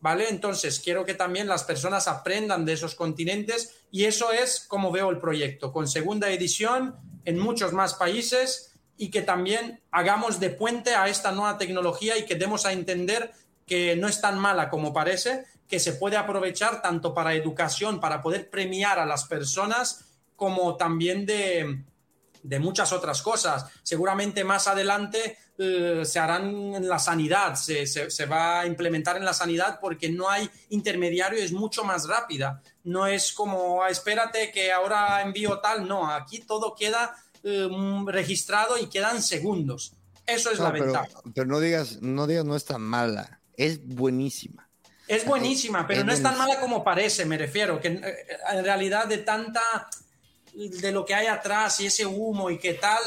¿Vale? 0.00 0.28
Entonces, 0.28 0.78
quiero 0.80 1.04
que 1.04 1.14
también 1.14 1.48
las 1.48 1.64
personas 1.64 2.06
aprendan 2.06 2.64
de 2.64 2.74
esos 2.74 2.94
continentes 2.94 3.86
y 3.90 4.04
eso 4.04 4.30
es 4.30 4.64
como 4.68 4.92
veo 4.92 5.10
el 5.10 5.18
proyecto, 5.18 5.72
con 5.72 5.88
segunda 5.88 6.30
edición 6.30 6.96
en 7.24 7.38
muchos 7.38 7.72
más 7.72 7.94
países 7.94 8.72
y 8.98 9.10
que 9.10 9.22
también 9.22 9.80
hagamos 9.90 10.38
de 10.38 10.50
puente 10.50 10.94
a 10.94 11.08
esta 11.08 11.32
nueva 11.32 11.58
tecnología 11.58 12.16
y 12.18 12.24
que 12.24 12.34
demos 12.34 12.66
a 12.66 12.72
entender 12.72 13.32
que 13.66 13.96
no 13.96 14.06
es 14.06 14.20
tan 14.20 14.38
mala 14.38 14.68
como 14.68 14.92
parece, 14.92 15.44
que 15.66 15.80
se 15.80 15.94
puede 15.94 16.16
aprovechar 16.16 16.82
tanto 16.82 17.12
para 17.12 17.34
educación, 17.34 17.98
para 17.98 18.22
poder 18.22 18.48
premiar 18.48 18.98
a 18.98 19.06
las 19.06 19.24
personas, 19.24 20.04
como 20.36 20.76
también 20.76 21.26
de, 21.26 21.82
de 22.42 22.58
muchas 22.58 22.92
otras 22.92 23.22
cosas. 23.22 23.66
Seguramente 23.82 24.44
más 24.44 24.66
adelante 24.68 25.38
eh, 25.58 26.02
se 26.04 26.18
harán 26.18 26.74
en 26.74 26.88
la 26.88 26.98
sanidad, 26.98 27.54
se, 27.54 27.86
se, 27.86 28.26
va 28.26 28.60
a 28.60 28.66
implementar 28.66 29.16
en 29.16 29.24
la 29.24 29.32
sanidad 29.32 29.78
porque 29.80 30.10
no 30.10 30.28
hay 30.28 30.50
intermediario, 30.68 31.42
es 31.42 31.52
mucho 31.52 31.82
más 31.82 32.06
rápida. 32.06 32.62
No 32.84 33.06
es 33.06 33.32
como, 33.32 33.82
ah, 33.82 33.88
espérate 33.88 34.52
que 34.52 34.70
ahora 34.70 35.22
envío 35.22 35.58
tal, 35.60 35.88
no, 35.88 36.10
aquí 36.10 36.40
todo 36.40 36.74
queda 36.74 37.14
eh, 37.42 37.68
registrado 38.06 38.76
y 38.76 38.86
quedan 38.86 39.22
segundos. 39.22 39.94
Eso 40.26 40.50
es 40.50 40.58
la 40.58 40.72
ventaja. 40.72 41.08
Pero 41.34 41.46
no 41.46 41.60
digas, 41.60 42.02
no 42.02 42.26
digas, 42.26 42.44
no 42.44 42.56
es 42.56 42.64
tan 42.64 42.82
mala, 42.82 43.40
es 43.56 43.86
buenísima. 43.86 44.68
Es 45.08 45.24
buenísima, 45.24 45.86
pero 45.86 46.02
no 46.02 46.12
es 46.12 46.20
tan 46.20 46.36
mala 46.36 46.58
como 46.58 46.82
parece, 46.82 47.24
me 47.24 47.38
refiero, 47.38 47.80
que 47.80 47.88
eh, 47.88 48.26
en 48.52 48.64
realidad 48.64 49.06
de 49.06 49.18
tanta 49.18 49.62
de 50.56 50.92
lo 50.92 51.04
que 51.04 51.14
hay 51.14 51.26
atrás 51.26 51.80
y 51.80 51.86
ese 51.86 52.06
humo 52.06 52.50
y 52.50 52.58
qué 52.58 52.74
tal, 52.74 53.02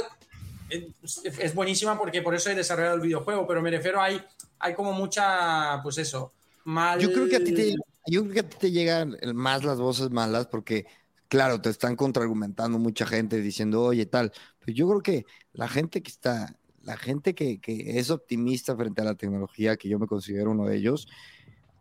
es, 0.70 1.56
buenísima 1.56 1.98
porque 1.98 2.22
por 2.22 2.36
eso 2.36 2.50
he 2.50 2.56
desarrollado 2.56 2.96
el 2.96 3.02
videojuego, 3.02 3.48
pero 3.48 3.62
me 3.62 3.72
refiero, 3.72 4.02
hay, 4.02 4.22
hay 4.60 4.74
como 4.76 4.94
mucha, 4.94 5.82
pues 5.82 5.98
eso, 5.98 6.32
mal... 6.64 7.00
Yo 7.00 7.12
creo 7.12 7.28
que 7.28 7.38
a 7.38 7.44
ti 7.44 7.54
te, 7.54 7.76
yo 8.08 8.22
creo 8.22 8.34
que 8.34 8.40
a 8.42 8.50
ti 8.50 8.58
te 8.60 8.72
llegan 8.72 9.18
más 9.34 9.64
las 9.64 9.80
voces 9.80 10.12
malas 10.12 10.48
porque, 10.48 10.86
claro, 11.28 11.60
te 11.60 11.70
están 11.70 11.96
contraargumentando 11.96 12.78
mucha 12.78 13.06
gente 13.06 13.42
diciendo, 13.42 13.82
oye, 13.82 14.06
tal, 14.06 14.32
pero 14.60 14.74
yo 14.74 14.88
creo 14.90 15.02
que 15.02 15.26
la 15.54 15.68
gente 15.68 16.04
que 16.04 16.12
está, 16.12 16.56
la 16.84 16.98
gente 16.98 17.34
que, 17.34 17.60
que 17.60 18.00
es 18.00 18.12
optimista 18.12 18.76
frente 18.76 19.02
a 19.02 19.06
la 19.06 19.16
tecnología, 19.16 19.78
que 19.78 19.90
yo 19.90 19.98
me 19.98 20.08
considero 20.08 20.52
uno 20.52 20.66
de 20.66 20.78
ellos, 20.78 21.08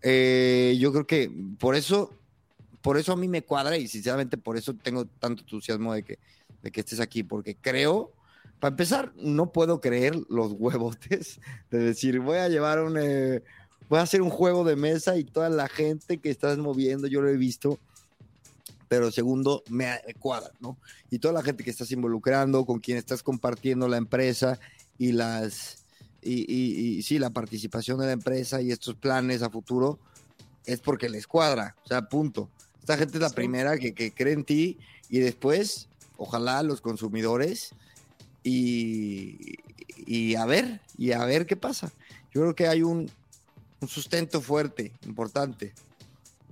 eh, 0.02 0.76
yo 0.78 0.92
creo 0.92 1.06
que 1.06 1.30
por 1.58 1.74
eso 1.74 2.14
por 2.82 2.98
eso 2.98 3.12
a 3.12 3.16
mí 3.16 3.28
me 3.28 3.42
cuadra 3.42 3.76
y 3.76 3.88
sinceramente 3.88 4.38
por 4.38 4.56
eso 4.56 4.74
tengo 4.74 5.04
tanto 5.04 5.42
entusiasmo 5.42 5.94
de 5.94 6.02
que, 6.02 6.18
de 6.62 6.70
que 6.70 6.80
estés 6.80 7.00
aquí, 7.00 7.22
porque 7.22 7.56
creo, 7.56 8.12
para 8.60 8.72
empezar, 8.72 9.12
no 9.16 9.52
puedo 9.52 9.80
creer 9.80 10.16
los 10.28 10.52
huevotes 10.52 11.40
de 11.70 11.78
decir, 11.78 12.20
voy 12.20 12.38
a 12.38 12.48
llevar 12.48 12.82
un, 12.82 12.96
eh, 12.98 13.42
voy 13.88 13.98
a 13.98 14.02
hacer 14.02 14.22
un 14.22 14.30
juego 14.30 14.64
de 14.64 14.76
mesa 14.76 15.16
y 15.16 15.24
toda 15.24 15.48
la 15.48 15.68
gente 15.68 16.18
que 16.18 16.30
estás 16.30 16.58
moviendo, 16.58 17.06
yo 17.06 17.20
lo 17.20 17.28
he 17.28 17.36
visto, 17.36 17.78
pero 18.88 19.10
segundo, 19.10 19.62
me 19.68 19.98
cuadra, 20.18 20.50
¿no? 20.60 20.78
Y 21.10 21.18
toda 21.18 21.34
la 21.34 21.42
gente 21.42 21.62
que 21.62 21.70
estás 21.70 21.90
involucrando, 21.92 22.64
con 22.64 22.80
quien 22.80 22.96
estás 22.96 23.22
compartiendo 23.22 23.86
la 23.86 23.98
empresa 23.98 24.58
y 24.96 25.12
las, 25.12 25.84
y, 26.22 27.02
sí, 27.02 27.18
la 27.18 27.30
participación 27.30 27.98
de 27.98 28.06
la 28.06 28.12
empresa 28.12 28.60
y 28.62 28.72
estos 28.72 28.94
planes 28.94 29.42
a 29.42 29.50
futuro, 29.50 29.98
es 30.64 30.80
porque 30.80 31.08
les 31.08 31.26
cuadra, 31.26 31.76
o 31.84 31.88
sea, 31.88 32.08
punto. 32.08 32.50
Esta 32.88 32.96
gente 32.96 33.18
es 33.18 33.20
la 33.20 33.28
primera 33.28 33.76
que, 33.76 33.92
que 33.92 34.12
cree 34.12 34.32
en 34.32 34.44
ti 34.44 34.78
y 35.10 35.18
después, 35.18 35.88
ojalá 36.16 36.62
los 36.62 36.80
consumidores 36.80 37.72
y, 38.42 39.58
y 40.06 40.36
a 40.36 40.46
ver, 40.46 40.80
y 40.96 41.12
a 41.12 41.22
ver 41.26 41.44
qué 41.44 41.54
pasa. 41.54 41.92
Yo 42.32 42.40
creo 42.40 42.54
que 42.54 42.66
hay 42.66 42.82
un, 42.82 43.10
un 43.82 43.88
sustento 43.88 44.40
fuerte, 44.40 44.90
importante. 45.04 45.74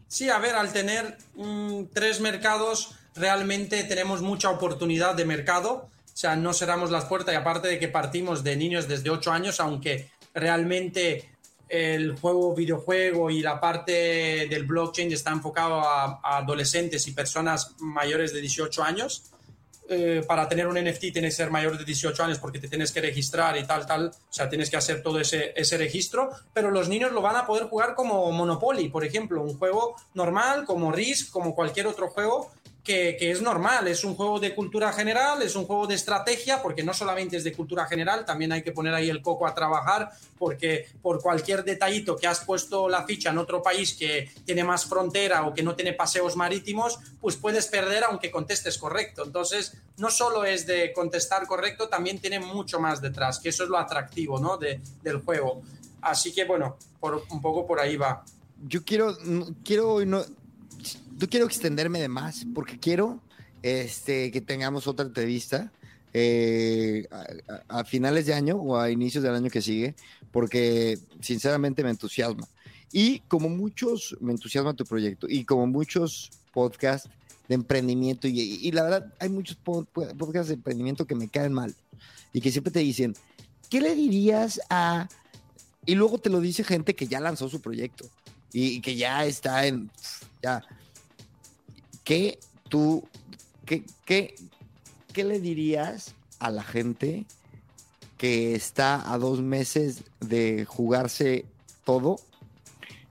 Sí, 0.08 0.28
a 0.28 0.38
ver, 0.38 0.56
al 0.56 0.74
tener 0.74 1.16
mm, 1.36 1.84
tres 1.94 2.20
mercados, 2.20 2.96
realmente 3.14 3.82
tenemos 3.84 4.20
mucha 4.20 4.50
oportunidad 4.50 5.14
de 5.14 5.24
mercado. 5.24 5.88
O 6.12 6.16
sea, 6.18 6.36
no 6.36 6.52
cerramos 6.52 6.90
las 6.90 7.06
puertas 7.06 7.32
y 7.32 7.38
aparte 7.38 7.68
de 7.68 7.78
que 7.78 7.88
partimos 7.88 8.44
de 8.44 8.56
niños 8.56 8.88
desde 8.88 9.08
8 9.08 9.32
años, 9.32 9.58
aunque 9.58 10.10
realmente 10.34 11.30
el 11.68 12.16
juego 12.18 12.54
videojuego 12.54 13.30
y 13.30 13.42
la 13.42 13.60
parte 13.60 14.46
del 14.48 14.64
blockchain 14.64 15.12
está 15.12 15.30
enfocado 15.30 15.80
a, 15.80 16.20
adolescentes 16.22 17.06
y 17.08 17.12
personas 17.12 17.74
mayores 17.78 18.32
de 18.32 18.40
18 18.40 18.82
años. 18.82 19.30
Eh, 19.88 20.24
para 20.26 20.48
tener 20.48 20.66
un 20.66 20.74
NFT 20.74 21.12
tienes 21.12 21.34
que 21.34 21.42
ser 21.42 21.50
mayor 21.50 21.78
de 21.78 21.84
18 21.84 22.24
años 22.24 22.38
porque 22.40 22.58
te 22.58 22.66
tienes 22.66 22.90
que 22.90 23.00
registrar 23.00 23.56
y 23.56 23.64
tal, 23.64 23.86
tal, 23.86 24.08
o 24.08 24.32
sea, 24.32 24.48
tienes 24.48 24.68
que 24.68 24.76
hacer 24.76 25.00
todo 25.00 25.20
ese, 25.20 25.52
ese 25.54 25.78
registro, 25.78 26.30
pero 26.52 26.72
los 26.72 26.88
niños 26.88 27.12
lo 27.12 27.22
van 27.22 27.36
a 27.36 27.46
poder 27.46 27.68
jugar 27.68 27.94
como 27.94 28.32
Monopoly, 28.32 28.88
por 28.88 29.04
ejemplo, 29.04 29.42
un 29.42 29.56
juego 29.56 29.94
normal, 30.14 30.64
como 30.64 30.90
Risk, 30.90 31.30
como 31.30 31.54
cualquier 31.54 31.86
otro 31.86 32.08
juego, 32.08 32.50
que, 32.86 33.30
es 33.32 33.42
normal, 33.42 33.88
es 33.88 34.04
un 34.04 34.14
juego 34.14 34.38
de 34.38 34.54
cultura 34.54 34.92
general, 34.92 35.42
es 35.42 35.56
un 35.56 35.66
juego 35.66 35.88
de 35.88 35.96
estrategia, 35.96 36.62
porque 36.62 36.84
no 36.84 36.94
solamente 36.94 37.36
es 37.36 37.42
de 37.42 37.52
cultura 37.52 37.84
general, 37.86 38.24
también 38.24 38.52
hay 38.52 38.62
que 38.62 38.70
poner 38.70 38.94
ahí 38.94 39.10
el 39.10 39.20
coco 39.20 39.44
a 39.44 39.54
trabajar, 39.54 40.12
porque 40.38 40.86
por 41.02 41.20
cualquier 41.20 41.64
detallito 41.64 42.16
que 42.16 42.28
has 42.28 42.44
puesto 42.44 42.88
la 42.88 43.04
ficha 43.04 43.30
en 43.30 43.38
otro 43.38 43.60
país 43.60 43.94
que 43.94 44.30
tiene 44.44 44.62
más 44.62 44.86
frontera 44.86 45.46
o 45.46 45.52
que 45.52 45.64
no 45.64 45.74
tiene 45.74 45.94
paseos 45.94 46.36
marítimos, 46.36 47.00
pues 47.20 47.34
puedes 47.34 47.66
perder 47.66 48.04
aunque 48.04 48.30
contestes 48.30 48.78
correcto. 48.78 49.24
Entonces, 49.24 49.76
no 49.96 50.08
solo 50.08 50.44
es 50.44 50.64
de 50.64 50.92
contestar 50.92 51.46
correcto, 51.48 51.88
también 51.88 52.20
tiene 52.20 52.38
mucho 52.38 52.78
más 52.78 53.02
detrás, 53.02 53.40
que 53.40 53.48
eso 53.48 53.64
es 53.64 53.68
lo 53.68 53.78
atractivo 53.78 54.38
¿no? 54.38 54.58
de, 54.58 54.80
del 55.02 55.22
juego. 55.22 55.60
Así 56.02 56.32
que 56.32 56.44
bueno, 56.44 56.76
por, 57.00 57.24
un 57.30 57.42
poco 57.42 57.66
por 57.66 57.80
ahí 57.80 57.96
va. 57.96 58.24
Yo 58.64 58.84
quiero, 58.84 59.16
quiero 59.64 60.04
no, 60.04 60.24
no 61.18 61.28
quiero 61.28 61.46
extenderme 61.46 62.00
de 62.00 62.08
más 62.08 62.46
porque 62.54 62.78
quiero 62.78 63.20
este, 63.62 64.30
que 64.30 64.40
tengamos 64.40 64.86
otra 64.86 65.06
entrevista 65.06 65.72
eh, 66.12 67.06
a, 67.68 67.84
finales 67.84 68.26
de 68.26 68.34
año 68.34 68.56
o 68.56 68.78
a 68.78 68.90
inicios 68.90 69.22
del 69.22 69.34
año 69.34 69.50
que 69.50 69.60
sigue, 69.60 69.94
porque 70.30 70.98
sinceramente 71.20 71.82
me 71.82 71.90
entusiasma. 71.90 72.46
Y 72.92 73.20
como 73.28 73.48
muchos, 73.48 74.16
me 74.20 74.32
entusiasma 74.32 74.74
tu 74.74 74.84
proyecto 74.84 75.26
y 75.28 75.44
como 75.44 75.66
muchos 75.66 76.30
podcasts 76.52 77.10
de 77.48 77.54
emprendimiento, 77.54 78.28
y, 78.28 78.70
la 78.72 78.84
verdad 78.84 79.12
hay 79.18 79.28
muchos 79.28 79.56
podcasts 79.56 80.48
de 80.48 80.54
emprendimiento 80.54 81.06
que 81.06 81.14
me 81.14 81.28
caen 81.28 81.52
mal 81.52 81.74
y 82.32 82.40
que 82.40 82.50
siempre 82.50 82.72
te 82.72 82.80
dicen, 82.80 83.14
¿qué 83.68 83.80
le 83.80 83.94
dirías 83.94 84.60
a... 84.70 85.08
Y 85.84 85.94
luego 85.94 86.18
te 86.18 86.30
lo 86.30 86.40
dice 86.40 86.64
gente 86.64 86.94
que 86.94 87.06
ya 87.06 87.20
lanzó 87.20 87.48
su 87.48 87.60
proyecto 87.60 88.06
y, 88.52 88.76
y 88.76 88.80
que 88.80 88.96
ya 88.96 89.26
está 89.26 89.66
en... 89.66 89.90
Ya, 90.42 90.64
¿qué 92.06 92.38
tú, 92.68 93.06
qué, 93.66 93.84
qué, 94.06 95.24
le 95.24 95.40
dirías 95.40 96.14
a 96.38 96.50
la 96.50 96.62
gente 96.62 97.26
que 98.16 98.54
está 98.54 99.12
a 99.12 99.18
dos 99.18 99.40
meses 99.42 100.04
de 100.20 100.64
jugarse 100.66 101.46
todo 101.84 102.20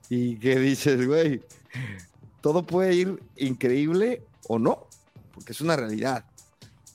y 0.09 0.37
que 0.37 0.57
dices, 0.59 1.05
güey, 1.05 1.41
todo 2.41 2.65
puede 2.65 2.95
ir 2.95 3.21
increíble 3.35 4.23
o 4.47 4.59
no, 4.59 4.87
porque 5.33 5.51
es 5.51 5.59
una 5.61 5.75
realidad, 5.75 6.23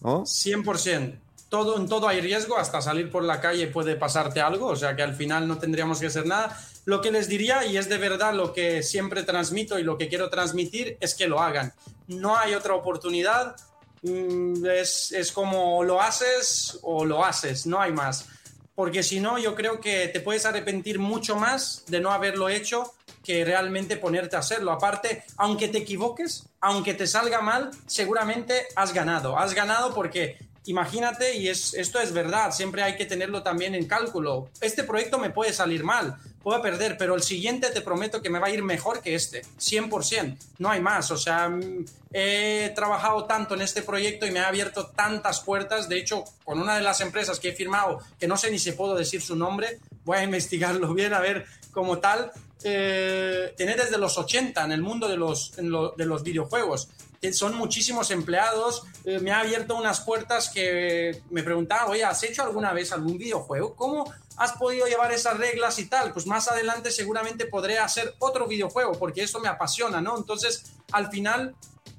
¿no? 0.00 0.22
100%. 0.22 1.18
Todo, 1.50 1.76
en 1.76 1.88
todo 1.88 2.08
hay 2.08 2.20
riesgo, 2.20 2.56
hasta 2.56 2.80
salir 2.80 3.10
por 3.10 3.24
la 3.24 3.40
calle 3.40 3.66
puede 3.66 3.96
pasarte 3.96 4.40
algo, 4.40 4.68
o 4.68 4.76
sea 4.76 4.96
que 4.96 5.02
al 5.02 5.14
final 5.14 5.46
no 5.46 5.58
tendríamos 5.58 6.00
que 6.00 6.06
hacer 6.06 6.24
nada. 6.24 6.56
Lo 6.90 7.00
que 7.00 7.12
les 7.12 7.28
diría, 7.28 7.64
y 7.66 7.76
es 7.76 7.88
de 7.88 7.98
verdad 7.98 8.34
lo 8.34 8.52
que 8.52 8.82
siempre 8.82 9.22
transmito 9.22 9.78
y 9.78 9.84
lo 9.84 9.96
que 9.96 10.08
quiero 10.08 10.28
transmitir, 10.28 10.96
es 10.98 11.14
que 11.14 11.28
lo 11.28 11.38
hagan. 11.38 11.72
No 12.08 12.36
hay 12.36 12.54
otra 12.54 12.74
oportunidad. 12.74 13.54
Mm, 14.02 14.66
es, 14.66 15.12
es 15.12 15.30
como 15.30 15.84
lo 15.84 16.00
haces 16.00 16.80
o 16.82 17.04
lo 17.04 17.24
haces, 17.24 17.64
no 17.64 17.80
hay 17.80 17.92
más. 17.92 18.26
Porque 18.74 19.04
si 19.04 19.20
no, 19.20 19.38
yo 19.38 19.54
creo 19.54 19.80
que 19.80 20.08
te 20.08 20.18
puedes 20.18 20.44
arrepentir 20.46 20.98
mucho 20.98 21.36
más 21.36 21.84
de 21.86 22.00
no 22.00 22.10
haberlo 22.10 22.48
hecho 22.48 22.92
que 23.22 23.44
realmente 23.44 23.96
ponerte 23.96 24.34
a 24.34 24.40
hacerlo. 24.40 24.72
Aparte, 24.72 25.22
aunque 25.36 25.68
te 25.68 25.78
equivoques, 25.78 26.48
aunque 26.60 26.94
te 26.94 27.06
salga 27.06 27.40
mal, 27.40 27.70
seguramente 27.86 28.66
has 28.74 28.92
ganado. 28.92 29.38
Has 29.38 29.54
ganado 29.54 29.94
porque 29.94 30.38
imagínate, 30.64 31.36
y 31.36 31.48
es, 31.48 31.74
esto 31.74 32.00
es 32.00 32.12
verdad, 32.12 32.52
siempre 32.52 32.82
hay 32.82 32.96
que 32.96 33.06
tenerlo 33.06 33.42
también 33.42 33.74
en 33.74 33.86
cálculo. 33.86 34.50
Este 34.60 34.84
proyecto 34.84 35.18
me 35.18 35.30
puede 35.30 35.52
salir 35.52 35.84
mal, 35.84 36.16
puedo 36.42 36.60
perder, 36.62 36.96
pero 36.96 37.14
el 37.14 37.22
siguiente 37.22 37.70
te 37.70 37.80
prometo 37.80 38.22
que 38.22 38.30
me 38.30 38.38
va 38.38 38.48
a 38.48 38.50
ir 38.50 38.62
mejor 38.62 39.00
que 39.02 39.14
este, 39.14 39.42
100%, 39.58 40.36
no 40.58 40.70
hay 40.70 40.80
más, 40.80 41.10
o 41.10 41.16
sea, 41.16 41.48
mm, 41.48 41.84
he 42.12 42.72
trabajado 42.74 43.24
tanto 43.26 43.54
en 43.54 43.62
este 43.62 43.82
proyecto 43.82 44.26
y 44.26 44.30
me 44.30 44.40
ha 44.40 44.48
abierto 44.48 44.86
tantas 44.86 45.40
puertas, 45.40 45.88
de 45.88 45.98
hecho, 45.98 46.24
con 46.44 46.60
una 46.60 46.76
de 46.76 46.82
las 46.82 47.00
empresas 47.00 47.38
que 47.38 47.50
he 47.50 47.52
firmado, 47.54 48.00
que 48.18 48.26
no 48.26 48.36
sé 48.36 48.50
ni 48.50 48.58
si 48.58 48.72
puedo 48.72 48.94
decir 48.94 49.20
su 49.20 49.36
nombre, 49.36 49.78
voy 50.04 50.18
a 50.18 50.22
investigarlo 50.22 50.94
bien, 50.94 51.12
a 51.14 51.20
ver 51.20 51.46
cómo 51.72 51.98
tal, 51.98 52.32
eh, 52.62 53.54
tiene 53.56 53.74
desde 53.74 53.98
los 53.98 54.18
80 54.18 54.64
en 54.64 54.72
el 54.72 54.82
mundo 54.82 55.08
de 55.08 55.16
los, 55.16 55.52
de 55.56 56.04
los 56.04 56.22
videojuegos. 56.22 56.88
Son 57.32 57.54
muchísimos 57.54 58.10
empleados. 58.10 58.82
Eh, 59.04 59.18
me 59.18 59.30
ha 59.30 59.40
abierto 59.40 59.76
unas 59.76 60.00
puertas 60.00 60.48
que 60.48 61.22
me 61.30 61.42
preguntaba, 61.42 61.90
oye, 61.90 62.02
¿has 62.02 62.22
hecho 62.22 62.42
alguna 62.42 62.72
vez 62.72 62.92
algún 62.92 63.18
videojuego? 63.18 63.74
¿Cómo 63.74 64.10
has 64.40 64.52
podido 64.52 64.86
llevar 64.86 65.12
esas 65.12 65.36
reglas 65.36 65.78
y 65.78 65.84
tal? 65.84 66.14
Pues 66.14 66.26
más 66.26 66.48
adelante 66.48 66.90
seguramente 66.90 67.44
podré 67.44 67.78
hacer 67.78 68.14
otro 68.20 68.46
videojuego 68.46 68.92
porque 68.92 69.22
eso 69.22 69.38
me 69.38 69.48
apasiona, 69.48 70.00
¿no? 70.00 70.16
Entonces, 70.16 70.72
al 70.92 71.10
final 71.10 71.54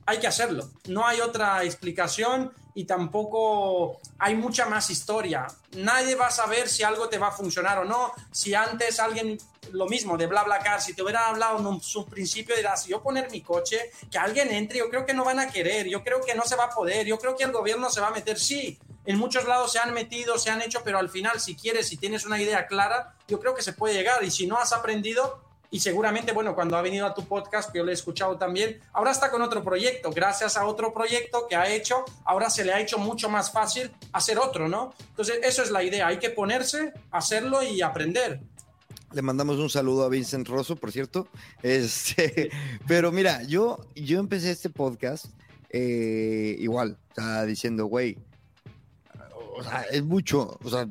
hay 0.07 0.19
que 0.19 0.25
hacerlo. 0.25 0.67
No 0.87 1.05
hay 1.05 1.21
otra 1.21 1.63
explicación 1.63 2.51
y 2.73 2.85
tampoco 2.85 3.99
hay 4.17 4.33
mucha 4.33 4.65
más 4.65 4.89
historia. 4.89 5.45
Nadie 5.73 6.15
va 6.15 6.27
a 6.27 6.31
saber 6.31 6.67
si 6.67 6.81
algo 6.81 7.09
te 7.09 7.19
va 7.19 7.27
a 7.27 7.31
funcionar 7.31 7.77
o 7.77 7.85
no. 7.85 8.11
Si 8.31 8.55
antes 8.55 8.99
alguien, 8.99 9.37
lo 9.71 9.85
mismo 9.85 10.17
de 10.17 10.25
BlaBlaCar, 10.25 10.81
si 10.81 10.95
te 10.95 11.03
hubiera 11.03 11.27
hablado 11.27 11.59
en 11.59 11.67
un 11.67 11.79
principio 12.09 12.55
dirás, 12.55 12.87
yo 12.87 13.03
poner 13.03 13.29
mi 13.29 13.41
coche, 13.41 13.91
que 14.09 14.17
alguien 14.17 14.51
entre, 14.51 14.79
yo 14.79 14.89
creo 14.89 15.05
que 15.05 15.13
no 15.13 15.23
van 15.23 15.39
a 15.39 15.47
querer, 15.47 15.87
yo 15.87 16.03
creo 16.03 16.21
que 16.21 16.33
no 16.33 16.43
se 16.45 16.55
va 16.55 16.63
a 16.63 16.69
poder, 16.71 17.05
yo 17.05 17.19
creo 17.19 17.35
que 17.35 17.43
el 17.43 17.51
gobierno 17.51 17.91
se 17.91 18.01
va 18.01 18.07
a 18.07 18.11
meter, 18.11 18.39
sí. 18.39 18.79
En 19.06 19.18
muchos 19.18 19.47
lados 19.47 19.72
se 19.72 19.80
han 19.80 19.93
metido, 19.93 20.38
se 20.38 20.49
han 20.49 20.62
hecho, 20.62 20.82
pero 20.84 20.99
al 20.99 21.10
final, 21.10 21.39
si 21.39 21.56
quieres, 21.56 21.88
si 21.88 21.97
tienes 21.97 22.26
una 22.26 22.41
idea 22.41 22.68
clara, 22.68 23.16
yo 23.28 23.39
creo 23.39 23.56
que 23.56 23.62
se 23.62 23.74
puede 23.74 23.95
llegar. 23.95 24.24
Y 24.24 24.32
si 24.32 24.45
no 24.45 24.58
has 24.58 24.74
aprendido, 24.74 25.41
y 25.74 25.80
seguramente, 25.80 26.34
bueno, 26.34 26.54
cuando 26.54 26.76
ha 26.76 26.82
venido 26.82 27.06
a 27.08 27.14
tu 27.14 27.26
podcast, 27.26 27.72
que 27.72 27.78
yo 27.78 27.86
lo 27.86 27.91
he 27.91 27.93
escuchado 27.93 28.38
también, 28.38 28.80
ahora 28.91 29.12
está 29.12 29.32
con 29.32 29.41
otro 29.41 29.64
proyecto. 29.64 30.12
Gracias 30.12 30.58
a 30.58 30.66
otro 30.66 30.93
proyecto 30.93 31.47
que 31.47 31.56
ha 31.56 31.74
hecho, 31.74 32.04
ahora 32.26 32.49
se 32.49 32.66
le 32.66 32.74
ha 32.74 32.82
hecho 32.82 32.97
mucho 32.97 33.30
más 33.30 33.52
fácil 33.52 33.89
hacer 34.12 34.38
otro, 34.38 34.68
¿no? 34.68 34.93
Entonces, 35.10 35.39
eso 35.43 35.64
es 35.64 35.72
la 35.72 35.82
idea. 35.82 36.08
Hay 36.08 36.20
que 36.20 36.30
ponerse, 36.30 36.91
hacerlo 37.10 37.64
y 37.64 37.82
aprender. 37.82 38.41
Le 39.14 39.22
mandamos 39.22 39.60
un 39.60 39.70
saludo 39.70 40.04
a 40.04 40.10
Vincent 40.10 40.47
Rosso, 40.47 40.76
por 40.76 40.91
cierto. 40.91 41.28
Este, 41.64 42.52
pero 42.86 43.14
mira, 43.14 43.41
yo, 43.43 43.86
yo 43.95 44.20
empecé 44.20 44.52
este 44.52 44.70
podcast 44.70 45.26
eh, 45.70 46.58
igual, 46.60 46.97
diciendo, 47.47 47.86
güey, 47.86 48.18
o 49.62 49.64
sea, 49.64 49.84
es 49.91 50.03
mucho, 50.03 50.57
o 50.64 50.70
sea, 50.70 50.88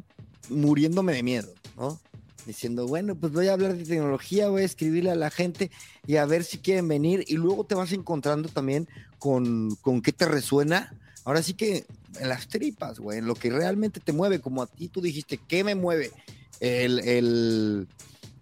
muriéndome 0.48 1.12
de 1.12 1.22
miedo, 1.22 1.52
¿no? 1.76 2.00
diciendo, 2.46 2.86
bueno, 2.86 3.14
pues 3.14 3.32
voy 3.32 3.48
a 3.48 3.52
hablar 3.52 3.76
de 3.76 3.84
tecnología, 3.84 4.48
voy 4.48 4.62
a 4.62 4.66
escribirle 4.66 5.10
a 5.10 5.16
la 5.16 5.30
gente 5.30 5.70
y 6.06 6.16
a 6.16 6.26
ver 6.26 6.44
si 6.44 6.58
quieren 6.58 6.88
venir. 6.88 7.24
Y 7.28 7.36
luego 7.36 7.64
te 7.64 7.74
vas 7.74 7.92
encontrando 7.92 8.48
también 8.48 8.88
con, 9.18 9.76
con 9.76 10.02
qué 10.02 10.12
te 10.12 10.26
resuena. 10.26 10.94
Ahora 11.24 11.42
sí 11.42 11.54
que 11.54 11.84
en 12.18 12.28
las 12.28 12.48
tripas, 12.48 12.98
güey, 12.98 13.18
en 13.18 13.26
lo 13.26 13.34
que 13.34 13.50
realmente 13.50 14.00
te 14.00 14.12
mueve, 14.12 14.40
como 14.40 14.62
a 14.62 14.66
ti 14.66 14.88
tú 14.88 15.00
dijiste, 15.00 15.38
¿qué 15.48 15.64
me 15.64 15.74
mueve? 15.74 16.12
El, 16.60 16.98
el 17.00 17.88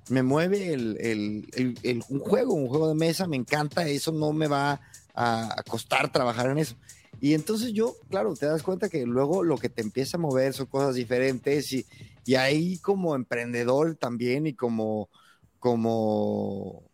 me 0.08 0.22
mueve 0.22 0.72
el, 0.72 0.96
el, 1.82 2.04
un 2.08 2.20
juego, 2.20 2.54
un 2.54 2.68
juego 2.68 2.88
de 2.88 2.94
mesa, 2.94 3.26
me 3.26 3.36
encanta, 3.36 3.86
eso 3.86 4.12
no 4.12 4.32
me 4.32 4.46
va 4.46 4.80
a 5.14 5.62
costar 5.68 6.12
trabajar 6.12 6.50
en 6.50 6.58
eso. 6.58 6.76
Y 7.20 7.34
entonces 7.34 7.72
yo, 7.72 7.96
claro, 8.10 8.34
te 8.34 8.46
das 8.46 8.62
cuenta 8.62 8.88
que 8.88 9.04
luego 9.04 9.42
lo 9.42 9.56
que 9.58 9.68
te 9.68 9.82
empieza 9.82 10.16
a 10.16 10.20
mover 10.20 10.52
son 10.52 10.66
cosas 10.66 10.94
diferentes 10.94 11.72
y, 11.72 11.86
y 12.24 12.36
ahí 12.36 12.78
como 12.78 13.14
emprendedor 13.14 13.96
también 13.96 14.46
y 14.46 14.54
como, 14.54 15.10
como, 15.58 16.84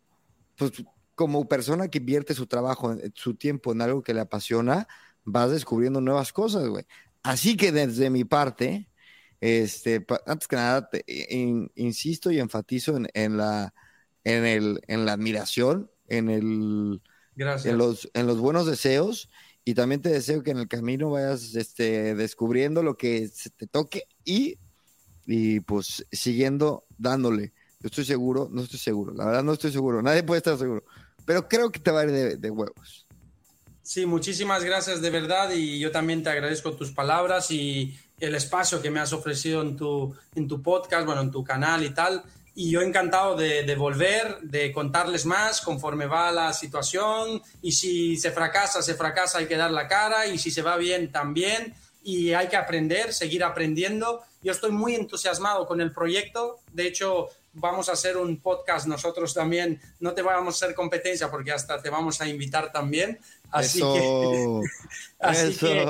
pues 0.57 0.73
como 1.15 1.47
persona 1.49 1.89
que 1.89 1.99
invierte 1.99 2.35
su 2.35 2.47
trabajo, 2.47 2.97
su 3.15 3.35
tiempo 3.35 3.73
en 3.73 3.83
algo 3.83 4.03
que 4.03 4.15
le 4.15 4.21
apasiona, 4.21 4.89
vas 5.25 5.51
descubriendo 5.51 6.01
nuevas 6.01 6.33
cosas, 6.33 6.67
güey. 6.69 6.85
Así 7.23 7.57
que 7.57 7.73
desde 7.73 8.11
mi 8.11 8.25
parte, 8.25 8.89
este, 9.41 10.05
antes 10.27 10.49
que 10.49 10.57
nada, 10.57 10.89
insisto 11.75 12.31
y 12.31 12.39
enfatizo 12.39 12.97
en, 13.13 13.37
la, 13.37 13.75
en, 14.25 14.45
el, 14.45 14.81
en 14.87 15.05
la 15.05 15.13
admiración, 15.13 15.91
en, 16.09 16.29
el, 16.31 17.03
en, 17.37 17.79
los, 17.79 18.11
en 18.15 18.27
los 18.27 18.39
buenos 18.39 18.67
deseos 18.67 19.31
y 19.65 19.75
también 19.75 20.03
te 20.03 20.11
deseo 20.11 20.43
que 20.43 20.51
en 20.51 20.59
el 20.59 20.69
camino 20.69 21.11
vayas 21.11 21.55
este, 21.55 22.15
descubriendo 22.15 22.83
lo 22.83 22.97
que 22.97 23.29
se 23.29 23.51
te 23.51 23.67
toque 23.67 24.05
y, 24.25 24.59
y 25.27 25.61
pues 25.61 26.07
siguiendo 26.13 26.85
dándole. 26.99 27.53
Yo 27.81 27.89
estoy 27.89 28.05
seguro, 28.05 28.49
no 28.51 28.63
estoy 28.63 28.79
seguro, 28.79 29.15
la 29.15 29.27
verdad 29.27 29.43
no 29.43 29.53
estoy 29.53 29.73
seguro, 29.73 30.03
nadie 30.03 30.23
puede 30.23 30.39
estar 30.39 30.59
seguro, 30.59 30.85
pero 31.25 31.49
creo 31.49 31.71
que 31.71 31.81
te 31.81 31.91
va 31.91 32.01
a 32.01 32.05
ir 32.05 32.39
de, 32.39 32.51
huevos. 32.51 33.07
Sí, 33.83 34.07
muchísimas 34.07 34.65
gracias 34.65 35.03
de 35.03 35.11
verdad 35.11 35.51
y 35.53 35.79
yo 35.79 35.91
también 35.91 36.23
te 36.23 36.31
agradezco 36.31 36.73
tus 36.73 36.93
palabras 36.93 37.51
y 37.51 37.99
el 38.21 38.35
espacio 38.35 38.81
que 38.81 38.91
me 38.91 39.01
has 39.01 39.13
ofrecido 39.13 39.63
en 39.63 39.77
tu, 39.77 40.15
en 40.35 40.49
tu 40.49 40.63
podcast, 40.63 41.05
bueno, 41.05 41.21
en 41.21 41.31
tu 41.31 41.45
canal 41.45 41.85
y 41.85 41.91
tal. 41.91 42.25
Y 42.55 42.71
yo 42.71 42.83
encantado 42.83 43.35
de, 43.35 43.65
de, 43.65 43.75
volver, 43.75 44.39
de 44.43 44.71
contarles 44.73 45.27
más 45.27 45.61
conforme 45.61 46.07
va 46.07 46.31
la 46.31 46.53
situación. 46.53 47.43
Y 47.63 47.73
si 47.73 48.17
se 48.17 48.31
fracasa, 48.31 48.81
se 48.81 48.95
fracasa, 48.95 49.39
hay 49.39 49.47
que 49.47 49.57
dar 49.57 49.73
la 49.73 49.89
cara. 49.89 50.27
Y 50.27 50.39
si 50.39 50.51
se 50.51 50.63
va 50.63 50.77
bien, 50.77 51.11
también. 51.11 51.75
Y 52.05 52.33
hay 52.33 52.49
que 52.49 52.57
aprender, 52.57 53.13
seguir 53.13 53.43
aprendiendo. 53.43 54.23
Yo 54.43 54.53
estoy 54.53 54.71
muy 54.71 54.95
entusiasmado 54.95 55.67
con 55.67 55.81
el 55.81 55.91
proyecto. 55.91 56.61
De 56.73 56.87
hecho, 56.87 57.31
vamos 57.55 57.89
a 57.89 57.93
hacer 57.93 58.17
un 58.17 58.41
podcast 58.41 58.87
nosotros 58.87 59.33
también. 59.33 59.81
No 60.01 60.13
te 60.13 60.23
vamos 60.23 60.55
a 60.55 60.67
hacer 60.67 60.75
competencia 60.75 61.31
porque 61.31 61.53
hasta 61.53 61.81
te 61.81 61.91
vamos 61.91 62.21
a 62.21 62.29
invitar 62.29 62.71
también. 62.73 63.19
Así, 63.61 63.79
que, 63.79 64.61
así 65.21 65.57
que 65.57 65.87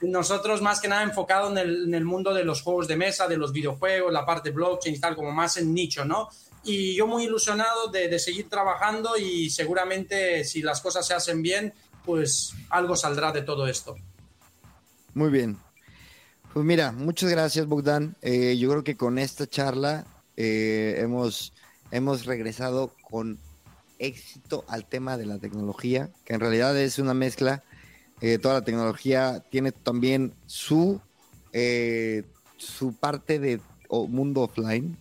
nosotros 0.00 0.60
más 0.60 0.80
que 0.80 0.88
nada 0.88 1.04
enfocado 1.04 1.48
en 1.52 1.58
el, 1.58 1.84
en 1.84 1.94
el, 1.94 2.04
mundo 2.04 2.34
de 2.34 2.42
los 2.42 2.60
juegos 2.60 2.88
de 2.88 2.96
mesa, 2.96 3.28
de 3.28 3.36
los 3.36 3.52
videojuegos, 3.52 4.12
la 4.12 4.26
parte 4.26 4.50
blockchain 4.50 4.96
y 4.96 4.98
tal, 4.98 5.14
como 5.14 5.30
más 5.30 5.56
en 5.56 5.72
nicho, 5.72 6.04
¿no? 6.04 6.28
Y 6.64 6.96
yo 6.96 7.06
muy 7.06 7.24
ilusionado 7.24 7.86
de, 7.86 8.08
de 8.08 8.18
seguir 8.18 8.48
trabajando 8.48 9.16
y 9.16 9.48
seguramente 9.48 10.42
si 10.42 10.60
las 10.60 10.80
cosas 10.80 11.06
se 11.06 11.14
hacen 11.14 11.40
bien, 11.40 11.72
pues 12.04 12.52
algo 12.70 12.96
saldrá 12.96 13.30
de 13.30 13.42
todo 13.42 13.68
esto. 13.68 13.94
Muy 15.14 15.30
bien. 15.30 15.56
Pues 16.52 16.64
mira, 16.64 16.92
muchas 16.92 17.30
gracias 17.30 17.66
Bogdan. 17.66 18.16
Eh, 18.22 18.56
yo 18.58 18.70
creo 18.70 18.84
que 18.84 18.96
con 18.96 19.18
esta 19.18 19.46
charla 19.46 20.06
eh, 20.36 20.96
hemos, 20.98 21.52
hemos 21.90 22.26
regresado 22.26 22.92
con 23.08 23.38
éxito 23.98 24.64
al 24.68 24.86
tema 24.86 25.16
de 25.16 25.26
la 25.26 25.38
tecnología, 25.38 26.10
que 26.24 26.34
en 26.34 26.40
realidad 26.40 26.76
es 26.78 26.98
una 26.98 27.14
mezcla. 27.14 27.62
Eh, 28.20 28.38
toda 28.38 28.54
la 28.54 28.64
tecnología 28.64 29.44
tiene 29.50 29.72
también 29.72 30.32
su, 30.46 31.00
eh, 31.52 32.24
su 32.56 32.94
parte 32.94 33.38
de 33.38 33.60
mundo 33.90 34.42
offline, 34.42 34.96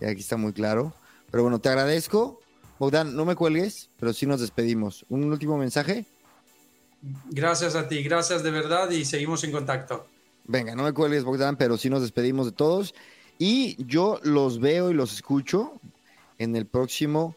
y 0.00 0.06
aquí 0.06 0.20
está 0.20 0.36
muy 0.36 0.52
claro. 0.52 0.94
Pero 1.30 1.42
bueno, 1.42 1.58
te 1.58 1.68
agradezco. 1.68 2.40
Bogdan, 2.78 3.16
no 3.16 3.24
me 3.24 3.34
cuelgues, 3.34 3.90
pero 3.98 4.12
sí 4.12 4.26
nos 4.26 4.40
despedimos. 4.40 5.04
¿Un 5.08 5.24
último 5.24 5.58
mensaje? 5.58 6.06
Gracias 7.30 7.74
a 7.74 7.88
ti, 7.88 8.02
gracias 8.02 8.42
de 8.42 8.50
verdad 8.50 8.90
y 8.90 9.04
seguimos 9.04 9.42
en 9.44 9.52
contacto. 9.52 10.06
Venga, 10.44 10.74
no 10.74 10.84
me 10.84 10.92
cuelgues, 10.92 11.24
Bogdan, 11.24 11.56
pero 11.56 11.76
sí 11.76 11.90
nos 11.90 12.02
despedimos 12.02 12.46
de 12.46 12.52
todos. 12.52 12.94
Y 13.38 13.76
yo 13.84 14.18
los 14.22 14.60
veo 14.60 14.90
y 14.90 14.94
los 14.94 15.12
escucho 15.12 15.80
en 16.38 16.56
el 16.56 16.66
próximo 16.66 17.36